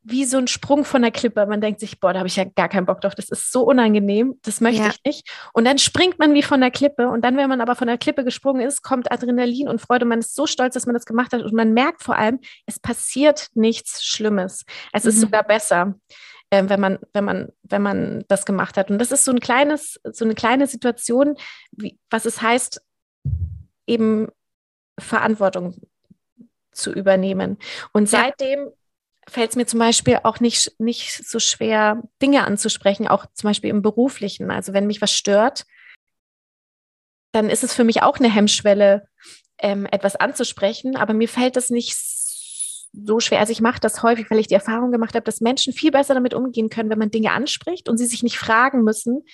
wie 0.09 0.25
so 0.25 0.39
ein 0.39 0.47
Sprung 0.47 0.85
von 0.85 1.03
der 1.03 1.11
Klippe. 1.11 1.45
Man 1.47 1.61
denkt 1.61 1.81
sich, 1.81 1.99
boah, 1.99 2.13
da 2.13 2.21
habe 2.21 2.29
ich 2.29 2.37
ja 2.37 2.45
gar 2.45 2.69
keinen 2.69 2.87
Bock 2.87 3.01
drauf. 3.01 3.17
Das 3.17 3.29
ist 3.29 3.51
so 3.51 3.65
unangenehm. 3.65 4.39
Das 4.43 4.61
möchte 4.61 4.83
ja. 4.83 4.91
ich 4.91 5.01
nicht. 5.05 5.29
Und 5.53 5.65
dann 5.65 5.79
springt 5.79 6.21
man 6.21 6.33
wie 6.33 6.45
von 6.45 6.61
der 6.61 6.71
Klippe. 6.71 7.09
Und 7.09 7.25
dann, 7.25 7.37
wenn 7.37 7.49
man 7.49 7.61
aber 7.61 7.75
von 7.75 7.89
der 7.89 7.99
Klippe 7.99 8.23
gesprungen 8.23 8.65
ist, 8.65 8.83
kommt 8.83 9.11
Adrenalin 9.11 9.69
und 9.69 9.81
Freude. 9.81 10.05
Man 10.05 10.21
ist 10.21 10.37
so 10.37 10.47
stolz, 10.47 10.75
dass 10.75 10.87
man 10.87 10.95
das 10.95 11.07
gemacht 11.07 11.33
hat. 11.33 11.43
Und 11.43 11.53
man 11.53 11.75
merkt 11.75 12.05
vor 12.05 12.17
allem, 12.17 12.39
es 12.67 12.79
passiert 12.79 13.49
nichts 13.55 14.05
Schlimmes. 14.05 14.65
Es 14.93 15.03
mhm. 15.03 15.11
ist 15.11 15.21
sogar 15.21 15.43
besser. 15.43 15.97
Äh, 16.51 16.65
wenn 16.69 16.81
man, 16.81 16.99
wenn 17.13 17.25
man, 17.25 17.53
wenn 17.63 17.83
man 17.83 18.25
das 18.29 18.47
gemacht 18.47 18.77
hat. 18.77 18.91
Und 18.91 18.99
das 18.99 19.13
ist 19.13 19.25
so 19.25 19.33
ein 19.33 19.41
kleines, 19.41 20.01
so 20.13 20.25
eine 20.25 20.35
kleine 20.35 20.67
Situation, 20.67 21.37
wie, 21.73 21.99
was 22.11 22.25
es 22.25 22.41
heißt, 22.41 22.81
eben 23.87 24.29
Verantwortung 24.99 25.75
zu 26.73 26.93
übernehmen. 26.93 27.59
Und 27.93 28.09
seitdem 28.09 28.71
fällt 29.29 29.51
es 29.51 29.57
mir 29.57 29.67
zum 29.67 29.81
Beispiel 29.81 30.21
auch 30.23 30.41
nicht, 30.41 30.79
nicht 30.79 31.27
so 31.27 31.41
schwer, 31.41 32.03
Dinge 32.23 32.45
anzusprechen, 32.45 33.09
auch 33.09 33.27
zum 33.35 33.51
Beispiel 33.51 33.71
im 33.71 33.83
beruflichen. 33.83 34.51
Also 34.51 34.73
wenn 34.73 34.87
mich 34.87 35.03
was 35.03 35.13
stört, 35.13 35.67
dann 37.33 37.51
ist 37.51 37.65
es 37.65 37.75
für 37.75 37.85
mich 37.85 38.03
auch 38.03 38.19
eine 38.19 38.33
Hemmschwelle, 38.33 39.09
ähm, 39.59 39.87
etwas 39.87 40.17
anzusprechen. 40.17 40.97
Aber 40.97 41.13
mir 41.13 41.29
fällt 41.29 41.57
es 41.57 41.71
nicht 41.71 41.97
so 43.05 43.21
schwer. 43.21 43.41
Also 43.41 43.53
ich 43.53 43.61
mache 43.61 43.81
das 43.81 44.03
häufig, 44.03 44.31
weil 44.31 44.39
ich 44.39 44.47
die 44.47 44.55
Erfahrung 44.55 44.91
gemacht 44.91 45.15
habe, 45.15 45.25
dass 45.25 45.41
Menschen 45.41 45.73
viel 45.73 45.91
besser 45.91 46.15
damit 46.15 46.35
umgehen 46.35 46.71
können, 46.71 46.91
wenn 46.91 46.99
man 46.99 47.11
Dinge 47.11 47.33
anspricht 47.33 47.89
und 47.89 47.99
sie 47.99 48.07
sich 48.07 48.23
nicht 48.23 48.39
fragen 48.39 48.83
müssen, 48.83 49.25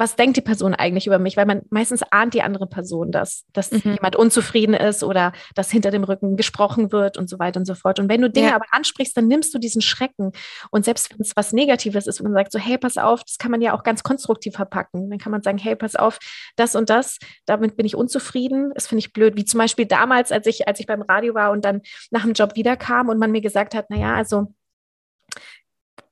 was 0.00 0.16
denkt 0.16 0.38
die 0.38 0.40
Person 0.40 0.74
eigentlich 0.74 1.06
über 1.06 1.18
mich? 1.18 1.36
Weil 1.36 1.44
man 1.44 1.60
meistens 1.68 2.02
ahnt 2.10 2.32
die 2.32 2.40
andere 2.40 2.66
Person 2.66 3.12
das, 3.12 3.44
dass 3.52 3.70
mhm. 3.70 3.92
jemand 3.96 4.16
unzufrieden 4.16 4.72
ist 4.72 5.04
oder 5.04 5.34
dass 5.54 5.70
hinter 5.70 5.90
dem 5.90 6.04
Rücken 6.04 6.38
gesprochen 6.38 6.90
wird 6.90 7.18
und 7.18 7.28
so 7.28 7.38
weiter 7.38 7.60
und 7.60 7.66
so 7.66 7.74
fort. 7.74 8.00
Und 8.00 8.08
wenn 8.08 8.22
du 8.22 8.30
Dinge 8.30 8.48
ja. 8.48 8.56
aber 8.56 8.64
ansprichst, 8.70 9.14
dann 9.14 9.28
nimmst 9.28 9.52
du 9.52 9.58
diesen 9.58 9.82
Schrecken. 9.82 10.32
Und 10.70 10.86
selbst 10.86 11.10
wenn 11.10 11.20
es 11.20 11.36
was 11.36 11.52
Negatives 11.52 12.06
ist, 12.06 12.18
wenn 12.18 12.32
man 12.32 12.40
sagt 12.40 12.52
so, 12.52 12.58
hey, 12.58 12.78
pass 12.78 12.96
auf, 12.96 13.22
das 13.24 13.36
kann 13.36 13.50
man 13.50 13.60
ja 13.60 13.74
auch 13.74 13.82
ganz 13.82 14.02
konstruktiv 14.02 14.54
verpacken. 14.54 15.10
Dann 15.10 15.18
kann 15.18 15.32
man 15.32 15.42
sagen, 15.42 15.58
hey, 15.58 15.76
pass 15.76 15.96
auf, 15.96 16.18
das 16.56 16.74
und 16.74 16.88
das, 16.88 17.18
damit 17.44 17.76
bin 17.76 17.84
ich 17.84 17.94
unzufrieden. 17.94 18.72
Das 18.74 18.86
finde 18.86 19.00
ich 19.00 19.12
blöd. 19.12 19.36
Wie 19.36 19.44
zum 19.44 19.58
Beispiel 19.58 19.84
damals, 19.84 20.32
als 20.32 20.46
ich, 20.46 20.66
als 20.66 20.80
ich 20.80 20.86
beim 20.86 21.02
Radio 21.02 21.34
war 21.34 21.50
und 21.50 21.62
dann 21.62 21.82
nach 22.10 22.22
dem 22.22 22.32
Job 22.32 22.56
wiederkam 22.56 23.10
und 23.10 23.18
man 23.18 23.30
mir 23.32 23.42
gesagt 23.42 23.74
hat, 23.74 23.90
naja, 23.90 24.14
also 24.14 24.46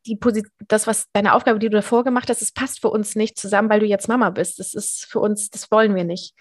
die 0.07 0.17
Position, 0.17 0.53
das, 0.69 0.87
was 0.87 1.07
deine 1.13 1.35
Aufgabe, 1.35 1.59
die 1.59 1.69
du 1.69 1.77
davor 1.77 2.05
gemacht 2.05 2.31
hast, 2.31 2.43
es 2.43 2.53
passt 2.53 2.81
für 2.81 2.89
uns 2.89 3.15
nicht 3.15 3.39
zusammen, 3.39 3.69
weil 3.71 3.81
du 3.81 3.87
jetzt 3.87 4.09
Mama 4.09 4.31
bist. 4.31 4.59
Das 4.59 4.75
ist 4.75 5.07
für 5.07 5.21
uns, 5.21 5.51
das 5.51 5.71
wollen 5.71 5.95
wir 5.95 6.05
nicht. 6.05 6.35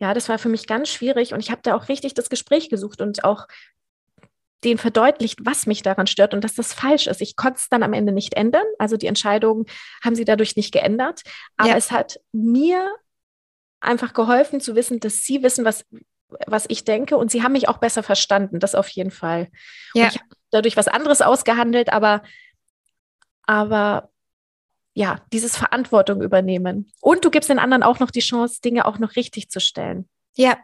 Ja, 0.00 0.14
das 0.14 0.28
war 0.28 0.38
für 0.38 0.48
mich 0.48 0.66
ganz 0.66 0.88
schwierig 0.88 1.32
und 1.32 1.40
ich 1.40 1.50
habe 1.50 1.60
da 1.62 1.76
auch 1.76 1.88
richtig 1.88 2.14
das 2.14 2.28
Gespräch 2.28 2.68
gesucht 2.68 3.00
und 3.00 3.24
auch 3.24 3.46
den 4.64 4.78
verdeutlicht, 4.78 5.40
was 5.42 5.66
mich 5.66 5.82
daran 5.82 6.06
stört 6.06 6.34
und 6.34 6.44
dass 6.44 6.54
das 6.54 6.72
falsch 6.72 7.06
ist. 7.06 7.20
Ich 7.20 7.36
konnte 7.36 7.58
es 7.58 7.68
dann 7.68 7.82
am 7.82 7.92
Ende 7.92 8.12
nicht 8.12 8.34
ändern. 8.34 8.64
Also 8.78 8.96
die 8.96 9.06
Entscheidung 9.06 9.66
haben 10.04 10.14
sie 10.14 10.24
dadurch 10.24 10.56
nicht 10.56 10.72
geändert. 10.72 11.22
Aber 11.56 11.70
ja. 11.70 11.76
es 11.76 11.90
hat 11.90 12.20
mir 12.32 12.88
einfach 13.80 14.12
geholfen 14.12 14.60
zu 14.60 14.76
wissen, 14.76 15.00
dass 15.00 15.22
sie 15.22 15.42
wissen, 15.42 15.64
was, 15.64 15.84
was 16.46 16.66
ich 16.68 16.84
denke 16.84 17.16
und 17.16 17.30
sie 17.30 17.42
haben 17.42 17.52
mich 17.52 17.68
auch 17.68 17.78
besser 17.78 18.02
verstanden. 18.02 18.60
Das 18.60 18.74
auf 18.74 18.88
jeden 18.88 19.10
Fall. 19.10 19.48
Ja. 19.94 20.04
Und 20.04 20.14
ich 20.14 20.20
habe 20.20 20.28
dadurch 20.50 20.76
was 20.76 20.88
anderes 20.88 21.22
ausgehandelt, 21.22 21.92
aber 21.92 22.22
aber 23.46 24.10
ja, 24.94 25.20
dieses 25.32 25.56
Verantwortung 25.56 26.20
übernehmen. 26.20 26.90
Und 27.00 27.24
du 27.24 27.30
gibst 27.30 27.48
den 27.48 27.58
anderen 27.58 27.82
auch 27.82 27.98
noch 27.98 28.10
die 28.10 28.20
Chance, 28.20 28.60
Dinge 28.62 28.84
auch 28.84 28.98
noch 28.98 29.16
richtig 29.16 29.48
zu 29.48 29.60
stellen. 29.60 30.08
Ja. 30.36 30.58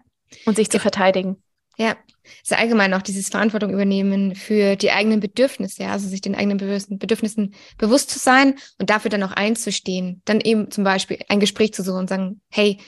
Und 0.44 0.56
sich 0.56 0.68
zu 0.70 0.78
verteidigen. 0.78 1.42
Ja, 1.78 1.96
ist 2.42 2.50
ja 2.50 2.58
allgemein 2.58 2.92
auch 2.92 3.02
dieses 3.02 3.28
Verantwortung 3.28 3.72
übernehmen 3.72 4.34
für 4.34 4.74
die 4.74 4.90
eigenen 4.90 5.20
Bedürfnisse, 5.20 5.84
ja, 5.84 5.92
also 5.92 6.08
sich 6.08 6.20
den 6.20 6.34
eigenen 6.34 6.58
Bedürfnissen 6.58 7.54
bewusst 7.78 8.10
zu 8.10 8.18
sein 8.18 8.56
und 8.78 8.90
dafür 8.90 9.10
dann 9.10 9.22
auch 9.22 9.30
einzustehen. 9.30 10.20
Dann 10.24 10.40
eben 10.40 10.72
zum 10.72 10.82
Beispiel 10.82 11.20
ein 11.28 11.38
Gespräch 11.38 11.72
zu 11.72 11.84
suchen 11.84 12.00
und 12.00 12.08
sagen, 12.08 12.40
hey, 12.50 12.78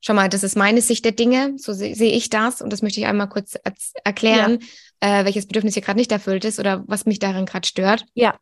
schau 0.00 0.14
mal, 0.14 0.28
das 0.28 0.42
ist 0.42 0.56
meine 0.56 0.82
Sicht 0.82 1.04
der 1.04 1.12
Dinge, 1.12 1.54
so 1.58 1.72
sehe 1.72 1.94
seh 1.94 2.10
ich 2.10 2.28
das 2.28 2.60
und 2.60 2.72
das 2.72 2.82
möchte 2.82 2.98
ich 2.98 3.06
einmal 3.06 3.28
kurz 3.28 3.56
erklären, 4.02 4.58
ja. 5.00 5.20
äh, 5.20 5.24
welches 5.24 5.46
Bedürfnis 5.46 5.74
hier 5.74 5.82
gerade 5.82 5.98
nicht 5.98 6.10
erfüllt 6.10 6.44
ist 6.44 6.58
oder 6.58 6.82
was 6.88 7.06
mich 7.06 7.20
darin 7.20 7.46
gerade 7.46 7.68
stört. 7.68 8.04
Ja. 8.14 8.36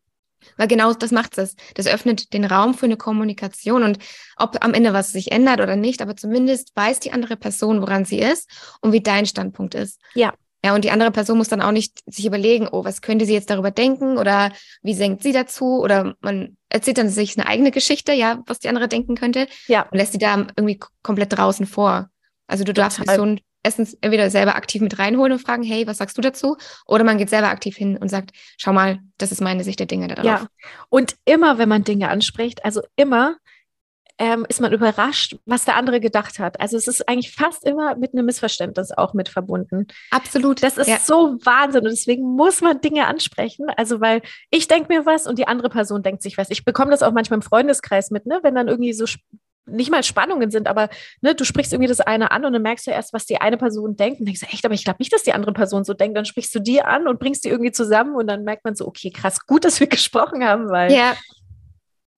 Weil 0.57 0.69
genau 0.69 0.93
das 0.93 1.11
macht 1.11 1.39
es. 1.39 1.57
Das 1.75 1.87
öffnet 1.87 2.33
den 2.33 2.45
Raum 2.45 2.75
für 2.75 2.87
eine 2.87 2.97
Kommunikation 2.97 3.83
und 3.83 3.99
ob 4.37 4.63
am 4.65 4.75
Ende 4.75 4.93
was 4.93 5.13
sich 5.13 5.33
ändert 5.33 5.61
oder 5.61 5.77
nicht, 5.77 6.03
aber 6.03 6.17
zumindest 6.17 6.73
weiß 6.75 7.01
die 7.01 7.13
andere 7.13 7.37
Person, 7.37 7.81
woran 7.81 8.05
sie 8.05 8.19
ist 8.19 8.51
und 8.81 8.93
wie 8.93 9.01
dein 9.01 9.27
Standpunkt 9.27 9.75
ist. 9.75 10.01
Ja. 10.15 10.33
Ja, 10.65 10.75
und 10.75 10.85
die 10.85 10.91
andere 10.91 11.13
Person 11.13 11.39
muss 11.39 11.49
dann 11.49 11.63
auch 11.63 11.71
nicht 11.71 12.01
sich 12.07 12.27
überlegen, 12.27 12.67
oh, 12.71 12.85
was 12.85 13.01
könnte 13.01 13.25
sie 13.25 13.33
jetzt 13.33 13.49
darüber 13.49 13.71
denken 13.71 14.19
oder 14.19 14.51
wie 14.83 14.97
denkt 14.97 15.23
sie 15.23 15.33
dazu 15.33 15.81
oder 15.81 16.17
man 16.21 16.57
erzählt 16.69 16.99
dann 16.99 17.11
sich 17.11 17.39
eine 17.39 17.47
eigene 17.47 17.71
Geschichte, 17.71 18.13
ja, 18.13 18.43
was 18.47 18.59
die 18.59 18.69
andere 18.69 18.89
denken 18.89 19.15
könnte. 19.15 19.47
Ja. 19.69 19.83
Und 19.83 19.97
lässt 19.97 20.13
sie 20.13 20.19
da 20.19 20.49
irgendwie 20.57 20.81
komplett 21.03 21.39
draußen 21.39 21.65
vor. 21.65 22.11
Also 22.49 22.65
du 22.65 22.73
darfst 22.73 23.05
Person 23.05 23.41
erstens 23.69 23.95
entweder 24.01 24.31
selber 24.31 24.57
aktiv 24.57 24.81
mit 24.81 24.99
reinholen 24.99 25.33
und 25.33 25.41
fragen, 25.41 25.63
hey, 25.63 25.87
was 25.87 25.99
sagst 25.99 26.17
du 26.17 26.23
dazu? 26.23 26.57
Oder 26.87 27.05
man 27.05 27.19
geht 27.19 27.29
selber 27.29 27.49
aktiv 27.49 27.77
hin 27.77 27.99
und 27.99 28.09
sagt, 28.09 28.31
schau 28.57 28.73
mal, 28.73 29.01
das 29.19 29.31
ist 29.31 29.43
meine 29.43 29.63
Sicht 29.63 29.79
der 29.79 29.87
Dinge 29.87 30.09
darauf. 30.09 30.25
Ja, 30.25 30.47
und 30.89 31.17
immer, 31.27 31.59
wenn 31.59 31.69
man 31.69 31.85
Dinge 31.85 32.09
anspricht, 32.09 32.65
also 32.65 32.81
immer, 32.97 33.37
ähm, 34.19 34.47
ist 34.49 34.61
man 34.61 34.73
überrascht, 34.73 35.37
was 35.45 35.67
der 35.67 35.77
andere 35.77 36.01
gedacht 36.01 36.39
hat. 36.39 36.61
Also 36.61 36.77
es 36.79 36.89
ist 36.89 37.07
eigentlich 37.09 37.35
fast 37.35 37.63
immer 37.65 37.95
mit 37.95 38.15
einem 38.15 38.25
Missverständnis 38.25 38.91
auch 38.91 39.13
mit 39.13 39.29
verbunden. 39.29 39.87
Absolut. 40.11 40.63
Das 40.63 40.79
ist 40.79 40.89
ja. 40.89 40.99
so 40.99 41.37
Wahnsinn 41.45 41.83
und 41.83 41.91
deswegen 41.91 42.25
muss 42.25 42.63
man 42.63 42.81
Dinge 42.81 43.07
ansprechen. 43.07 43.67
Also 43.77 44.01
weil 44.01 44.23
ich 44.51 44.67
denke 44.67 44.93
mir 44.93 45.07
was 45.07 45.27
und 45.27 45.39
die 45.39 45.47
andere 45.47 45.69
Person 45.69 46.03
denkt 46.03 46.23
sich 46.23 46.37
was. 46.39 46.51
Ich 46.51 46.65
bekomme 46.65 46.91
das 46.91 47.03
auch 47.03 47.13
manchmal 47.13 47.39
im 47.39 47.43
Freundeskreis 47.43 48.11
mit, 48.11 48.27
ne? 48.27 48.41
wenn 48.43 48.57
dann 48.57 48.67
irgendwie 48.67 48.93
so 48.93 49.07
nicht 49.71 49.91
mal 49.91 50.03
Spannungen 50.03 50.51
sind, 50.51 50.69
aber 50.69 50.89
ne, 51.21 51.35
du 51.35 51.45
sprichst 51.45 51.73
irgendwie 51.73 51.89
das 51.89 52.01
eine 52.01 52.31
an 52.31 52.45
und 52.45 52.53
dann 52.53 52.63
merkst 52.63 52.87
du 52.87 52.91
erst, 52.91 53.13
was 53.13 53.27
die 53.27 53.41
eine 53.41 53.57
Person 53.57 53.97
denkt 53.97 54.21
und 54.21 54.27
denkst, 54.27 54.43
echt, 54.51 54.65
aber 54.65 54.75
ich 54.75 54.85
glaube 54.85 54.99
nicht, 55.01 55.13
dass 55.13 55.23
die 55.23 55.33
andere 55.33 55.53
Person 55.53 55.85
so 55.85 55.95
denkt. 55.95 56.17
Dann 56.17 56.25
sprichst 56.25 56.55
du 56.55 56.61
die 56.61 56.83
an 56.83 57.09
und 57.09 57.19
bringst 57.19 57.45
die 57.45 57.49
irgendwie 57.49 57.73
zusammen 57.73 58.15
und 58.15 58.27
dann 58.27 58.45
merkt 58.45 58.65
man 58.65 58.75
so, 58.75 58.87
okay, 58.87 59.11
krass, 59.11 59.47
gut, 59.47 59.65
dass 59.65 59.81
wir 59.81 59.87
gesprochen 59.89 60.45
haben, 60.45 60.69
weil. 60.69 60.93
Ja. 60.93 61.15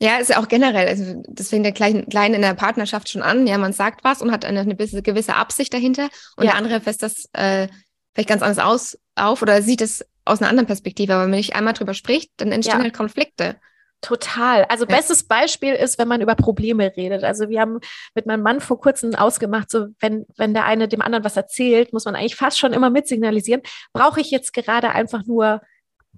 Ja, 0.03 0.17
ist 0.17 0.31
ja 0.31 0.41
auch 0.41 0.49
generell, 0.49 0.89
also 0.89 1.23
das 1.29 1.51
fängt 1.51 1.67
ja 1.67 1.73
klein, 1.73 2.07
klein 2.09 2.33
in 2.33 2.41
der 2.41 2.55
Partnerschaft 2.55 3.11
schon 3.11 3.21
an. 3.21 3.47
Ja, 3.47 3.59
man 3.59 3.75
sagt 3.75 4.03
was 4.03 4.23
und 4.23 4.33
hat 4.33 4.47
eine, 4.47 4.61
eine 4.61 4.75
gewisse 4.75 5.37
Absicht 5.37 5.75
dahinter 5.75 6.09
und 6.37 6.45
ja. 6.45 6.53
der 6.53 6.55
andere 6.55 6.81
fässt 6.81 7.03
das 7.03 7.29
äh, 7.35 7.69
vielleicht 8.15 8.31
ganz 8.31 8.41
anders 8.41 8.59
aus 8.59 8.99
auf 9.15 9.43
oder 9.43 9.61
sieht 9.61 9.83
es 9.83 10.03
aus 10.25 10.41
einer 10.41 10.49
anderen 10.49 10.67
Perspektive. 10.67 11.13
Aber 11.13 11.25
wenn 11.25 11.31
man 11.31 11.39
nicht 11.39 11.55
einmal 11.55 11.75
drüber 11.75 11.93
spricht, 11.93 12.31
dann 12.39 12.51
entstehen 12.51 12.79
ja. 12.79 12.85
halt 12.85 12.95
Konflikte. 12.95 13.57
Total. 14.01 14.65
Also 14.65 14.87
ja. 14.87 14.97
bestes 14.97 15.25
Beispiel 15.25 15.75
ist, 15.75 15.99
wenn 15.99 16.09
man 16.09 16.23
über 16.23 16.35
Probleme 16.35 16.93
redet. 16.97 17.23
Also 17.23 17.51
wir 17.51 17.61
haben 17.61 17.81
mit 18.15 18.25
meinem 18.25 18.43
Mann 18.43 18.61
vor 18.61 18.81
kurzem 18.81 19.15
ausgemacht, 19.15 19.71
so 19.71 19.89
wenn, 20.01 20.25
wenn 20.37 20.55
der 20.55 20.65
eine 20.65 20.89
dem 20.89 21.03
anderen 21.03 21.25
was 21.25 21.37
erzählt, 21.37 21.93
muss 21.93 22.07
man 22.07 22.17
eigentlich 22.17 22.37
fast 22.37 22.59
schon 22.59 22.73
immer 22.73 22.89
mitsignalisieren, 22.89 23.61
brauche 23.93 24.21
ich 24.21 24.31
jetzt 24.31 24.55
gerade 24.55 24.91
einfach 24.91 25.25
nur 25.27 25.61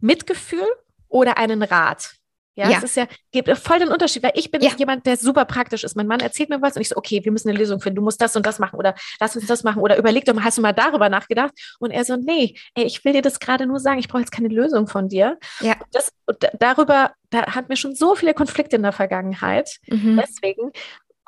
Mitgefühl 0.00 0.66
oder 1.08 1.38
einen 1.38 1.62
Rat? 1.62 2.14
Ja, 2.54 2.68
ja. 2.68 2.78
es 2.78 2.84
ist 2.84 2.96
ja, 2.96 3.06
gibt 3.30 3.48
voll 3.56 3.78
den 3.78 3.88
Unterschied, 3.88 4.22
weil 4.22 4.32
ich 4.34 4.50
bin 4.50 4.60
ja. 4.60 4.70
jemand, 4.76 5.06
der 5.06 5.16
super 5.16 5.46
praktisch 5.46 5.84
ist. 5.84 5.96
Mein 5.96 6.06
Mann 6.06 6.20
erzählt 6.20 6.50
mir 6.50 6.60
was 6.60 6.76
und 6.76 6.82
ich 6.82 6.88
so, 6.88 6.96
okay, 6.96 7.24
wir 7.24 7.32
müssen 7.32 7.48
eine 7.48 7.58
Lösung 7.58 7.80
finden, 7.80 7.96
du 7.96 8.02
musst 8.02 8.20
das 8.20 8.36
und 8.36 8.44
das 8.44 8.58
machen 8.58 8.78
oder 8.78 8.94
lass 9.20 9.34
uns 9.36 9.46
das 9.46 9.64
machen 9.64 9.80
oder 9.80 9.96
überleg 9.96 10.26
doch 10.26 10.34
mal, 10.34 10.44
hast 10.44 10.58
du 10.58 10.62
mal 10.62 10.72
darüber 10.72 11.08
nachgedacht? 11.08 11.52
Und 11.78 11.92
er 11.92 12.04
so, 12.04 12.16
nee, 12.16 12.54
ey, 12.74 12.84
ich 12.84 13.04
will 13.04 13.14
dir 13.14 13.22
das 13.22 13.40
gerade 13.40 13.66
nur 13.66 13.80
sagen, 13.80 13.98
ich 13.98 14.08
brauche 14.08 14.20
jetzt 14.20 14.32
keine 14.32 14.48
Lösung 14.48 14.86
von 14.86 15.08
dir. 15.08 15.38
Ja. 15.60 15.76
Das, 15.92 16.12
darüber, 16.58 17.12
da 17.30 17.46
hatten 17.54 17.70
wir 17.70 17.76
schon 17.76 17.94
so 17.94 18.14
viele 18.14 18.34
Konflikte 18.34 18.76
in 18.76 18.82
der 18.82 18.92
Vergangenheit. 18.92 19.78
Mhm. 19.86 20.20
Deswegen. 20.20 20.72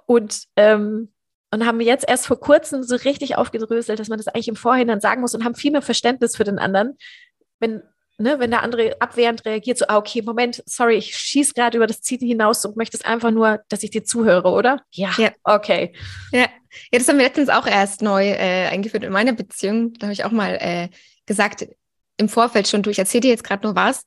Und, 0.06 0.44
ähm, 0.56 1.10
und 1.50 1.64
haben 1.64 1.80
jetzt 1.80 2.06
erst 2.06 2.26
vor 2.26 2.38
kurzem 2.38 2.82
so 2.82 2.96
richtig 2.96 3.36
aufgedröselt, 3.36 3.98
dass 3.98 4.08
man 4.08 4.18
das 4.18 4.28
eigentlich 4.28 4.48
im 4.48 4.56
Vorhinein 4.56 5.00
sagen 5.00 5.22
muss 5.22 5.34
und 5.34 5.44
haben 5.44 5.54
viel 5.54 5.72
mehr 5.72 5.82
Verständnis 5.82 6.36
für 6.36 6.44
den 6.44 6.58
anderen. 6.58 6.98
Wenn, 7.60 7.82
ne, 8.18 8.38
wenn 8.38 8.50
der 8.50 8.62
andere 8.62 9.00
abwehrend 9.00 9.44
reagiert, 9.44 9.78
so, 9.78 9.86
ah, 9.88 9.96
okay, 9.96 10.22
Moment, 10.22 10.62
sorry, 10.66 10.96
ich 10.96 11.16
schieße 11.16 11.54
gerade 11.54 11.76
über 11.76 11.86
das 11.86 12.00
Ziel 12.00 12.18
hinaus 12.18 12.64
und 12.64 12.76
möchte 12.76 12.96
es 12.96 13.04
einfach 13.04 13.30
nur, 13.30 13.60
dass 13.68 13.82
ich 13.82 13.90
dir 13.90 14.04
zuhöre, 14.04 14.50
oder? 14.50 14.82
Ja, 14.90 15.12
ja. 15.18 15.30
okay. 15.42 15.94
Ja. 16.32 16.40
ja, 16.40 16.98
das 16.98 17.08
haben 17.08 17.18
wir 17.18 17.24
letztens 17.24 17.48
auch 17.48 17.66
erst 17.66 18.02
neu 18.02 18.28
äh, 18.28 18.68
eingeführt 18.68 19.04
in 19.04 19.12
meiner 19.12 19.32
Beziehung. 19.32 19.94
Da 19.94 20.06
habe 20.06 20.12
ich 20.12 20.24
auch 20.24 20.30
mal 20.30 20.56
äh, 20.60 20.88
gesagt, 21.26 21.66
im 22.16 22.28
Vorfeld 22.28 22.68
schon, 22.68 22.82
du, 22.82 22.90
ich 22.90 22.98
erzähle 22.98 23.22
dir 23.22 23.30
jetzt 23.30 23.44
gerade 23.44 23.66
nur 23.66 23.74
was 23.74 24.04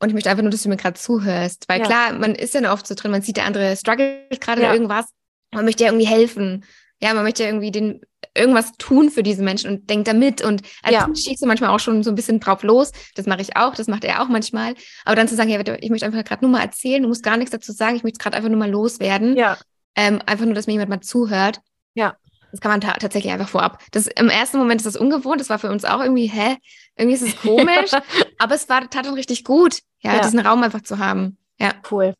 und 0.00 0.08
ich 0.08 0.14
möchte 0.14 0.30
einfach 0.30 0.42
nur, 0.42 0.50
dass 0.50 0.62
du 0.62 0.68
mir 0.68 0.76
gerade 0.76 0.98
zuhörst. 0.98 1.68
Weil 1.68 1.80
ja. 1.80 1.86
klar, 1.86 2.12
man 2.14 2.34
ist 2.34 2.54
ja 2.54 2.72
oft 2.72 2.86
so 2.86 2.94
drin, 2.94 3.10
man 3.10 3.22
sieht, 3.22 3.36
der 3.36 3.44
andere 3.44 3.76
struggelt 3.76 4.40
gerade 4.40 4.62
ja. 4.62 4.72
irgendwas, 4.72 5.06
man 5.52 5.64
möchte 5.64 5.84
ja 5.84 5.90
irgendwie 5.90 6.06
helfen. 6.06 6.64
Ja, 7.00 7.12
man 7.14 7.24
möchte 7.24 7.42
ja 7.42 7.50
irgendwie 7.50 7.70
den 7.70 8.00
irgendwas 8.34 8.72
tun 8.78 9.10
für 9.10 9.22
diese 9.22 9.42
Menschen 9.42 9.70
und 9.70 9.90
denkt 9.90 10.08
da 10.08 10.12
mit. 10.12 10.42
Und 10.42 10.62
als 10.82 10.94
ja. 10.94 11.08
schießt 11.14 11.42
du 11.42 11.46
manchmal 11.46 11.70
auch 11.70 11.80
schon 11.80 12.02
so 12.02 12.10
ein 12.10 12.14
bisschen 12.14 12.40
drauf 12.40 12.62
los. 12.62 12.92
Das 13.14 13.26
mache 13.26 13.42
ich 13.42 13.56
auch, 13.56 13.74
das 13.74 13.88
macht 13.88 14.04
er 14.04 14.22
auch 14.22 14.28
manchmal. 14.28 14.74
Aber 15.04 15.16
dann 15.16 15.28
zu 15.28 15.36
sagen, 15.36 15.50
ja, 15.50 15.60
ich 15.80 15.90
möchte 15.90 16.06
einfach 16.06 16.24
gerade 16.24 16.44
nur 16.44 16.50
mal 16.50 16.62
erzählen, 16.62 17.02
du 17.02 17.08
musst 17.08 17.22
gar 17.22 17.36
nichts 17.36 17.50
dazu 17.50 17.72
sagen, 17.72 17.96
ich 17.96 18.02
möchte 18.02 18.18
gerade 18.18 18.36
einfach 18.36 18.48
nur 18.48 18.58
mal 18.58 18.70
loswerden. 18.70 19.36
Ja. 19.36 19.58
Ähm, 19.94 20.20
einfach 20.24 20.46
nur, 20.46 20.54
dass 20.54 20.66
mir 20.66 20.72
jemand 20.72 20.90
mal 20.90 21.00
zuhört. 21.00 21.60
Ja. 21.94 22.16
Das 22.50 22.60
kann 22.60 22.70
man 22.70 22.80
ta 22.82 22.92
tatsächlich 22.92 23.32
einfach 23.32 23.48
vorab. 23.48 23.82
Das, 23.92 24.06
Im 24.06 24.28
ersten 24.28 24.58
Moment 24.58 24.80
ist 24.80 24.86
das 24.86 24.96
ungewohnt, 24.96 25.40
das 25.40 25.48
war 25.48 25.58
für 25.58 25.70
uns 25.70 25.84
auch 25.84 26.00
irgendwie, 26.00 26.26
hä? 26.26 26.56
Irgendwie 26.96 27.16
ist 27.16 27.22
es 27.22 27.40
komisch, 27.40 27.92
aber 28.38 28.54
es 28.54 28.68
war 28.68 28.88
tat 28.90 29.06
schon 29.06 29.14
richtig 29.14 29.44
gut, 29.44 29.78
ja, 30.00 30.14
ja, 30.14 30.20
diesen 30.20 30.38
Raum 30.38 30.62
einfach 30.62 30.82
zu 30.82 30.98
haben. 30.98 31.38
Ja. 31.58 31.72
Cool. 31.90 32.14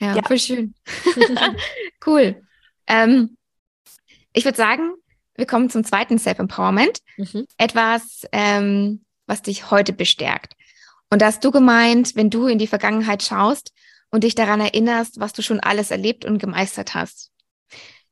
Ja, 0.00 0.16
ja. 0.16 0.22
voll 0.22 0.38
schön. 0.38 0.74
cool. 2.06 2.42
Ähm, 2.88 3.36
ich 4.32 4.44
würde 4.44 4.56
sagen, 4.56 4.94
wir 5.38 5.46
kommen 5.46 5.70
zum 5.70 5.84
zweiten 5.84 6.18
Self-Empowerment. 6.18 6.98
Mhm. 7.16 7.46
Etwas, 7.56 8.26
ähm, 8.32 9.04
was 9.26 9.40
dich 9.42 9.70
heute 9.70 9.92
bestärkt. 9.92 10.54
Und 11.10 11.22
da 11.22 11.26
hast 11.26 11.44
du 11.44 11.50
gemeint, 11.50 12.16
wenn 12.16 12.28
du 12.28 12.48
in 12.48 12.58
die 12.58 12.66
Vergangenheit 12.66 13.22
schaust 13.22 13.72
und 14.10 14.24
dich 14.24 14.34
daran 14.34 14.60
erinnerst, 14.60 15.20
was 15.20 15.32
du 15.32 15.42
schon 15.42 15.60
alles 15.60 15.90
erlebt 15.90 16.24
und 16.24 16.38
gemeistert 16.38 16.94
hast. 16.94 17.30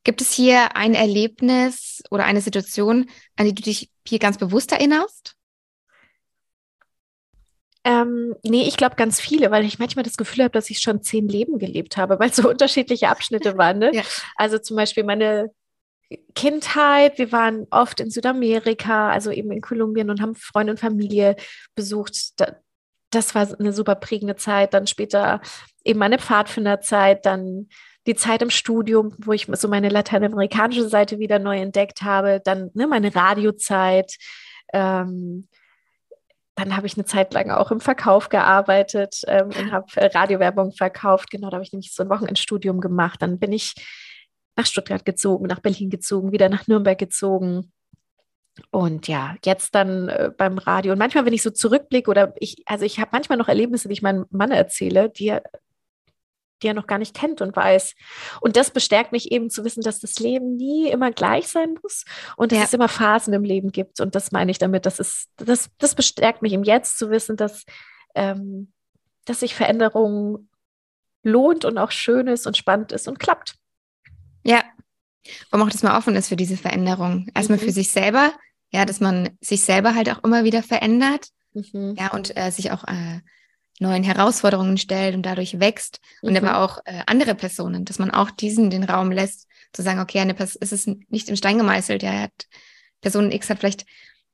Gibt 0.03 0.21
es 0.21 0.31
hier 0.31 0.77
ein 0.77 0.93
Erlebnis 0.93 2.01
oder 2.09 2.23
eine 2.23 2.39
Situation, 2.39 3.09
an 3.35 3.45
die 3.45 3.53
du 3.53 3.61
dich 3.61 3.91
hier 4.07 4.19
ganz 4.19 4.37
bewusst 4.37 4.71
erinnerst? 4.71 5.35
Ähm, 7.83 8.35
nee, 8.43 8.63
ich 8.67 8.77
glaube 8.77 8.95
ganz 8.95 9.19
viele, 9.19 9.51
weil 9.51 9.65
ich 9.65 9.79
manchmal 9.79 10.03
das 10.03 10.17
Gefühl 10.17 10.45
habe, 10.45 10.51
dass 10.51 10.69
ich 10.69 10.79
schon 10.79 11.03
zehn 11.03 11.27
Leben 11.27 11.59
gelebt 11.59 11.97
habe, 11.97 12.19
weil 12.19 12.29
es 12.29 12.37
so 12.37 12.49
unterschiedliche 12.49 13.09
Abschnitte 13.09 13.57
waren. 13.57 13.79
Ne? 13.79 13.91
Ja. 13.93 14.03
Also 14.35 14.59
zum 14.59 14.77
Beispiel 14.77 15.03
meine 15.03 15.51
Kindheit, 16.35 17.17
wir 17.17 17.31
waren 17.31 17.67
oft 17.69 17.99
in 17.99 18.09
Südamerika, 18.09 19.09
also 19.09 19.31
eben 19.31 19.51
in 19.51 19.61
Kolumbien 19.61 20.09
und 20.09 20.21
haben 20.21 20.35
Freunde 20.35 20.71
und 20.71 20.79
Familie 20.79 21.35
besucht. 21.75 22.33
Das 23.09 23.35
war 23.35 23.47
eine 23.59 23.73
super 23.73 23.95
prägende 23.95 24.35
Zeit. 24.35 24.73
Dann 24.73 24.87
später 24.87 25.41
eben 25.83 25.99
meine 25.99 26.19
Pfadfinderzeit, 26.19 27.25
dann 27.25 27.67
die 28.05 28.15
Zeit 28.15 28.41
im 28.41 28.49
Studium, 28.49 29.13
wo 29.17 29.33
ich 29.33 29.47
so 29.51 29.67
meine 29.67 29.89
lateinamerikanische 29.89 30.87
Seite 30.87 31.19
wieder 31.19 31.39
neu 31.39 31.57
entdeckt 31.57 32.03
habe, 32.03 32.41
dann 32.43 32.71
ne, 32.73 32.87
meine 32.87 33.13
Radiozeit. 33.13 34.15
Ähm, 34.71 35.47
dann 36.55 36.75
habe 36.75 36.87
ich 36.87 36.97
eine 36.97 37.05
Zeit 37.05 37.33
lang 37.33 37.51
auch 37.51 37.69
im 37.69 37.81
Verkauf 37.81 38.29
gearbeitet 38.29 39.21
ähm, 39.27 39.49
und 39.49 39.71
habe 39.71 39.85
Radiowerbung 39.95 40.71
verkauft. 40.71 41.29
Genau, 41.29 41.49
da 41.49 41.57
habe 41.57 41.63
ich 41.63 41.71
nämlich 41.71 41.93
so 41.93 42.01
ein 42.01 42.09
Wochenendstudium 42.09 42.79
gemacht. 42.81 43.21
Dann 43.21 43.37
bin 43.39 43.51
ich 43.51 43.75
nach 44.57 44.65
Stuttgart 44.65 45.05
gezogen, 45.05 45.47
nach 45.47 45.59
Berlin 45.59 45.89
gezogen, 45.89 46.31
wieder 46.31 46.49
nach 46.49 46.67
Nürnberg 46.67 46.97
gezogen. 46.97 47.71
Und 48.71 49.07
ja, 49.07 49.35
jetzt 49.45 49.75
dann 49.75 50.09
äh, 50.09 50.31
beim 50.35 50.57
Radio. 50.57 50.91
Und 50.91 50.99
manchmal, 50.99 51.25
wenn 51.25 51.33
ich 51.33 51.43
so 51.43 51.51
zurückblicke 51.51 52.09
oder 52.09 52.33
ich, 52.39 52.63
also 52.65 52.85
ich 52.85 52.99
habe 52.99 53.09
manchmal 53.13 53.37
noch 53.37 53.47
Erlebnisse, 53.47 53.87
die 53.87 53.93
ich 53.93 54.01
meinem 54.01 54.25
Mann 54.31 54.51
erzähle, 54.51 55.09
die 55.09 55.27
er, 55.27 55.43
die 56.63 56.67
er 56.67 56.73
noch 56.73 56.87
gar 56.87 56.97
nicht 56.97 57.15
kennt 57.15 57.41
und 57.41 57.55
weiß. 57.55 57.93
Und 58.41 58.57
das 58.57 58.71
bestärkt 58.71 59.11
mich 59.11 59.31
eben 59.31 59.51
zu 59.51 59.63
wissen, 59.63 59.83
dass 59.83 59.99
das 59.99 60.17
Leben 60.17 60.55
nie 60.55 60.89
immer 60.89 61.11
gleich 61.11 61.47
sein 61.47 61.75
muss 61.83 62.03
und 62.35 62.51
dass 62.51 62.59
ja. 62.59 62.65
es 62.65 62.73
immer 62.73 62.89
Phasen 62.89 63.33
im 63.33 63.43
Leben 63.43 63.71
gibt. 63.71 63.99
Und 63.99 64.15
das 64.15 64.31
meine 64.31 64.49
ich 64.49 64.57
damit. 64.57 64.87
Das, 64.87 64.99
ist, 64.99 65.29
das, 65.37 65.69
das 65.77 65.93
bestärkt 65.93 66.41
mich 66.41 66.53
im 66.53 66.63
Jetzt 66.63 66.97
zu 66.97 67.11
wissen, 67.11 67.37
dass, 67.37 67.63
ähm, 68.15 68.73
dass 69.25 69.41
sich 69.41 69.53
Veränderung 69.53 70.49
lohnt 71.21 71.63
und 71.63 71.77
auch 71.77 71.91
schön 71.91 72.25
ist 72.27 72.47
und 72.47 72.57
spannend 72.57 72.91
ist 72.91 73.07
und 73.07 73.19
klappt. 73.19 73.55
Ja. 74.47 74.63
Warum 75.51 75.67
auch, 75.67 75.71
dass 75.71 75.83
man 75.83 75.95
offen 75.95 76.15
ist 76.15 76.29
für 76.29 76.37
diese 76.37 76.57
Veränderung. 76.57 77.27
Erstmal 77.35 77.57
mhm. 77.57 77.63
für 77.63 77.71
sich 77.71 77.91
selber, 77.91 78.31
ja, 78.71 78.85
dass 78.85 78.99
man 78.99 79.29
sich 79.41 79.61
selber 79.61 79.93
halt 79.93 80.09
auch 80.09 80.23
immer 80.23 80.43
wieder 80.43 80.63
verändert. 80.63 81.27
Mhm. 81.53 81.95
Ja, 81.97 82.11
und 82.11 82.35
äh, 82.37 82.49
sich 82.51 82.71
auch 82.71 82.85
äh, 82.85 83.19
neuen 83.79 84.03
Herausforderungen 84.03 84.77
stellt 84.77 85.15
und 85.15 85.23
dadurch 85.23 85.59
wächst. 85.59 85.99
Mhm. 86.21 86.29
Und 86.29 86.37
aber 86.37 86.59
auch 86.59 86.79
äh, 86.85 87.03
andere 87.07 87.35
Personen, 87.35 87.83
dass 87.83 87.99
man 87.99 88.11
auch 88.11 88.31
diesen 88.31 88.69
den 88.69 88.83
Raum 88.83 89.11
lässt, 89.11 89.47
zu 89.73 89.81
sagen, 89.81 89.99
okay, 89.99 90.19
eine 90.19 90.33
Person, 90.33 90.59
es 90.61 90.71
ist 90.71 90.87
nicht 91.09 91.27
im 91.29 91.35
Stein 91.35 91.57
gemeißelt, 91.57 92.01
ja, 92.03 92.21
hat, 92.21 92.47
Person 93.01 93.31
X 93.31 93.49
hat 93.49 93.59
vielleicht 93.59 93.85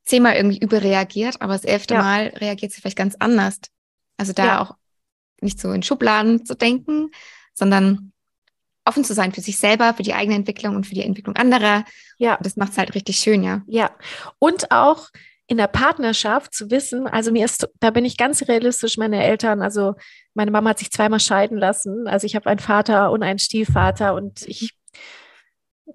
zehnmal 0.04 0.36
irgendwie 0.36 0.58
überreagiert, 0.58 1.40
aber 1.40 1.54
das 1.54 1.64
elfte 1.64 1.94
ja. 1.94 2.02
Mal 2.02 2.26
reagiert 2.36 2.72
sie 2.72 2.80
vielleicht 2.80 2.96
ganz 2.96 3.16
anders. 3.18 3.58
Also 4.16 4.32
da 4.32 4.46
ja. 4.46 4.60
auch 4.62 4.76
nicht 5.40 5.60
so 5.60 5.72
in 5.72 5.82
Schubladen 5.82 6.46
zu 6.46 6.54
denken, 6.54 7.10
sondern 7.52 8.12
offen 8.84 9.04
zu 9.04 9.14
sein 9.14 9.32
für 9.32 9.40
sich 9.40 9.58
selber, 9.58 9.94
für 9.94 10.02
die 10.02 10.14
eigene 10.14 10.36
Entwicklung 10.36 10.76
und 10.76 10.86
für 10.86 10.94
die 10.94 11.02
Entwicklung 11.02 11.36
anderer. 11.36 11.84
Ja. 12.18 12.36
Und 12.36 12.46
das 12.46 12.56
macht 12.56 12.72
es 12.72 12.78
halt 12.78 12.94
richtig 12.94 13.18
schön, 13.18 13.42
ja. 13.42 13.62
Ja. 13.66 13.90
Und 14.38 14.70
auch 14.70 15.08
in 15.46 15.58
der 15.58 15.66
Partnerschaft 15.66 16.54
zu 16.54 16.70
wissen, 16.70 17.06
also 17.06 17.30
mir 17.30 17.44
ist, 17.44 17.68
da 17.80 17.90
bin 17.90 18.04
ich 18.04 18.16
ganz 18.16 18.46
realistisch, 18.48 18.96
meine 18.96 19.22
Eltern, 19.22 19.60
also 19.60 19.94
meine 20.32 20.50
Mama 20.50 20.70
hat 20.70 20.78
sich 20.78 20.90
zweimal 20.90 21.20
scheiden 21.20 21.58
lassen. 21.58 22.06
Also 22.06 22.26
ich 22.26 22.34
habe 22.34 22.48
einen 22.48 22.60
Vater 22.60 23.10
und 23.10 23.22
einen 23.22 23.38
Stiefvater 23.38 24.14
und 24.14 24.42
ich 24.42 24.74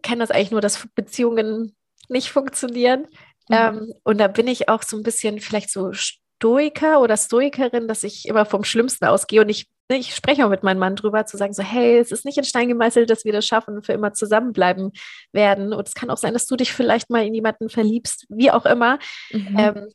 kenne 0.03 0.19
das 0.19 0.31
eigentlich 0.31 0.51
nur, 0.51 0.61
dass 0.61 0.87
Beziehungen 0.93 1.75
nicht 2.09 2.29
funktionieren. 2.29 3.07
Mhm. 3.49 3.55
Ähm, 3.55 3.93
und 4.03 4.19
da 4.19 4.27
bin 4.27 4.47
ich 4.47 4.69
auch 4.69 4.83
so 4.83 4.97
ein 4.97 5.03
bisschen 5.03 5.39
vielleicht 5.39 5.71
so 5.71 5.93
Stoiker 5.93 7.01
oder 7.01 7.17
Stoikerin, 7.17 7.87
dass 7.87 8.03
ich 8.03 8.27
immer 8.27 8.45
vom 8.45 8.63
Schlimmsten 8.63 9.05
ausgehe 9.05 9.41
und 9.41 9.49
ich 9.49 9.67
ich 9.89 10.13
spreche 10.13 10.45
auch 10.45 10.49
mit 10.49 10.63
meinem 10.63 10.79
Mann 10.79 10.95
drüber, 10.95 11.25
zu 11.25 11.37
sagen 11.37 11.53
so, 11.53 11.63
hey, 11.63 11.97
es 11.97 12.11
ist 12.11 12.25
nicht 12.25 12.37
in 12.37 12.43
Stein 12.43 12.67
gemeißelt, 12.67 13.09
dass 13.09 13.25
wir 13.25 13.33
das 13.33 13.45
schaffen 13.45 13.75
und 13.75 13.85
für 13.85 13.93
immer 13.93 14.13
zusammenbleiben 14.13 14.91
werden. 15.31 15.73
Und 15.73 15.87
es 15.87 15.95
kann 15.95 16.09
auch 16.09 16.17
sein, 16.17 16.33
dass 16.33 16.45
du 16.45 16.55
dich 16.55 16.71
vielleicht 16.73 17.09
mal 17.09 17.25
in 17.25 17.33
jemanden 17.33 17.69
verliebst, 17.69 18.25
wie 18.29 18.51
auch 18.51 18.65
immer. 18.65 18.99
Mhm. 19.31 19.55
Ähm, 19.57 19.87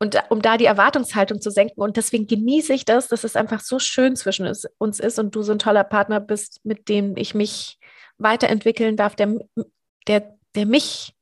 und 0.00 0.16
um 0.30 0.40
da 0.40 0.56
die 0.56 0.64
Erwartungshaltung 0.64 1.40
zu 1.40 1.50
senken. 1.50 1.80
Und 1.80 1.96
deswegen 1.96 2.26
genieße 2.26 2.72
ich 2.72 2.84
das, 2.84 3.08
dass 3.08 3.24
es 3.24 3.36
einfach 3.36 3.60
so 3.60 3.78
schön 3.78 4.16
zwischen 4.16 4.50
uns 4.78 5.00
ist 5.00 5.18
und 5.18 5.34
du 5.34 5.42
so 5.42 5.52
ein 5.52 5.58
toller 5.58 5.84
Partner 5.84 6.20
bist, 6.20 6.60
mit 6.64 6.88
dem 6.88 7.16
ich 7.16 7.34
mich 7.34 7.78
weiterentwickeln 8.16 8.96
darf, 8.96 9.16
der, 9.16 9.34
der, 10.06 10.36
der 10.54 10.66
mich, 10.66 11.14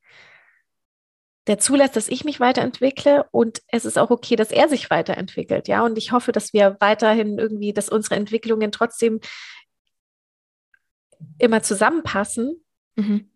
der 1.47 1.59
zulässt, 1.59 1.97
dass 1.97 2.09
ich 2.09 2.25
mich 2.25 2.41
weiterentwickle 2.41 3.27
und 3.31 3.63
es 3.69 3.85
ist 3.85 3.99
auch 3.99 4.11
okay, 4.11 4.37
dass 4.37 4.51
er 4.51 4.69
sich 4.69 4.91
weiterentwickelt. 4.91 5.69
Ja, 5.69 5.85
und 5.85 5.97
ich 5.97 6.13
hoffe, 6.13 6.33
dass 6.33 6.53
wir 6.53 6.77
weiterhin 6.81 7.39
irgendwie, 7.39 7.73
dass 7.73 7.89
unsere 7.89 8.17
Entwicklungen 8.17 8.73
trotzdem 8.73 9.21
immer 11.39 11.63
zusammenpassen. 11.63 12.65
Mhm. 12.97 13.31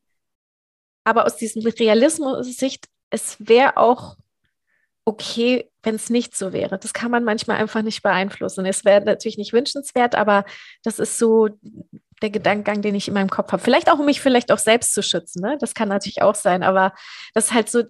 Aber 1.04 1.24
aus 1.24 1.36
diesem 1.36 1.62
Realismus-Sicht, 1.62 2.88
es 3.10 3.36
wäre 3.38 3.76
auch 3.76 4.16
okay, 5.04 5.70
wenn 5.82 5.94
es 5.94 6.10
nicht 6.10 6.36
so 6.36 6.52
wäre. 6.52 6.78
Das 6.78 6.92
kann 6.92 7.10
man 7.10 7.24
manchmal 7.24 7.56
einfach 7.56 7.82
nicht 7.82 8.02
beeinflussen. 8.02 8.66
Es 8.66 8.84
wäre 8.84 9.00
natürlich 9.00 9.38
nicht 9.38 9.52
wünschenswert, 9.52 10.14
aber 10.14 10.44
das 10.82 10.98
ist 10.98 11.18
so 11.18 11.48
der 12.22 12.30
Gedankengang, 12.30 12.82
den 12.82 12.94
ich 12.94 13.08
in 13.08 13.14
meinem 13.14 13.30
Kopf 13.30 13.52
habe. 13.52 13.62
Vielleicht 13.62 13.90
auch, 13.90 13.98
um 13.98 14.06
mich 14.06 14.20
vielleicht 14.20 14.52
auch 14.52 14.58
selbst 14.58 14.94
zu 14.94 15.02
schützen. 15.02 15.40
Ne? 15.40 15.56
Das 15.60 15.74
kann 15.74 15.88
natürlich 15.88 16.22
auch 16.22 16.34
sein, 16.34 16.62
aber 16.62 16.92
das 17.34 17.46
ist 17.46 17.54
halt 17.54 17.70
so 17.70 17.82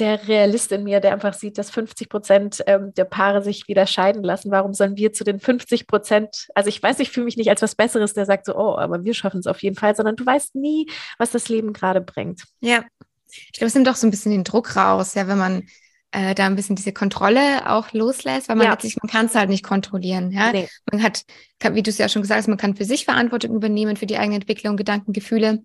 der 0.00 0.26
Realist 0.26 0.72
in 0.72 0.84
mir, 0.84 1.00
der 1.00 1.12
einfach 1.12 1.34
sieht, 1.34 1.58
dass 1.58 1.70
50 1.70 2.08
Prozent 2.08 2.64
ähm, 2.66 2.92
der 2.94 3.04
Paare 3.04 3.42
sich 3.42 3.68
wieder 3.68 3.86
scheiden 3.86 4.22
lassen. 4.22 4.50
Warum 4.50 4.72
sollen 4.72 4.96
wir 4.96 5.12
zu 5.12 5.24
den 5.24 5.38
50 5.38 5.86
Prozent, 5.86 6.48
also 6.54 6.68
ich 6.68 6.82
weiß, 6.82 6.98
ich 7.00 7.10
fühle 7.10 7.26
mich 7.26 7.36
nicht 7.36 7.50
als 7.50 7.62
was 7.62 7.74
Besseres, 7.74 8.14
der 8.14 8.24
sagt 8.24 8.46
so, 8.46 8.56
oh, 8.56 8.78
aber 8.78 9.04
wir 9.04 9.14
schaffen 9.14 9.40
es 9.40 9.46
auf 9.46 9.62
jeden 9.62 9.76
Fall, 9.76 9.94
sondern 9.94 10.16
du 10.16 10.24
weißt 10.24 10.54
nie, 10.54 10.90
was 11.18 11.30
das 11.30 11.48
Leben 11.48 11.72
gerade 11.72 12.00
bringt. 12.00 12.44
Ja, 12.60 12.82
ich 13.28 13.52
glaube, 13.52 13.66
es 13.66 13.74
nimmt 13.74 13.86
doch 13.86 13.96
so 13.96 14.06
ein 14.06 14.10
bisschen 14.10 14.32
den 14.32 14.44
Druck 14.44 14.74
raus, 14.74 15.14
ja, 15.14 15.28
wenn 15.28 15.38
man 15.38 15.68
äh, 16.12 16.34
da 16.34 16.46
ein 16.46 16.56
bisschen 16.56 16.76
diese 16.76 16.92
Kontrolle 16.92 17.70
auch 17.70 17.92
loslässt, 17.92 18.48
weil 18.48 18.56
man 18.56 18.66
ja. 18.66 18.72
letztlich, 18.72 18.96
man 19.02 19.10
kann 19.10 19.26
es 19.26 19.34
halt 19.34 19.48
nicht 19.48 19.64
kontrollieren. 19.64 20.32
Ja? 20.32 20.52
Nee. 20.52 20.68
Man 20.90 21.02
hat, 21.02 21.24
kann, 21.58 21.74
wie 21.74 21.82
du 21.82 21.90
es 21.90 21.98
ja 21.98 22.08
schon 22.08 22.22
gesagt 22.22 22.38
hast, 22.38 22.48
man 22.48 22.58
kann 22.58 22.76
für 22.76 22.84
sich 22.84 23.04
Verantwortung 23.04 23.54
übernehmen, 23.54 23.96
für 23.96 24.06
die 24.06 24.18
eigene 24.18 24.36
Entwicklung, 24.36 24.76
Gedanken, 24.76 25.12
Gefühle. 25.12 25.64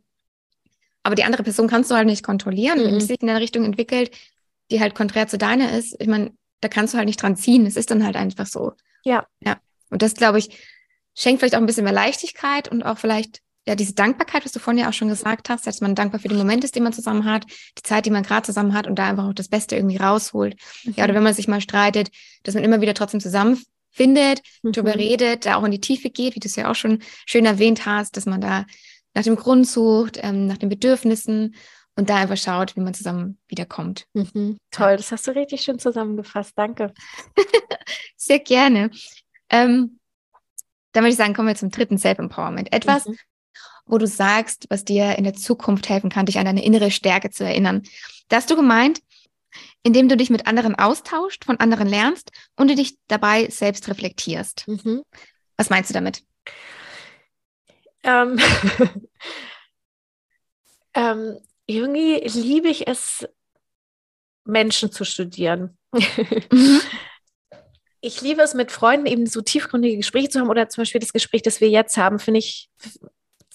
Aber 1.03 1.15
die 1.15 1.23
andere 1.23 1.43
Person 1.43 1.67
kannst 1.67 1.91
du 1.91 1.95
halt 1.95 2.07
nicht 2.07 2.23
kontrollieren. 2.23 2.79
Mhm. 2.79 2.85
Wenn 2.85 2.99
sie 2.99 3.07
sich 3.07 3.21
in 3.21 3.29
eine 3.29 3.39
Richtung 3.39 3.63
entwickelt, 3.63 4.11
die 4.71 4.79
halt 4.79 4.95
konträr 4.95 5.27
zu 5.27 5.37
deiner 5.37 5.71
ist, 5.77 5.95
ich 5.99 6.07
meine, 6.07 6.31
da 6.61 6.67
kannst 6.67 6.93
du 6.93 6.97
halt 6.97 7.07
nicht 7.07 7.21
dran 7.21 7.35
ziehen. 7.35 7.65
Es 7.65 7.75
ist 7.75 7.91
dann 7.91 8.05
halt 8.05 8.15
einfach 8.15 8.47
so. 8.47 8.73
Ja. 9.03 9.25
Ja. 9.39 9.57
Und 9.89 10.01
das, 10.01 10.15
glaube 10.15 10.39
ich, 10.39 10.49
schenkt 11.15 11.39
vielleicht 11.39 11.55
auch 11.55 11.59
ein 11.59 11.65
bisschen 11.65 11.83
mehr 11.83 11.93
Leichtigkeit 11.93 12.67
und 12.67 12.83
auch 12.83 12.97
vielleicht 12.97 13.41
ja, 13.67 13.75
diese 13.75 13.93
Dankbarkeit, 13.93 14.45
was 14.45 14.51
du 14.51 14.59
vorhin 14.59 14.83
ja 14.83 14.89
auch 14.89 14.93
schon 14.93 15.07
gesagt 15.07 15.49
hast, 15.49 15.65
dass 15.65 15.81
man 15.81 15.95
dankbar 15.95 16.19
für 16.19 16.27
den 16.27 16.37
Moment 16.37 16.63
ist, 16.63 16.75
den 16.75 16.83
man 16.83 16.93
zusammen 16.93 17.25
hat, 17.25 17.45
die 17.77 17.81
Zeit, 17.81 18.05
die 18.05 18.11
man 18.11 18.23
gerade 18.23 18.45
zusammen 18.45 18.73
hat 18.73 18.85
und 18.85 18.99
da 18.99 19.09
einfach 19.09 19.25
auch 19.25 19.33
das 19.33 19.47
Beste 19.47 19.75
irgendwie 19.75 19.97
rausholt. 19.97 20.55
Mhm. 20.83 20.93
Ja, 20.95 21.03
oder 21.03 21.13
mhm. 21.13 21.17
wenn 21.17 21.23
man 21.23 21.33
sich 21.33 21.47
mal 21.47 21.61
streitet, 21.61 22.09
dass 22.43 22.53
man 22.53 22.63
immer 22.63 22.81
wieder 22.81 22.93
trotzdem 22.93 23.19
zusammenfindet, 23.19 24.41
mhm. 24.61 24.71
darüber 24.71 24.95
redet, 24.95 25.47
da 25.47 25.55
auch 25.55 25.63
in 25.63 25.71
die 25.71 25.81
Tiefe 25.81 26.11
geht, 26.11 26.35
wie 26.35 26.39
du 26.39 26.47
es 26.47 26.55
ja 26.55 26.69
auch 26.69 26.75
schon 26.75 26.99
schön 27.25 27.45
erwähnt 27.45 27.87
hast, 27.87 28.17
dass 28.17 28.27
man 28.27 28.39
da 28.39 28.65
nach 29.15 29.23
dem 29.23 29.35
Grund 29.35 29.67
sucht, 29.67 30.19
ähm, 30.21 30.45
nach 30.45 30.57
den 30.57 30.69
Bedürfnissen 30.69 31.55
und 31.95 32.09
da 32.09 32.17
einfach 32.17 32.37
schaut, 32.37 32.75
wie 32.75 32.81
man 32.81 32.93
zusammen 32.93 33.39
wiederkommt. 33.47 34.05
Mhm. 34.13 34.57
Toll, 34.69 34.97
das 34.97 35.11
hast 35.11 35.25
du 35.25 35.31
richtig 35.31 35.61
schön 35.61 35.79
zusammengefasst. 35.79 36.51
Danke. 36.55 36.93
Sehr 38.15 38.39
gerne. 38.39 38.91
Ähm, 39.49 39.99
dann 40.91 41.03
würde 41.03 41.11
ich 41.11 41.17
sagen, 41.17 41.33
kommen 41.33 41.47
wir 41.47 41.55
zum 41.55 41.71
dritten 41.71 41.97
Self-Empowerment. 41.97 42.71
Etwas, 42.71 43.07
mhm 43.07 43.17
wo 43.85 43.97
du 43.97 44.07
sagst, 44.07 44.65
was 44.69 44.83
dir 44.83 45.17
in 45.17 45.23
der 45.23 45.33
Zukunft 45.33 45.89
helfen 45.89 46.09
kann, 46.09 46.25
dich 46.25 46.37
an 46.37 46.45
deine 46.45 46.63
innere 46.63 46.91
Stärke 46.91 47.29
zu 47.29 47.43
erinnern. 47.43 47.83
Da 48.29 48.37
hast 48.37 48.49
du 48.49 48.55
gemeint, 48.55 49.01
indem 49.83 50.09
du 50.09 50.17
dich 50.17 50.29
mit 50.29 50.47
anderen 50.47 50.75
austauscht, 50.75 51.45
von 51.45 51.59
anderen 51.59 51.87
lernst 51.87 52.31
und 52.55 52.69
du 52.69 52.75
dich 52.75 52.97
dabei 53.07 53.47
selbst 53.49 53.87
reflektierst. 53.87 54.67
Mhm. 54.67 55.03
Was 55.57 55.69
meinst 55.69 55.89
du 55.89 55.93
damit? 55.93 56.23
Ähm, 58.03 58.39
ähm, 60.93 61.37
irgendwie 61.67 62.19
liebe 62.27 62.67
ich 62.67 62.87
es, 62.87 63.27
Menschen 64.43 64.91
zu 64.91 65.05
studieren. 65.05 65.77
Mhm. 66.51 66.81
Ich 68.01 68.21
liebe 68.21 68.41
es, 68.43 68.53
mit 68.53 68.71
Freunden 68.71 69.07
eben 69.07 69.25
so 69.25 69.41
tiefgründige 69.41 69.97
Gespräche 69.97 70.29
zu 70.29 70.39
haben 70.39 70.49
oder 70.49 70.69
zum 70.69 70.83
Beispiel 70.83 71.01
das 71.01 71.13
Gespräch, 71.13 71.41
das 71.41 71.61
wir 71.61 71.69
jetzt 71.69 71.97
haben, 71.97 72.19
finde 72.19 72.39
ich 72.39 72.69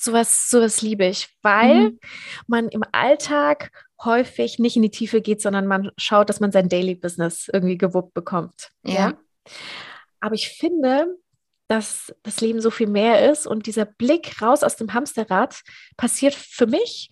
sowas, 0.00 0.48
sowas 0.48 0.82
liebe 0.82 1.06
ich, 1.06 1.28
weil 1.42 1.90
mhm. 1.90 2.00
man 2.46 2.68
im 2.68 2.82
Alltag 2.92 3.70
häufig 4.02 4.58
nicht 4.58 4.76
in 4.76 4.82
die 4.82 4.90
Tiefe 4.90 5.20
geht, 5.20 5.42
sondern 5.42 5.66
man 5.66 5.90
schaut, 5.96 6.28
dass 6.28 6.40
man 6.40 6.52
sein 6.52 6.68
Daily 6.68 6.94
Business 6.94 7.50
irgendwie 7.52 7.76
gewuppt 7.76 8.14
bekommt. 8.14 8.70
Ja. 8.84 8.94
ja? 8.94 9.18
Aber 10.20 10.34
ich 10.34 10.48
finde, 10.48 11.06
dass 11.68 12.12
das 12.22 12.40
Leben 12.40 12.60
so 12.60 12.70
viel 12.70 12.88
mehr 12.88 13.30
ist 13.30 13.46
und 13.46 13.66
dieser 13.66 13.84
Blick 13.84 14.42
raus 14.42 14.62
aus 14.62 14.76
dem 14.76 14.92
Hamsterrad 14.92 15.60
passiert 15.96 16.34
für 16.34 16.66
mich 16.66 17.10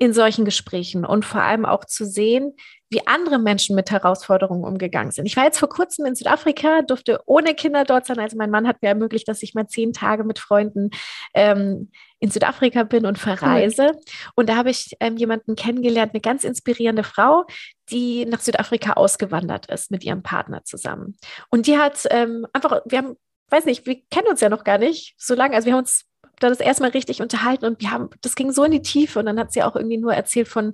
in 0.00 0.14
solchen 0.14 0.46
Gesprächen 0.46 1.04
und 1.04 1.26
vor 1.26 1.42
allem 1.42 1.66
auch 1.66 1.84
zu 1.84 2.06
sehen, 2.06 2.54
wie 2.88 3.06
andere 3.06 3.38
Menschen 3.38 3.76
mit 3.76 3.90
Herausforderungen 3.90 4.64
umgegangen 4.64 5.12
sind. 5.12 5.26
Ich 5.26 5.36
war 5.36 5.44
jetzt 5.44 5.58
vor 5.58 5.68
kurzem 5.68 6.06
in 6.06 6.14
Südafrika, 6.14 6.80
durfte 6.80 7.20
ohne 7.26 7.54
Kinder 7.54 7.84
dort 7.84 8.06
sein. 8.06 8.18
Also 8.18 8.38
mein 8.38 8.50
Mann 8.50 8.66
hat 8.66 8.80
mir 8.80 8.88
ermöglicht, 8.88 9.28
dass 9.28 9.42
ich 9.42 9.52
mal 9.52 9.68
zehn 9.68 9.92
Tage 9.92 10.24
mit 10.24 10.38
Freunden 10.38 10.88
ähm, 11.34 11.90
in 12.18 12.30
Südafrika 12.30 12.82
bin 12.84 13.04
und 13.04 13.18
verreise. 13.18 13.90
Cool. 13.92 14.30
Und 14.36 14.48
da 14.48 14.56
habe 14.56 14.70
ich 14.70 14.96
ähm, 15.00 15.18
jemanden 15.18 15.54
kennengelernt, 15.54 16.14
eine 16.14 16.22
ganz 16.22 16.44
inspirierende 16.44 17.04
Frau, 17.04 17.44
die 17.90 18.24
nach 18.24 18.40
Südafrika 18.40 18.94
ausgewandert 18.94 19.70
ist 19.70 19.90
mit 19.90 20.02
ihrem 20.02 20.22
Partner 20.22 20.64
zusammen. 20.64 21.18
Und 21.50 21.66
die 21.66 21.76
hat 21.76 22.06
ähm, 22.10 22.46
einfach, 22.54 22.80
wir 22.86 22.98
haben, 22.98 23.16
weiß 23.50 23.66
nicht, 23.66 23.84
wir 23.84 24.00
kennen 24.10 24.28
uns 24.28 24.40
ja 24.40 24.48
noch 24.48 24.64
gar 24.64 24.78
nicht 24.78 25.14
so 25.18 25.34
lange. 25.34 25.54
Also 25.54 25.66
wir 25.66 25.74
haben 25.74 25.80
uns 25.80 26.06
da 26.40 26.48
das 26.48 26.60
erstmal 26.60 26.90
richtig 26.90 27.22
unterhalten 27.22 27.64
und 27.64 27.80
wir 27.80 27.90
haben, 27.90 28.10
das 28.22 28.34
ging 28.34 28.52
so 28.52 28.64
in 28.64 28.72
die 28.72 28.82
Tiefe 28.82 29.18
und 29.20 29.26
dann 29.26 29.38
hat 29.38 29.52
sie 29.52 29.62
auch 29.62 29.76
irgendwie 29.76 29.98
nur 29.98 30.14
erzählt 30.14 30.48
von 30.48 30.72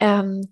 ähm, 0.00 0.48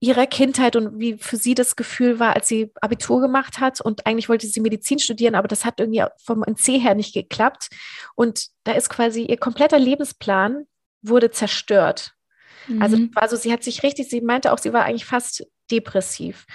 ihrer 0.00 0.26
Kindheit 0.26 0.76
und 0.76 0.98
wie 0.98 1.18
für 1.18 1.36
sie 1.36 1.54
das 1.54 1.76
Gefühl 1.76 2.20
war, 2.20 2.34
als 2.34 2.48
sie 2.48 2.70
Abitur 2.80 3.20
gemacht 3.20 3.60
hat 3.60 3.80
und 3.80 4.06
eigentlich 4.06 4.28
wollte 4.28 4.46
sie 4.46 4.60
Medizin 4.60 4.98
studieren, 4.98 5.34
aber 5.34 5.48
das 5.48 5.64
hat 5.64 5.80
irgendwie 5.80 6.04
vom 6.22 6.42
NC 6.42 6.80
her 6.80 6.94
nicht 6.94 7.14
geklappt 7.14 7.68
und 8.14 8.48
da 8.64 8.72
ist 8.72 8.90
quasi 8.90 9.22
ihr 9.22 9.38
kompletter 9.38 9.78
Lebensplan 9.78 10.66
wurde 11.02 11.30
zerstört. 11.30 12.14
Also 12.80 12.96
mhm. 12.96 13.10
Also, 13.14 13.34
also 13.34 13.36
sie 13.36 13.52
hat 13.52 13.62
sich 13.62 13.82
richtig, 13.82 14.08
sie 14.08 14.20
meinte 14.20 14.52
auch, 14.52 14.58
sie 14.58 14.72
war 14.72 14.84
eigentlich 14.84 15.06
fast 15.06 15.46
depressiv. 15.70 16.46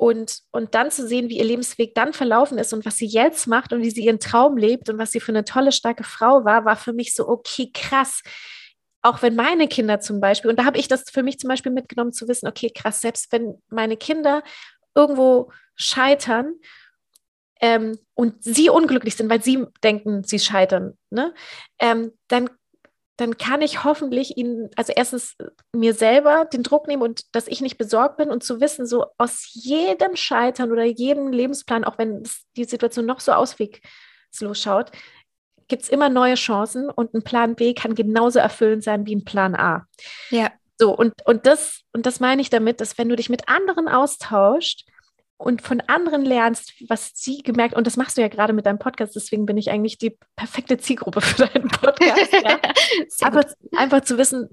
Und, 0.00 0.42
und 0.52 0.76
dann 0.76 0.92
zu 0.92 1.08
sehen, 1.08 1.28
wie 1.28 1.38
ihr 1.38 1.44
Lebensweg 1.44 1.92
dann 1.96 2.12
verlaufen 2.12 2.56
ist 2.56 2.72
und 2.72 2.86
was 2.86 2.98
sie 2.98 3.06
jetzt 3.06 3.48
macht 3.48 3.72
und 3.72 3.82
wie 3.82 3.90
sie 3.90 4.04
ihren 4.04 4.20
Traum 4.20 4.56
lebt 4.56 4.88
und 4.88 4.96
was 4.96 5.10
sie 5.10 5.18
für 5.18 5.32
eine 5.32 5.44
tolle, 5.44 5.72
starke 5.72 6.04
Frau 6.04 6.44
war, 6.44 6.64
war 6.64 6.76
für 6.76 6.92
mich 6.92 7.16
so, 7.16 7.28
okay, 7.28 7.72
krass. 7.74 8.22
Auch 9.02 9.22
wenn 9.22 9.34
meine 9.34 9.66
Kinder 9.66 9.98
zum 9.98 10.20
Beispiel, 10.20 10.50
und 10.50 10.58
da 10.60 10.64
habe 10.64 10.78
ich 10.78 10.86
das 10.86 11.10
für 11.10 11.24
mich 11.24 11.40
zum 11.40 11.48
Beispiel 11.48 11.72
mitgenommen, 11.72 12.12
zu 12.12 12.28
wissen, 12.28 12.46
okay, 12.46 12.70
krass, 12.70 13.00
selbst 13.00 13.32
wenn 13.32 13.60
meine 13.70 13.96
Kinder 13.96 14.44
irgendwo 14.94 15.50
scheitern 15.74 16.54
ähm, 17.60 17.98
und 18.14 18.44
sie 18.44 18.70
unglücklich 18.70 19.16
sind, 19.16 19.28
weil 19.28 19.42
sie 19.42 19.66
denken, 19.82 20.22
sie 20.22 20.38
scheitern, 20.38 20.96
ne, 21.10 21.34
ähm, 21.80 22.12
dann 22.28 22.50
dann 23.18 23.36
kann 23.36 23.62
ich 23.62 23.82
hoffentlich 23.82 24.36
ihnen, 24.36 24.70
also 24.76 24.92
erstens 24.94 25.36
mir 25.74 25.92
selber 25.92 26.44
den 26.44 26.62
Druck 26.62 26.86
nehmen 26.86 27.02
und 27.02 27.34
dass 27.34 27.48
ich 27.48 27.60
nicht 27.60 27.76
besorgt 27.76 28.16
bin 28.16 28.30
und 28.30 28.44
zu 28.44 28.60
wissen, 28.60 28.86
so 28.86 29.06
aus 29.18 29.50
jedem 29.52 30.14
Scheitern 30.14 30.70
oder 30.70 30.84
jedem 30.84 31.32
Lebensplan, 31.32 31.84
auch 31.84 31.98
wenn 31.98 32.22
die 32.56 32.64
Situation 32.64 33.06
noch 33.06 33.18
so 33.18 33.32
ausweglos 33.32 33.82
schaut, 34.54 34.92
gibt 35.66 35.82
es 35.82 35.88
immer 35.88 36.08
neue 36.08 36.36
Chancen 36.36 36.88
und 36.88 37.12
ein 37.12 37.24
Plan 37.24 37.56
B 37.56 37.74
kann 37.74 37.96
genauso 37.96 38.38
erfüllend 38.38 38.84
sein 38.84 39.04
wie 39.04 39.16
ein 39.16 39.24
Plan 39.24 39.56
A. 39.56 39.86
Ja. 40.30 40.52
So, 40.78 40.96
und, 40.96 41.12
und, 41.24 41.44
das, 41.44 41.80
und 41.92 42.06
das 42.06 42.20
meine 42.20 42.40
ich 42.40 42.50
damit, 42.50 42.80
dass 42.80 42.98
wenn 42.98 43.08
du 43.08 43.16
dich 43.16 43.28
mit 43.28 43.48
anderen 43.48 43.88
austauscht, 43.88 44.84
und 45.38 45.62
von 45.62 45.80
anderen 45.82 46.24
lernst, 46.24 46.74
was 46.88 47.12
sie 47.14 47.42
gemerkt, 47.42 47.74
und 47.74 47.86
das 47.86 47.96
machst 47.96 48.16
du 48.16 48.20
ja 48.20 48.28
gerade 48.28 48.52
mit 48.52 48.66
deinem 48.66 48.78
Podcast, 48.78 49.14
deswegen 49.16 49.46
bin 49.46 49.56
ich 49.56 49.70
eigentlich 49.70 49.96
die 49.96 50.18
perfekte 50.36 50.78
Zielgruppe 50.78 51.20
für 51.20 51.46
deinen 51.46 51.68
Podcast. 51.68 52.32
Ja? 52.32 52.60
einfach, 53.26 53.44
einfach 53.76 54.00
zu 54.02 54.18
wissen, 54.18 54.48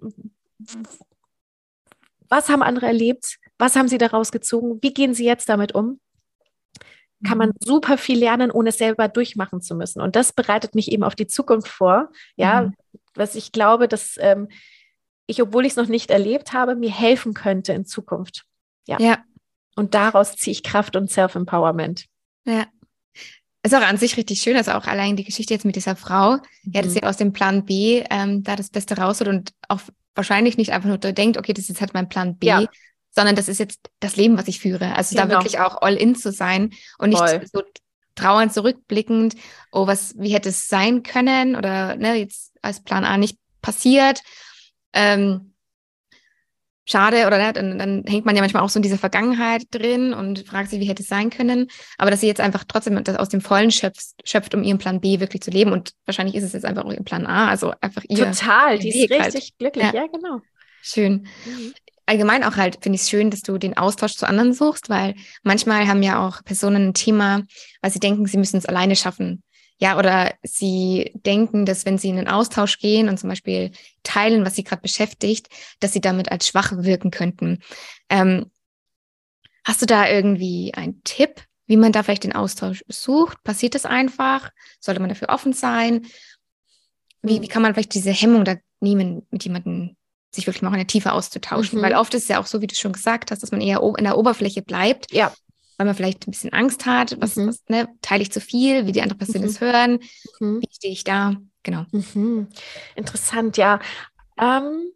was 2.30 2.50
haben 2.50 2.62
andere 2.64 2.86
erlebt, 2.86 3.38
was 3.58 3.76
haben 3.76 3.88
sie 3.88 3.98
daraus 3.98 4.32
gezogen, 4.32 4.80
wie 4.82 4.94
gehen 4.94 5.14
sie 5.14 5.26
jetzt 5.26 5.50
damit 5.50 5.74
um, 5.74 6.00
kann 7.26 7.38
man 7.38 7.50
mhm. 7.50 7.54
super 7.60 7.98
viel 7.98 8.20
lernen, 8.20 8.52
ohne 8.52 8.70
es 8.70 8.78
selber 8.78 9.08
durchmachen 9.08 9.62
zu 9.62 9.76
müssen. 9.76 10.02
Und 10.02 10.16
das 10.16 10.34
bereitet 10.34 10.76
mich 10.76 10.92
eben 10.92 11.04
auf 11.04 11.16
die 11.16 11.28
Zukunft 11.28 11.68
vor. 11.68 12.10
Ja, 12.36 12.64
mhm. 12.64 12.76
was 13.16 13.36
ich 13.36 13.52
glaube, 13.52 13.88
dass 13.88 14.16
ähm, 14.20 14.50
ich, 15.26 15.42
obwohl 15.42 15.66
ich 15.66 15.72
es 15.72 15.78
noch 15.78 15.88
nicht 15.88 16.12
erlebt 16.12 16.54
habe, 16.54 16.76
mir 16.76 16.92
helfen 16.92 17.34
könnte 17.34 17.74
in 17.74 17.86
Zukunft. 17.86 18.46
Ja. 18.88 19.00
ja. 19.00 19.18
Und 19.76 19.94
daraus 19.94 20.36
ziehe 20.36 20.54
ich 20.54 20.64
Kraft 20.64 20.96
und 20.96 21.12
Self-Empowerment. 21.12 22.06
Ja. 22.46 22.66
Ist 23.64 23.74
auch 23.74 23.82
an 23.82 23.98
sich 23.98 24.16
richtig 24.16 24.42
schön, 24.42 24.56
also 24.56 24.72
auch 24.72 24.86
allein 24.86 25.16
die 25.16 25.24
Geschichte 25.24 25.54
jetzt 25.54 25.66
mit 25.66 25.76
dieser 25.76 25.96
Frau, 25.96 26.34
mhm. 26.34 26.72
ja, 26.72 26.82
dass 26.82 26.94
sie 26.94 27.04
aus 27.04 27.18
dem 27.18 27.34
Plan 27.34 27.66
B 27.66 28.04
ähm, 28.10 28.44
da 28.44 28.56
das 28.56 28.70
Beste 28.70 28.98
rausholt 28.98 29.28
und 29.28 29.52
auch 29.68 29.82
wahrscheinlich 30.14 30.58
nicht 30.58 30.72
einfach 30.72 30.88
nur 30.88 30.98
denkt, 31.00 31.38
okay, 31.38 31.54
das 31.54 31.64
ist 31.64 31.70
jetzt 31.70 31.82
halt 31.82 31.94
mein 31.94 32.08
Plan 32.08 32.38
B, 32.38 32.48
ja. 32.48 32.66
sondern 33.10 33.36
das 33.36 33.48
ist 33.48 33.60
jetzt 33.60 33.80
das 34.00 34.16
Leben, 34.16 34.38
was 34.38 34.48
ich 34.48 34.60
führe. 34.60 34.96
Also 34.96 35.16
Genau. 35.16 35.28
da 35.28 35.34
wirklich 35.34 35.60
auch 35.60 35.82
all 35.82 35.96
in 35.96 36.16
zu 36.16 36.32
sein 36.32 36.74
und 37.00 37.10
nicht 37.10 37.18
Voll. 37.18 37.46
so 37.52 37.64
trauernd 38.14 38.54
zurückblickend, 38.54 39.36
oh, 39.72 39.88
was, 39.88 40.14
wie 40.18 40.34
hätte 40.34 40.50
es 40.50 40.68
sein 40.68 41.04
können 41.04 41.56
oder 41.56 41.96
ne, 41.96 42.16
jetzt 42.16 42.54
als 42.62 42.82
Plan 42.82 43.04
A 43.04 43.18
nicht 43.18 43.38
passiert. 43.62 44.22
Ähm, 44.94 45.55
schade 46.86 47.26
oder 47.28 47.38
ne, 47.38 47.54
dann, 47.54 47.78
dann 47.80 48.04
hängt 48.06 48.26
man 48.26 48.36
ja 48.36 48.42
manchmal 48.42 48.64
auch 48.64 48.70
so 48.70 48.78
in 48.78 48.84
dieser 48.84 48.98
Vergangenheit 48.98 49.64
drin 49.72 50.14
und 50.14 50.48
fragt 50.48 50.70
sich, 50.70 50.80
wie 50.80 50.88
hätte 50.88 51.04
es 51.04 51.10
sein 51.10 51.30
können. 51.30 51.68
Aber 51.98 52.12
dass 52.12 52.22
sie 52.22 52.28
jetzt 52.28 52.42
einfach 52.42 52.64
trotzdem 52.68 53.04
das 53.04 53.18
aus 53.18 53.30
dem 53.30 53.42
Vollen 53.42 53.72
schöpft, 53.72 54.14
schöpft, 54.24 54.54
um 54.54 54.64
ihren 54.64 54.78
Plan 54.78 55.02
B 55.02 55.20
wirklich 55.20 55.42
zu 55.42 55.52
leben. 55.52 55.72
Und 55.72 55.94
wahrscheinlich 56.06 56.36
ist 56.36 56.44
es 56.44 56.54
jetzt 56.54 56.66
einfach 56.66 56.86
auch 56.86 56.94
ihr 56.94 57.04
Plan 57.04 57.26
A, 57.26 57.50
also 57.50 57.74
einfach 57.82 58.04
ihr 58.08 58.32
Total, 58.32 58.80
die 58.80 58.90
ist 58.90 59.10
Weg 59.10 59.20
halt. 59.20 59.36
richtig 59.36 59.58
glücklich. 59.58 59.86
Ja. 59.86 59.94
Ja, 59.94 60.08
genau. 60.08 60.42
schön. 60.82 61.28
Mhm. 61.46 61.74
Allgemein 62.08 62.44
auch 62.44 62.56
halt 62.56 62.78
finde 62.84 62.98
ich 62.98 63.02
es 63.02 63.10
schön, 63.10 63.32
dass 63.32 63.42
du 63.42 63.58
den 63.58 63.78
Austausch 63.78 64.14
zu 64.14 64.28
anderen 64.28 64.54
suchst, 64.54 64.90
weil 64.90 65.16
manchmal 65.42 65.88
haben 65.88 66.04
ja 66.04 66.26
auch 66.26 66.44
Personen 66.44 66.90
ein 66.90 66.94
Thema, 66.94 67.42
weil 67.82 67.92
sie 67.92 68.00
denken, 68.00 68.28
sie 68.28 68.38
müssen 68.38 68.58
es 68.58 68.68
alleine 68.68 68.96
schaffen. 68.96 69.42
Ja, 69.78 69.98
oder 69.98 70.34
sie 70.42 71.12
denken, 71.14 71.66
dass 71.66 71.86
wenn 71.86 71.98
sie 71.98 72.10
in 72.10 72.18
einen 72.18 72.30
Austausch 72.30 72.80
gehen 72.80 73.10
und 73.10 73.20
zum 73.20 73.30
Beispiel 73.30 73.72
teilen, 74.04 74.46
was 74.46 74.56
sie 74.56 74.64
gerade 74.64 74.82
beschäftigt, 74.82 75.50
dass 75.82 75.92
sie 75.92 76.02
damit 76.02 76.32
als 76.32 76.48
schwach 76.48 76.72
wirken 76.78 77.12
könnten. 77.12 77.60
Ähm, 78.10 78.52
hast 79.66 79.82
du 79.82 79.86
da 79.86 80.10
irgendwie 80.10 80.74
einen 80.74 81.02
Tipp, 81.04 81.42
wie 81.68 81.78
man 81.78 81.92
da 81.92 82.04
vielleicht 82.04 82.24
den 82.24 82.36
Austausch 82.36 82.86
sucht? 82.88 83.44
Passiert 83.44 83.76
das 83.76 83.86
einfach? 83.86 84.52
Sollte 84.80 85.02
man 85.02 85.10
dafür 85.10 85.30
offen 85.30 85.52
sein? 85.52 86.06
Wie, 87.22 87.42
wie 87.42 87.48
kann 87.48 87.62
man 87.62 87.74
vielleicht 87.74 87.96
diese 87.96 88.12
Hemmung 88.12 88.46
da 88.46 88.56
nehmen, 88.80 89.26
mit 89.32 89.44
jemandem 89.44 89.98
sich 90.32 90.46
wirklich 90.48 90.62
mal 90.62 90.70
in 90.70 90.76
der 90.76 90.88
Tiefe 90.88 91.12
auszutauschen? 91.12 91.80
Mhm. 91.80 91.84
Weil 91.84 91.96
oft 91.96 92.14
ist 92.14 92.24
es 92.24 92.30
ja 92.30 92.40
auch 92.40 92.46
so, 92.46 92.62
wie 92.62 92.68
du 92.68 92.76
schon 92.76 92.94
gesagt 92.94 93.32
hast, 93.32 93.42
dass 93.42 93.52
man 93.52 93.62
eher 93.62 93.82
in 93.98 94.04
der 94.04 94.18
Oberfläche 94.18 94.62
bleibt, 94.62 95.12
Ja. 95.12 95.34
Weil 95.78 95.86
man 95.86 95.96
vielleicht 95.96 96.28
ein 96.28 96.32
bisschen 96.32 96.54
Angst 96.54 96.86
hat, 96.86 97.16
was, 97.22 97.36
Mhm. 97.36 97.48
was 97.48 97.64
ne, 97.68 97.88
teile 98.02 98.22
ich 98.24 98.32
zu 98.32 98.40
viel, 98.42 98.86
wie 98.88 98.92
die 98.92 99.02
andere 99.02 99.18
Person 99.18 99.42
Mhm. 99.42 99.48
es 99.48 99.62
hören, 99.62 100.00
Mhm. 100.40 100.62
wie 100.62 100.70
stehe 100.74 100.94
ich 100.94 101.04
da? 101.04 101.36
Genau. 101.64 101.86
Mhm. 101.92 102.48
Interessant, 102.96 103.58
ja. 103.58 103.80
Ähm, 104.40 104.92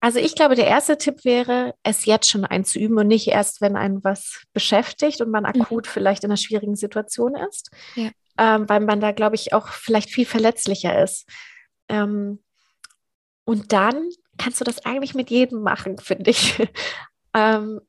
also 0.00 0.20
ich 0.20 0.34
glaube, 0.36 0.54
der 0.54 0.66
erste 0.68 0.96
Tipp 0.96 1.24
wäre, 1.24 1.74
es 1.82 2.04
jetzt 2.04 2.30
schon 2.30 2.44
einzuüben 2.44 2.96
und 2.98 3.08
nicht 3.08 3.26
erst, 3.28 3.60
wenn 3.60 3.76
einen 3.76 4.02
was 4.04 4.42
beschäftigt 4.52 5.20
und 5.20 5.30
man 5.30 5.44
akut 5.44 5.86
vielleicht 5.88 6.22
in 6.24 6.30
einer 6.30 6.36
schwierigen 6.36 6.76
Situation 6.76 7.34
ist, 7.34 7.70
Ja. 7.96 8.10
ähm, 8.38 8.68
weil 8.68 8.80
man 8.80 9.00
da, 9.00 9.10
glaube 9.12 9.34
ich, 9.34 9.52
auch 9.52 9.68
vielleicht 9.68 10.10
viel 10.10 10.24
verletzlicher 10.26 11.02
ist. 11.02 11.28
Ähm, 11.88 12.42
und 13.44 13.72
dann 13.72 14.08
kannst 14.38 14.60
du 14.60 14.64
das 14.64 14.84
eigentlich 14.86 15.14
mit 15.14 15.30
jedem 15.30 15.62
machen, 15.62 15.98
finde 15.98 16.30
ich. 16.30 16.54
ähm, 17.34 17.80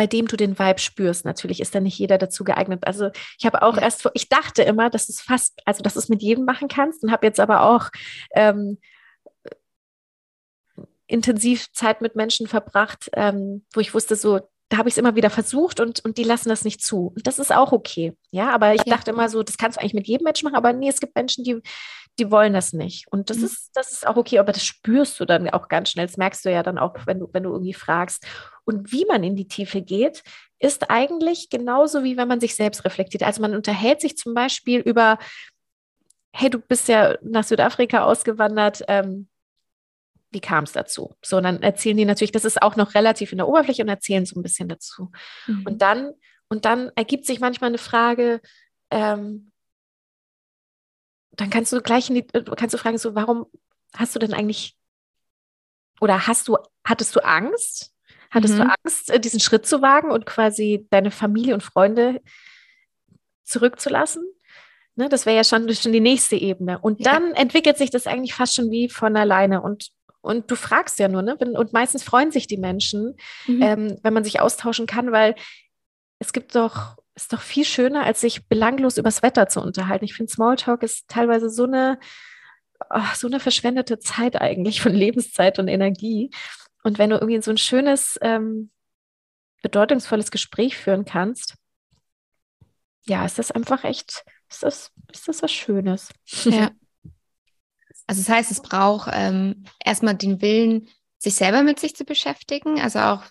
bei 0.00 0.06
dem 0.06 0.26
du 0.28 0.38
den 0.38 0.58
Vibe 0.58 0.78
spürst. 0.78 1.26
Natürlich 1.26 1.60
ist 1.60 1.74
da 1.74 1.80
nicht 1.80 1.98
jeder 1.98 2.16
dazu 2.16 2.42
geeignet. 2.42 2.86
Also 2.86 3.10
ich 3.38 3.44
habe 3.44 3.60
auch 3.60 3.76
Ja. 3.76 3.82
erst, 3.82 4.00
vor- 4.00 4.12
ich 4.14 4.30
dachte 4.30 4.62
immer, 4.62 4.88
dass 4.88 5.10
es 5.10 5.20
fast, 5.20 5.60
also 5.66 5.82
dass 5.82 5.92
du 5.92 5.98
es 5.98 6.08
mit 6.08 6.22
jedem 6.22 6.46
machen 6.46 6.68
kannst 6.68 7.02
und 7.04 7.12
habe 7.12 7.26
jetzt 7.26 7.38
aber 7.38 7.64
auch 7.64 7.90
ähm, 8.34 8.78
intensiv 11.06 11.70
Zeit 11.72 12.00
mit 12.00 12.16
Menschen 12.16 12.46
verbracht, 12.46 13.10
ähm, 13.12 13.66
wo 13.74 13.80
ich 13.80 13.92
wusste, 13.92 14.16
so, 14.16 14.40
da 14.70 14.78
habe 14.78 14.88
ich 14.88 14.94
es 14.94 14.98
immer 14.98 15.16
wieder 15.16 15.28
versucht 15.28 15.80
und, 15.80 16.02
und 16.02 16.16
die 16.16 16.24
lassen 16.24 16.48
das 16.48 16.64
nicht 16.64 16.82
zu. 16.82 17.12
Und 17.14 17.26
das 17.26 17.38
ist 17.38 17.52
auch 17.52 17.72
okay. 17.72 18.16
Ja, 18.30 18.50
aber 18.54 18.72
ich 18.74 18.82
Ja. 18.86 18.94
dachte 18.96 19.10
immer 19.10 19.28
so, 19.28 19.42
das 19.42 19.58
kannst 19.58 19.76
du 19.76 19.82
eigentlich 19.82 19.92
mit 19.92 20.06
jedem 20.06 20.24
Menschen 20.24 20.46
machen, 20.46 20.56
aber 20.56 20.72
nee, 20.72 20.88
es 20.88 21.00
gibt 21.00 21.14
Menschen, 21.14 21.44
die, 21.44 21.60
die 22.20 22.30
wollen 22.30 22.52
das 22.52 22.72
nicht. 22.72 23.10
Und 23.10 23.30
das 23.30 23.38
Mhm. 23.38 23.44
ist, 23.46 23.70
das 23.74 23.92
ist 23.92 24.06
auch 24.06 24.16
okay, 24.16 24.38
aber 24.38 24.52
das 24.52 24.64
spürst 24.64 25.18
du 25.18 25.24
dann 25.24 25.48
auch 25.50 25.68
ganz 25.68 25.90
schnell. 25.90 26.06
Das 26.06 26.16
merkst 26.18 26.44
du 26.44 26.50
ja 26.52 26.62
dann 26.62 26.78
auch, 26.78 26.94
wenn 27.06 27.18
du, 27.18 27.28
wenn 27.32 27.42
du 27.42 27.50
irgendwie 27.50 27.74
fragst. 27.74 28.24
Und 28.64 28.92
wie 28.92 29.06
man 29.06 29.24
in 29.24 29.34
die 29.36 29.48
Tiefe 29.48 29.80
geht, 29.82 30.22
ist 30.58 30.90
eigentlich 30.90 31.48
genauso 31.50 32.04
wie 32.04 32.16
wenn 32.16 32.28
man 32.28 32.40
sich 32.40 32.54
selbst 32.54 32.84
reflektiert. 32.84 33.22
Also 33.22 33.40
man 33.40 33.54
unterhält 33.56 34.00
sich 34.00 34.16
zum 34.16 34.34
Beispiel 34.34 34.80
über, 34.80 35.18
hey, 36.32 36.50
du 36.50 36.58
bist 36.58 36.88
ja 36.88 37.16
nach 37.22 37.44
Südafrika 37.44 38.04
ausgewandert, 38.04 38.84
ähm, 38.86 39.28
wie 40.32 40.40
kam 40.40 40.64
es 40.64 40.72
dazu? 40.72 41.16
So, 41.22 41.38
und 41.38 41.42
dann 41.42 41.62
erzählen 41.62 41.96
die 41.96 42.04
natürlich, 42.04 42.30
das 42.30 42.44
ist 42.44 42.62
auch 42.62 42.76
noch 42.76 42.94
relativ 42.94 43.32
in 43.32 43.38
der 43.38 43.48
Oberfläche 43.48 43.82
und 43.82 43.88
erzählen 43.88 44.26
so 44.26 44.38
ein 44.38 44.42
bisschen 44.42 44.68
dazu. 44.68 45.10
Mhm. 45.46 45.66
Und 45.66 45.82
dann, 45.82 46.12
und 46.48 46.64
dann 46.66 46.92
ergibt 46.94 47.26
sich 47.26 47.40
manchmal 47.40 47.70
eine 47.70 47.78
Frage, 47.78 48.40
ähm, 48.92 49.50
dann 51.32 51.50
kannst 51.50 51.72
du 51.72 51.80
gleich 51.80 52.08
in 52.08 52.16
die, 52.16 52.26
äh, 52.32 52.42
kannst 52.56 52.74
du 52.74 52.78
fragen, 52.78 52.98
so, 52.98 53.14
warum 53.14 53.46
hast 53.94 54.14
du 54.14 54.18
denn 54.18 54.34
eigentlich, 54.34 54.76
oder 56.00 56.26
hast 56.26 56.48
du, 56.48 56.56
hattest 56.84 57.14
du 57.16 57.20
Angst? 57.24 57.94
Hattest 58.30 58.54
Mhm. 58.54 58.58
du 58.58 58.74
Angst, 58.84 59.10
äh, 59.10 59.18
diesen 59.20 59.40
Schritt 59.40 59.66
zu 59.66 59.82
wagen 59.82 60.10
und 60.10 60.24
quasi 60.26 60.86
deine 60.90 61.10
Familie 61.10 61.54
und 61.54 61.62
Freunde 61.62 62.20
zurückzulassen? 63.44 64.24
Ne, 64.96 65.08
das 65.08 65.24
wäre 65.24 65.36
ja 65.36 65.44
schon, 65.44 65.72
schon 65.74 65.92
die 65.92 66.00
nächste 66.00 66.36
Ebene. 66.36 66.78
Und 66.78 67.00
Ja. 67.00 67.12
dann 67.12 67.32
entwickelt 67.34 67.78
sich 67.78 67.90
das 67.90 68.06
eigentlich 68.06 68.34
fast 68.34 68.54
schon 68.54 68.70
wie 68.70 68.88
von 68.88 69.16
alleine. 69.16 69.62
Und, 69.62 69.90
und 70.20 70.50
du 70.50 70.56
fragst 70.56 70.98
ja 70.98 71.08
nur, 71.08 71.22
ne? 71.22 71.36
Und 71.36 71.72
meistens 71.72 72.02
freuen 72.02 72.30
sich 72.32 72.46
die 72.46 72.56
Menschen, 72.58 73.16
Mhm. 73.46 73.62
ähm, 73.62 73.98
wenn 74.02 74.12
man 74.12 74.24
sich 74.24 74.40
austauschen 74.40 74.86
kann, 74.86 75.12
weil 75.12 75.36
es 76.18 76.32
gibt 76.32 76.54
doch, 76.54 76.96
ist 77.14 77.32
doch 77.32 77.40
viel 77.40 77.64
schöner, 77.64 78.04
als 78.04 78.20
sich 78.20 78.46
belanglos 78.46 78.96
übers 78.96 79.22
Wetter 79.22 79.48
zu 79.48 79.60
unterhalten. 79.60 80.04
Ich 80.04 80.14
finde, 80.14 80.32
Smalltalk 80.32 80.82
ist 80.82 81.08
teilweise 81.08 81.50
so 81.50 81.64
eine, 81.64 81.98
ach, 82.88 83.14
so 83.14 83.26
eine 83.26 83.40
verschwendete 83.40 83.98
Zeit 83.98 84.40
eigentlich 84.40 84.80
von 84.80 84.92
Lebenszeit 84.92 85.58
und 85.58 85.68
Energie. 85.68 86.30
Und 86.82 86.98
wenn 86.98 87.10
du 87.10 87.16
irgendwie 87.16 87.40
so 87.42 87.50
ein 87.50 87.58
schönes, 87.58 88.18
ähm, 88.22 88.70
bedeutungsvolles 89.62 90.30
Gespräch 90.30 90.76
führen 90.76 91.04
kannst, 91.04 91.56
ja, 93.02 93.24
ist 93.24 93.38
das 93.38 93.50
einfach 93.50 93.84
echt, 93.84 94.24
ist 94.48 94.62
das, 94.62 94.92
ist 95.12 95.28
das 95.28 95.42
was 95.42 95.52
Schönes. 95.52 96.10
Ja. 96.44 96.70
Also 98.06 98.22
das 98.22 98.28
heißt, 98.28 98.50
es 98.50 98.60
braucht 98.60 99.08
ähm, 99.12 99.62
erstmal 99.84 100.16
den 100.16 100.42
Willen, 100.42 100.88
sich 101.18 101.36
selber 101.36 101.62
mit 101.62 101.78
sich 101.78 101.94
zu 101.94 102.04
beschäftigen, 102.04 102.80
also 102.80 102.98
auch 102.98 103.22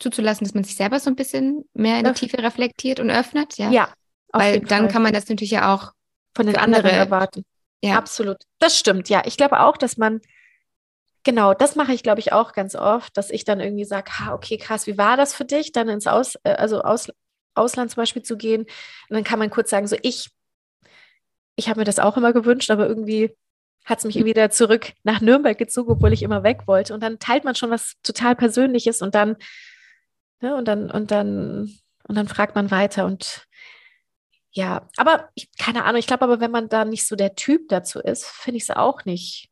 zuzulassen, 0.00 0.44
dass 0.46 0.54
man 0.54 0.64
sich 0.64 0.74
selber 0.76 0.98
so 0.98 1.10
ein 1.10 1.16
bisschen 1.16 1.64
mehr 1.74 1.98
in 1.98 2.04
der 2.04 2.14
Tiefe 2.14 2.38
reflektiert 2.38 2.98
und 3.00 3.10
öffnet, 3.10 3.56
ja. 3.58 3.70
Ja, 3.70 3.92
Weil 4.32 4.60
dann 4.60 4.84
Fall. 4.84 4.88
kann 4.88 5.02
man 5.02 5.12
das 5.12 5.28
natürlich 5.28 5.52
ja 5.52 5.74
auch, 5.74 5.92
von 6.34 6.46
den 6.46 6.56
anderen 6.56 6.86
andere- 6.86 6.96
erwarten. 6.98 7.44
ja, 7.82 7.96
Absolut. 7.96 8.38
Das 8.58 8.78
stimmt, 8.78 9.08
ja. 9.08 9.22
Ich 9.26 9.36
glaube 9.36 9.60
auch, 9.60 9.76
dass 9.76 9.96
man, 9.96 10.20
genau, 11.24 11.54
das 11.54 11.76
mache 11.76 11.92
ich, 11.92 12.02
glaube 12.02 12.20
ich, 12.20 12.32
auch 12.32 12.52
ganz 12.52 12.74
oft, 12.74 13.16
dass 13.16 13.30
ich 13.30 13.44
dann 13.44 13.60
irgendwie 13.60 13.84
sage, 13.84 14.10
ha, 14.18 14.32
okay, 14.34 14.56
krass, 14.56 14.86
wie 14.86 14.96
war 14.98 15.16
das 15.16 15.34
für 15.34 15.44
dich, 15.44 15.72
dann 15.72 15.88
ins 15.88 16.06
Aus, 16.06 16.36
äh, 16.44 16.52
also 16.52 16.80
Aus, 16.82 17.08
Ausland 17.54 17.90
zum 17.90 18.00
Beispiel 18.02 18.22
zu 18.22 18.36
gehen? 18.36 18.62
Und 18.62 19.14
dann 19.16 19.24
kann 19.24 19.38
man 19.38 19.50
kurz 19.50 19.70
sagen, 19.70 19.86
so 19.86 19.96
ich, 20.02 20.30
ich 21.56 21.68
habe 21.68 21.80
mir 21.80 21.84
das 21.84 21.98
auch 21.98 22.16
immer 22.16 22.32
gewünscht, 22.32 22.70
aber 22.70 22.86
irgendwie 22.86 23.36
hat 23.84 23.98
es 23.98 24.04
mich 24.04 24.16
irgendwie 24.16 24.30
wieder 24.30 24.50
zurück 24.50 24.92
nach 25.02 25.20
Nürnberg 25.20 25.58
gezogen, 25.58 25.90
obwohl 25.90 26.12
ich 26.12 26.22
immer 26.22 26.42
weg 26.42 26.62
wollte. 26.66 26.94
Und 26.94 27.02
dann 27.02 27.18
teilt 27.18 27.44
man 27.44 27.54
schon 27.54 27.70
was 27.70 27.94
total 28.02 28.36
Persönliches 28.36 29.02
und 29.02 29.14
dann, 29.14 29.36
ne, 30.40 30.56
und 30.56 30.66
dann, 30.66 30.90
und 30.90 31.10
dann, 31.10 31.72
und 32.08 32.14
dann 32.16 32.28
fragt 32.28 32.54
man 32.54 32.70
weiter 32.70 33.06
und 33.06 33.44
ja, 34.52 34.88
aber 34.96 35.28
ich, 35.34 35.48
keine 35.58 35.84
Ahnung, 35.84 36.00
ich 36.00 36.06
glaube 36.08 36.24
aber, 36.24 36.40
wenn 36.40 36.50
man 36.50 36.68
da 36.68 36.84
nicht 36.84 37.06
so 37.06 37.14
der 37.14 37.34
Typ 37.36 37.68
dazu 37.68 38.00
ist, 38.00 38.26
finde 38.26 38.56
ich 38.58 38.64
es 38.64 38.70
auch 38.70 39.04
nicht, 39.04 39.48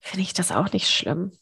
finde 0.00 0.22
ich 0.22 0.32
das 0.32 0.50
auch 0.52 0.72
nicht 0.72 0.88
schlimm. 0.90 1.32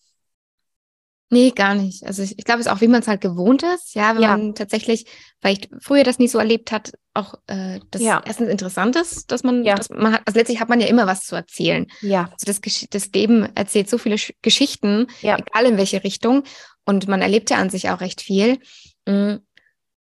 nee, 1.32 1.52
gar 1.52 1.74
nicht. 1.76 2.04
Also 2.04 2.24
ich, 2.24 2.36
ich 2.38 2.44
glaube, 2.44 2.60
es 2.60 2.66
ist 2.66 2.72
auch, 2.72 2.80
wie 2.80 2.88
man 2.88 3.02
es 3.02 3.06
halt 3.08 3.20
gewohnt 3.20 3.62
ist, 3.62 3.94
ja, 3.94 4.14
wenn 4.16 4.22
Ja. 4.22 4.36
man 4.36 4.54
tatsächlich 4.56 5.06
vielleicht 5.40 5.68
früher 5.80 6.02
das 6.02 6.18
nie 6.18 6.26
so 6.26 6.38
erlebt 6.38 6.72
hat, 6.72 6.92
auch 7.14 7.34
äh, 7.46 7.78
das 7.92 8.02
Ja. 8.02 8.20
erstens 8.26 8.48
interessant 8.48 8.96
ist, 8.96 9.30
dass 9.30 9.44
man, 9.44 9.64
Ja. 9.64 9.76
dass 9.76 9.90
man 9.90 10.14
hat, 10.14 10.22
also 10.26 10.38
letztlich 10.38 10.58
hat 10.60 10.68
man 10.68 10.80
ja 10.80 10.88
immer 10.88 11.06
was 11.06 11.20
zu 11.24 11.36
erzählen. 11.36 11.86
Ja, 12.00 12.30
Also 12.32 12.46
das, 12.46 12.60
das 12.90 13.12
Leben 13.12 13.44
erzählt 13.54 13.88
so 13.88 13.96
viele 13.96 14.18
Sch 14.18 14.32
Geschichten, 14.42 15.06
Ja. 15.20 15.38
egal 15.38 15.66
in 15.66 15.76
welche 15.76 16.02
Richtung. 16.02 16.42
Und 16.84 17.08
man 17.08 17.22
erlebt 17.22 17.50
ja 17.50 17.58
an 17.58 17.70
sich 17.70 17.90
auch 17.90 18.00
recht 18.00 18.20
viel. 18.20 18.58
Mm. 19.06 19.36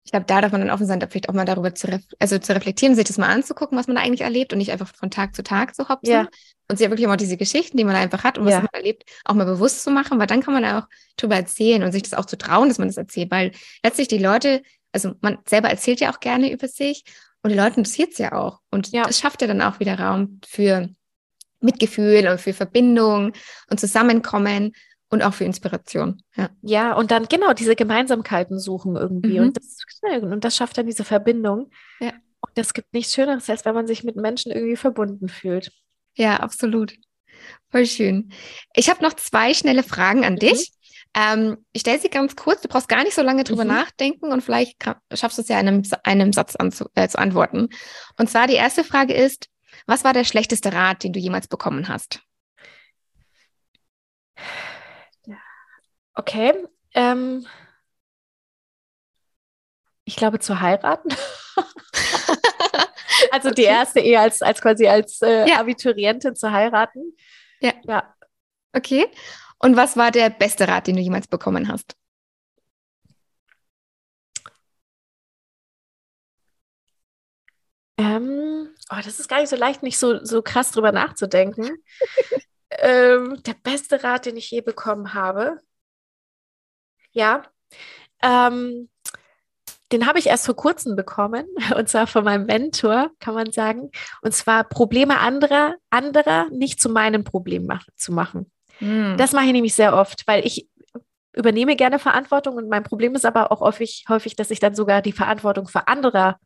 Ich 0.05 0.13
glaube, 0.13 0.27
da 0.27 0.41
darf 0.41 0.53
man 0.53 0.61
dann 0.61 0.71
offen 0.71 0.87
sein, 0.87 1.01
da 1.01 1.09
vielleicht 1.09 1.29
auch 1.29 1.35
mal 1.35 1.45
darüber 1.45 1.75
zu, 1.75 1.89
also 2.21 2.39
zu 2.39 2.55
reflektieren, 2.55 2.95
sich 2.95 3.07
das 3.07 3.19
mal 3.19 3.27
anzugucken, 3.27 3.77
was 3.77 3.89
man 3.89 3.97
da 3.97 4.03
eigentlich 4.03 4.21
erlebt 4.21 4.53
und 4.53 4.59
nicht 4.59 4.71
einfach 4.71 4.95
von 4.95 5.11
Tag 5.11 5.35
zu 5.35 5.43
Tag 5.43 5.75
zu 5.75 5.89
hopsen. 5.89 6.13
Ja. 6.13 6.29
Und 6.69 6.79
sich 6.79 6.85
ja 6.85 6.91
wirklich 6.93 7.07
auch 7.07 7.11
mal 7.11 7.17
diese 7.17 7.37
Geschichten, 7.37 7.77
die 7.77 7.83
man 7.83 7.97
einfach 7.97 8.23
hat 8.23 8.39
und 8.39 8.45
was 8.45 8.53
Ja. 8.53 8.59
man 8.61 8.69
erlebt, 8.73 9.03
auch 9.25 9.35
mal 9.35 9.47
bewusst 9.47 9.83
zu 9.83 9.91
machen, 9.91 10.21
weil 10.21 10.29
dann 10.29 10.43
kann 10.43 10.55
man 10.55 10.63
da 10.63 10.79
auch 10.79 10.87
drüber 11.17 11.35
erzählen 11.35 11.83
und 11.83 11.91
sich 11.91 12.05
das 12.05 12.15
auch 12.15 12.25
zu 12.25 12.39
trauen, 12.39 12.69
dass 12.69 12.79
man 12.79 12.87
das 12.87 12.97
erzählt, 12.97 13.33
weil 13.33 13.51
letztlich 13.83 14.07
die 14.07 14.19
Leute, 14.19 14.63
also 14.93 15.15
man 15.23 15.39
selber 15.49 15.71
erzählt 15.71 15.99
ja 15.99 16.13
auch 16.13 16.21
gerne 16.21 16.53
über 16.53 16.69
sich 16.69 17.03
und 17.43 17.51
die 17.51 17.57
Leute 17.57 17.79
interessiert 17.79 18.13
es 18.13 18.19
ja 18.19 18.33
auch. 18.33 18.61
Und 18.71 18.93
Ja. 18.93 19.03
das 19.05 19.19
schafft 19.19 19.43
ja 19.43 19.49
dann 19.49 19.61
auch 19.63 19.81
wieder 19.81 19.99
Raum 19.99 20.41
für 20.47 20.89
Mitgefühl 21.61 22.29
und 22.29 22.41
für 22.41 22.53
Verbindung 22.53 23.33
und 23.71 23.81
Zusammenkommen 23.81 24.73
und 25.09 25.23
auch 25.23 25.35
für 25.35 25.45
Inspiration. 25.45 26.23
Ja. 26.35 26.51
ja, 26.63 26.95
und 26.95 27.11
dann 27.11 27.27
genau 27.27 27.53
diese 27.53 27.77
Gemeinsamkeiten 27.77 28.59
suchen 28.59 28.97
irgendwie. 28.97 29.39
Mhm. 29.39 29.47
Und, 29.47 29.57
das, 29.57 29.79
und 30.23 30.45
das 30.45 30.57
schafft 30.57 30.79
dann 30.79 30.87
diese 30.87 31.05
Verbindung. 31.05 31.71
Ja. 32.01 32.13
Und 32.41 32.57
das 32.57 32.75
gibt 32.75 32.93
nichts 32.93 33.15
Schöneres, 33.15 33.49
als 33.49 33.65
wenn 33.65 33.75
man 33.75 33.87
sich 33.87 34.05
mit 34.05 34.17
Menschen 34.17 34.53
irgendwie 34.53 34.77
verbunden 34.77 35.29
fühlt. 35.29 35.71
ja, 36.15 36.37
absolut. 36.39 36.95
Voll 37.71 37.87
schön. 37.87 38.33
Ich 38.75 38.89
habe 38.89 39.03
noch 39.03 39.15
zwei 39.15 39.53
schnelle 39.53 39.83
Fragen 39.83 40.25
an 40.25 40.35
Mhm. 40.35 40.39
dich. 40.39 40.73
Ähm, 41.15 41.65
ich 41.73 41.81
stelle 41.81 41.99
sie 41.99 42.09
ganz 42.11 42.37
kurz, 42.37 42.61
du 42.61 42.69
brauchst 42.69 42.89
gar 42.89 43.03
nicht 43.03 43.15
so 43.15 43.23
lange 43.23 43.45
drüber 43.45 43.65
mhm. 43.65 43.71
nachdenken 43.71 44.33
und 44.33 44.43
vielleicht 44.43 44.79
kann, 44.79 44.97
schaffst 45.15 45.39
du 45.39 45.43
es 45.43 45.49
ja 45.49 45.59
in 45.61 45.69
einem, 45.69 45.83
einem 46.03 46.33
Satz 46.33 46.57
anzu, 46.57 46.87
äh, 46.95 47.09
zu 47.09 47.19
antworten. 47.19 47.69
Und 48.19 48.29
zwar 48.29 48.47
die 48.47 48.55
erste 48.55 48.85
Frage 48.85 49.15
ist, 49.15 49.49
was 49.87 50.05
war 50.05 50.13
der 50.13 50.25
schlechteste 50.25 50.73
Rat, 50.73 51.05
den 51.05 51.13
du 51.13 51.19
jemals 51.21 51.49
bekommen 51.49 51.89
hast? 51.89 52.21
Okay. 56.17 56.67
Ähm, 56.95 57.47
ich 60.05 60.17
glaube 60.17 60.39
zu 60.39 60.61
heiraten. 60.61 61.11
also 63.31 63.51
die 63.51 63.65
erste 63.65 64.01
Ehe 64.01 64.19
als, 64.19 64.41
als 64.41 64.61
quasi 64.63 64.87
als 64.89 65.21
äh, 65.21 65.49
ja. 65.49 65.61
Abiturientin 65.61 66.35
zu 66.35 66.51
heiraten. 66.51 67.17
Ja. 67.61 67.73
Ja. 67.85 68.15
Okay. 68.73 69.07
Und 69.59 69.77
was 69.77 69.97
war 69.97 70.11
der 70.11 70.31
beste 70.31 70.69
Rat, 70.69 70.87
den 70.87 70.97
du 70.97 71.03
jemals 71.03 71.29
bekommen 71.29 71.69
hast? 71.69 71.97
Ähm, 77.99 78.75
oh, 78.91 78.97
das 79.03 79.19
ist 79.19 79.29
gar 79.29 79.41
nicht 79.41 79.49
so 79.49 79.57
leicht, 79.57 79.83
nicht 79.83 79.99
so, 79.99 80.23
so 80.25 80.43
krass 80.43 80.71
drüber 80.71 80.93
nachzudenken. 80.93 81.79
ähm, 82.71 83.43
der 83.45 83.55
beste 83.55 84.03
Rat, 84.05 84.27
den 84.27 84.37
ich 84.37 84.51
je 84.51 84.61
bekommen 84.61 85.15
habe. 85.15 85.61
Ja. 87.17 87.43
Ähm, 88.23 88.89
den 89.91 90.07
habe 90.07 90.19
ich 90.19 90.27
erst 90.27 90.47
vor 90.47 90.57
kurzem 90.57 90.97
bekommen, 90.97 91.47
und 91.77 91.89
zwar 91.89 92.07
von 92.07 92.25
meinem 92.25 92.47
Mentor, 92.47 93.11
kann 93.21 93.35
man 93.35 93.51
sagen. 93.53 93.91
Und 94.23 94.33
zwar 94.35 94.65
Probleme 94.65 95.19
anderer, 95.19 95.75
anderer 95.91 96.49
nicht 96.51 96.81
zu 96.81 96.91
meinem 96.91 97.25
Problem 97.25 97.67
mach, 97.67 97.87
zu 97.97 98.13
machen. 98.13 98.53
Mhm. 98.81 99.17
Das 99.17 99.33
mache 99.33 99.47
ich 99.47 99.53
nämlich 99.53 99.75
sehr 99.75 99.97
oft, 99.97 100.27
weil 100.27 100.47
ich 100.47 100.69
übernehme 101.35 101.77
gerne 101.77 101.99
Verantwortung 101.99 102.57
und 102.57 102.69
mein 102.69 102.83
Problem 102.83 103.15
ist 103.15 103.25
aber 103.25 103.51
auch 103.51 103.61
häufig, 103.61 104.05
häufig 104.09 104.37
dass 104.37 104.51
ich 104.51 104.61
dann 104.61 104.75
sogar 104.75 105.01
die 105.03 105.13
Verantwortung 105.13 105.69
für 105.69 105.89
andere 105.89 106.37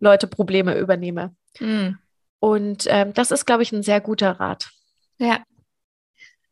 Leute 0.00 0.26
Probleme 0.26 0.78
übernehme. 0.78 1.34
Mhm. 1.60 1.98
Und 2.40 2.86
ähm, 2.88 3.12
das 3.12 3.30
ist, 3.30 3.44
glaube 3.44 3.62
ich, 3.62 3.72
ein 3.72 3.82
sehr 3.82 4.00
guter 4.00 4.32
Rat. 4.32 4.70
Ja, 5.18 5.42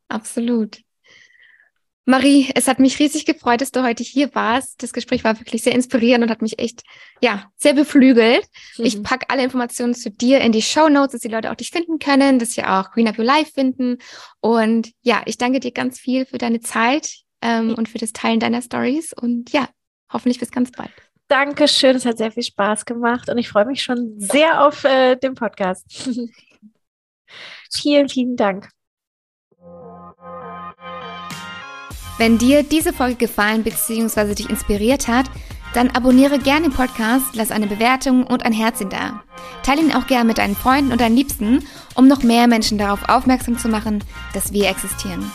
absolut. 0.08 0.78
Marie, 2.04 2.50
es 2.56 2.66
hat 2.66 2.80
mich 2.80 2.98
riesig 2.98 3.26
gefreut, 3.26 3.60
dass 3.60 3.70
du 3.70 3.84
heute 3.84 4.02
hier 4.02 4.34
warst. 4.34 4.82
Das 4.82 4.92
Gespräch 4.92 5.22
war 5.22 5.38
wirklich 5.38 5.62
sehr 5.62 5.74
inspirierend 5.74 6.24
und 6.24 6.30
hat 6.30 6.42
mich 6.42 6.58
echt, 6.58 6.82
ja, 7.20 7.44
sehr 7.56 7.74
beflügelt. 7.74 8.44
Mhm. 8.76 8.84
Ich 8.84 9.02
packe 9.04 9.26
alle 9.28 9.44
Informationen 9.44 9.94
zu 9.94 10.10
dir 10.10 10.40
in 10.40 10.50
die 10.50 10.62
Show 10.62 10.88
Notes, 10.88 11.12
dass 11.12 11.20
die 11.20 11.28
Leute 11.28 11.50
auch 11.50 11.54
dich 11.54 11.70
finden 11.70 12.00
können, 12.00 12.40
dass 12.40 12.52
sie 12.52 12.64
auch 12.64 12.90
Green 12.90 13.06
Up 13.06 13.18
Your 13.18 13.24
Life 13.24 13.52
finden. 13.52 13.98
Und 14.40 14.90
ja, 15.02 15.22
ich 15.26 15.38
danke 15.38 15.60
dir 15.60 15.70
ganz 15.70 16.00
viel 16.00 16.26
für 16.26 16.38
deine 16.38 16.60
Zeit 16.60 17.20
ähm, 17.40 17.74
und 17.74 17.88
für 17.88 17.98
das 17.98 18.12
Teilen 18.12 18.40
deiner 18.40 18.62
Stories. 18.62 19.12
Und 19.12 19.52
ja, 19.52 19.68
hoffentlich 20.12 20.40
bis 20.40 20.50
ganz 20.50 20.72
bald. 20.72 20.90
Dankeschön, 21.28 21.96
es 21.96 22.04
hat 22.04 22.18
sehr 22.18 22.32
viel 22.32 22.42
Spaß 22.42 22.84
gemacht 22.84 23.30
und 23.30 23.38
ich 23.38 23.48
freue 23.48 23.64
mich 23.64 23.82
schon 23.82 24.18
sehr 24.18 24.66
auf 24.66 24.84
äh, 24.84 25.16
den 25.16 25.34
Podcast. 25.34 25.86
vielen, 27.72 28.08
vielen 28.08 28.36
Dank. 28.36 28.68
Wenn 32.22 32.38
dir 32.38 32.62
diese 32.62 32.92
Folge 32.92 33.16
gefallen 33.16 33.64
bzw. 33.64 34.36
dich 34.36 34.48
inspiriert 34.48 35.08
hat, 35.08 35.26
dann 35.74 35.90
abonniere 35.90 36.38
gerne 36.38 36.68
den 36.68 36.72
Podcast, 36.72 37.34
lass 37.34 37.50
eine 37.50 37.66
Bewertung 37.66 38.24
und 38.24 38.44
ein 38.46 38.52
Herzchen 38.52 38.90
da. 38.90 39.24
Teile 39.64 39.80
ihn 39.80 39.92
auch 39.92 40.06
gerne 40.06 40.26
mit 40.26 40.38
deinen 40.38 40.54
Freunden 40.54 40.92
und 40.92 41.00
deinen 41.00 41.16
Liebsten, 41.16 41.66
um 41.96 42.06
noch 42.06 42.22
mehr 42.22 42.46
Menschen 42.46 42.78
darauf 42.78 43.08
aufmerksam 43.08 43.58
zu 43.58 43.68
machen, 43.68 44.04
dass 44.34 44.52
wir 44.52 44.68
existieren. 44.68 45.32